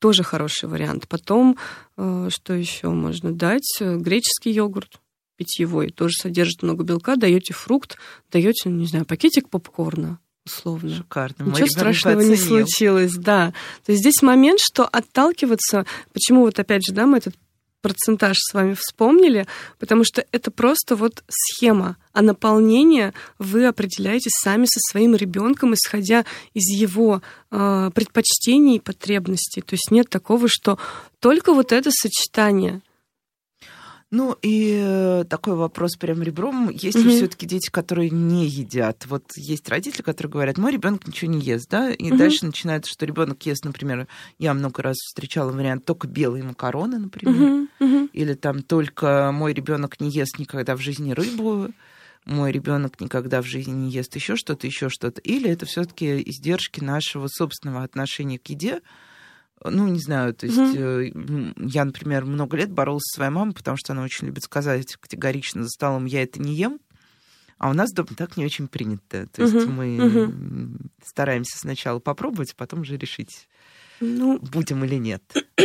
Тоже 0.00 0.24
хороший 0.24 0.68
вариант. 0.68 1.06
Потом, 1.08 1.56
э, 1.96 2.28
что 2.30 2.52
еще 2.52 2.88
можно 2.88 3.32
дать? 3.32 3.78
Греческий 3.80 4.50
йогурт 4.50 5.00
питьевой 5.36 5.90
тоже 5.90 6.14
содержит 6.20 6.62
много 6.62 6.82
белка. 6.82 7.14
Даете 7.14 7.54
фрукт, 7.54 7.96
даете, 8.30 8.68
не 8.68 8.86
знаю, 8.86 9.06
пакетик 9.06 9.48
попкорна 9.48 10.18
условно. 10.44 10.96
Шикарно. 10.96 11.44
Ничего 11.44 11.66
страшного 11.68 12.20
не 12.20 12.36
случилось, 12.36 13.14
да. 13.14 13.52
То 13.84 13.92
есть 13.92 14.00
здесь 14.00 14.22
момент, 14.22 14.58
что 14.60 14.84
отталкиваться, 14.84 15.86
почему 16.12 16.40
вот 16.40 16.58
опять 16.58 16.84
же, 16.84 16.92
да, 16.92 17.06
мы 17.06 17.18
этот 17.18 17.36
процентаж 17.80 18.36
с 18.38 18.54
вами 18.54 18.74
вспомнили, 18.74 19.46
потому 19.78 20.04
что 20.04 20.24
это 20.32 20.50
просто 20.50 20.96
вот 20.96 21.22
схема, 21.28 21.96
а 22.12 22.22
наполнение 22.22 23.14
вы 23.38 23.66
определяете 23.66 24.30
сами 24.30 24.64
со 24.64 24.80
своим 24.90 25.14
ребенком, 25.14 25.74
исходя 25.74 26.24
из 26.54 26.68
его 26.68 27.22
э, 27.50 27.90
предпочтений 27.94 28.76
и 28.76 28.80
потребностей. 28.80 29.60
То 29.60 29.74
есть 29.74 29.90
нет 29.90 30.08
такого, 30.08 30.48
что 30.48 30.78
только 31.20 31.52
вот 31.52 31.72
это 31.72 31.90
сочетание 31.92 32.80
ну 34.10 34.36
и 34.40 34.80
э, 34.82 35.24
такой 35.28 35.54
вопрос 35.54 35.96
прям 35.96 36.22
ребром. 36.22 36.70
Есть 36.70 36.98
ли 36.98 37.10
все-таки 37.10 37.46
дети, 37.46 37.70
которые 37.70 38.08
не 38.08 38.46
едят? 38.46 39.04
Вот 39.06 39.32
есть 39.36 39.68
родители, 39.68 40.02
которые 40.02 40.30
говорят, 40.30 40.56
мой 40.56 40.72
ребенок 40.72 41.06
ничего 41.06 41.30
не 41.30 41.40
ест, 41.40 41.68
да, 41.68 41.90
и 41.90 42.10
угу. 42.10 42.16
дальше 42.16 42.46
начинается, 42.46 42.90
что 42.90 43.04
ребенок 43.04 43.44
ест, 43.44 43.64
например, 43.64 44.06
я 44.38 44.54
много 44.54 44.82
раз 44.82 44.96
встречала 44.96 45.52
вариант 45.52 45.84
только 45.84 46.08
белые 46.08 46.42
макароны, 46.42 46.98
например, 46.98 47.68
угу. 47.78 48.08
или 48.12 48.34
там 48.34 48.62
только 48.62 49.30
мой 49.32 49.52
ребенок 49.52 50.00
не 50.00 50.10
ест 50.10 50.38
никогда 50.38 50.74
в 50.74 50.80
жизни 50.80 51.12
рыбу 51.12 51.68
мой 52.24 52.52
ребенок 52.52 53.00
никогда 53.00 53.40
в 53.40 53.46
жизни 53.46 53.72
не 53.72 53.90
ест 53.90 54.14
еще 54.14 54.36
что-то, 54.36 54.66
еще 54.66 54.90
что-то, 54.90 55.20
или 55.22 55.50
это 55.50 55.64
все-таки 55.64 56.22
издержки 56.26 56.80
нашего 56.80 57.26
собственного 57.26 57.82
отношения 57.82 58.38
к 58.38 58.46
еде, 58.48 58.82
ну, 59.64 59.88
не 59.88 60.00
знаю, 60.00 60.34
то 60.34 60.46
есть 60.46 60.58
mm 60.58 61.68
я, 61.70 61.84
например, 61.84 62.24
много 62.24 62.56
лет 62.56 62.70
боролась 62.70 63.02
со 63.04 63.16
своей 63.16 63.30
мамой, 63.30 63.54
потому 63.54 63.76
что 63.76 63.92
она 63.92 64.02
очень 64.02 64.26
любит 64.26 64.44
сказать 64.44 64.96
категорично 64.96 65.62
за 65.62 65.68
столом, 65.68 66.06
я 66.06 66.22
это 66.22 66.40
не 66.40 66.54
ем, 66.54 66.78
а 67.58 67.70
у 67.70 67.72
нас 67.72 67.92
дома 67.92 68.10
так 68.16 68.36
не 68.36 68.44
очень 68.44 68.68
принято. 68.68 69.26
То 69.32 69.42
есть 69.42 69.54
uh-huh, 69.54 69.66
мы 69.66 69.96
uh-huh. 69.96 70.90
стараемся 71.04 71.58
сначала 71.58 71.98
попробовать, 71.98 72.54
потом 72.56 72.82
уже 72.82 72.96
решить, 72.96 73.48
ну, 74.00 74.38
будем 74.38 74.84
или 74.84 74.96
нет. 74.96 75.22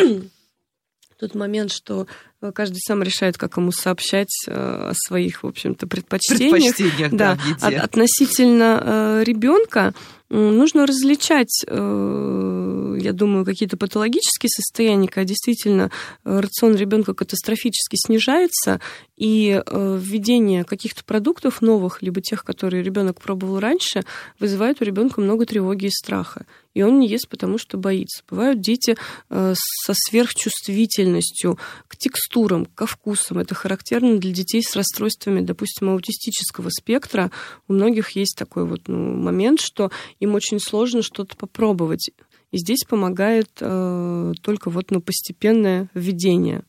Тот 1.19 1.35
момент, 1.35 1.71
что 1.71 2.07
э, 2.41 2.51
каждый 2.51 2.79
сам 2.79 3.03
решает, 3.03 3.37
как 3.37 3.55
ему 3.57 3.71
сообщать 3.71 4.33
э, 4.47 4.51
о 4.51 4.91
своих, 4.93 5.43
в 5.43 5.47
общем-то, 5.47 5.87
предпочтениях. 5.87 6.51
Предпочтениях, 6.51 7.11
да, 7.11 7.37
да 7.59 7.67
от, 7.67 7.73
относительно 7.75 8.81
э, 8.83 9.23
ребенка 9.23 9.93
нужно 10.29 10.85
различать, 10.85 11.63
э, 11.67 12.62
я 12.97 13.13
думаю, 13.13 13.45
какие-то 13.45 13.77
патологические 13.77 14.49
состояния, 14.49 15.07
когда 15.07 15.25
действительно 15.25 15.91
э, 16.23 16.39
рацион 16.39 16.75
ребенка 16.75 17.13
катастрофически 17.13 17.95
снижается, 17.95 18.79
и 19.15 19.61
э, 19.65 19.99
введение 20.01 20.63
каких-то 20.63 21.03
продуктов 21.03 21.61
новых, 21.61 22.01
либо 22.01 22.21
тех, 22.21 22.43
которые 22.43 22.83
ребенок 22.83 23.21
пробовал 23.21 23.59
раньше, 23.59 24.03
вызывает 24.39 24.81
у 24.81 24.85
ребенка 24.85 25.21
много 25.21 25.45
тревоги 25.45 25.85
и 25.85 25.89
страха. 25.89 26.45
И 26.73 26.81
он 26.81 26.99
не 26.99 27.07
ест, 27.07 27.29
потому 27.29 27.57
что 27.57 27.77
боится. 27.77 28.23
Бывают 28.27 28.59
дети 28.59 28.97
со 29.29 29.93
сверхчувствительностью 29.93 31.59
к 31.87 31.95
текстурам, 31.95 32.65
ко 32.65 32.87
вкусам. 32.87 33.37
Это 33.37 33.53
характерно 33.53 34.17
для 34.17 34.31
детей 34.31 34.63
с 34.63 34.75
расстройствами, 34.75 35.41
допустим, 35.41 35.89
аутистического 35.89 36.69
спектра. 36.69 37.31
У 37.67 37.73
многих 37.73 38.11
есть 38.11 38.35
такой 38.35 38.65
вот 38.65 38.87
ну, 38.87 39.13
момент, 39.13 39.61
что 39.61 39.91
им 40.19 40.33
очень 40.33 40.59
сложно 40.59 41.03
что-то 41.03 41.35
попробовать. 41.35 42.09
И 42.53 42.57
здесь 42.59 42.83
помогает 42.87 43.49
э, 43.61 44.33
только 44.43 44.69
вот 44.69 44.91
ну, 44.91 45.01
постепенное 45.01 45.89
введение. 45.95 46.63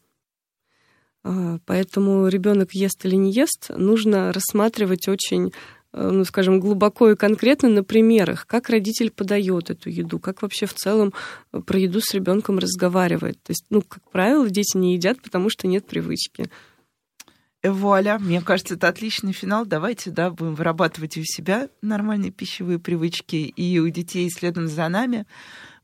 Э, 1.25 1.59
поэтому 1.67 2.27
ребенок 2.29 2.73
ест 2.73 3.05
или 3.05 3.17
не 3.17 3.31
ест, 3.31 3.69
нужно 3.69 4.33
рассматривать 4.33 5.09
очень 5.09 5.53
э, 5.93 6.11
ну, 6.11 6.25
скажем, 6.25 6.59
глубоко 6.59 7.11
и 7.11 7.17
конкретно 7.17 7.69
на 7.69 7.85
примерах, 7.85 8.47
как 8.47 8.71
родитель 8.71 9.11
подает 9.11 9.69
эту 9.69 9.91
еду, 9.91 10.19
как 10.19 10.41
вообще 10.41 10.65
в 10.65 10.73
целом 10.73 11.13
э, 11.53 11.61
про 11.61 11.79
еду 11.79 12.01
с 12.01 12.15
ребенком 12.15 12.59
разговаривает. 12.59 13.37
То 13.43 13.51
есть, 13.51 13.67
ну, 13.69 13.83
как 13.83 14.11
правило, 14.11 14.49
дети 14.49 14.79
не 14.79 14.95
едят, 14.95 15.21
потому 15.21 15.51
что 15.51 15.67
нет 15.67 15.87
привычки. 15.87 16.49
Вуаля, 17.63 18.19
мне 18.19 18.41
кажется, 18.41 18.75
это 18.75 18.89
отличный 18.89 19.33
финал. 19.33 19.67
Давайте, 19.67 20.11
да, 20.11 20.31
будем 20.31 20.55
вырабатывать 20.55 21.17
у 21.19 21.23
себя 21.25 21.69
нормальные 21.83 22.31
пищевые 22.31 22.79
привычки, 22.79 23.37
и 23.37 23.79
у 23.79 23.89
детей 23.89 24.31
следом 24.31 24.67
за 24.67 24.89
нами. 24.89 25.27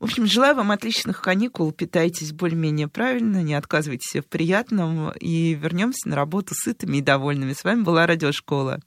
В 0.01 0.05
общем, 0.05 0.25
желаю 0.25 0.55
вам 0.55 0.71
отличных 0.71 1.21
каникул, 1.21 1.71
питайтесь 1.71 2.33
более-менее 2.33 2.87
правильно, 2.87 3.43
не 3.43 3.53
отказывайтесь 3.53 4.19
в 4.19 4.25
приятном, 4.25 5.11
и 5.11 5.53
вернемся 5.53 6.09
на 6.09 6.15
работу 6.15 6.55
сытыми 6.55 6.97
и 6.97 7.01
довольными. 7.01 7.53
С 7.53 7.63
вами 7.63 7.83
была 7.83 8.07
Радиошкола. 8.07 8.79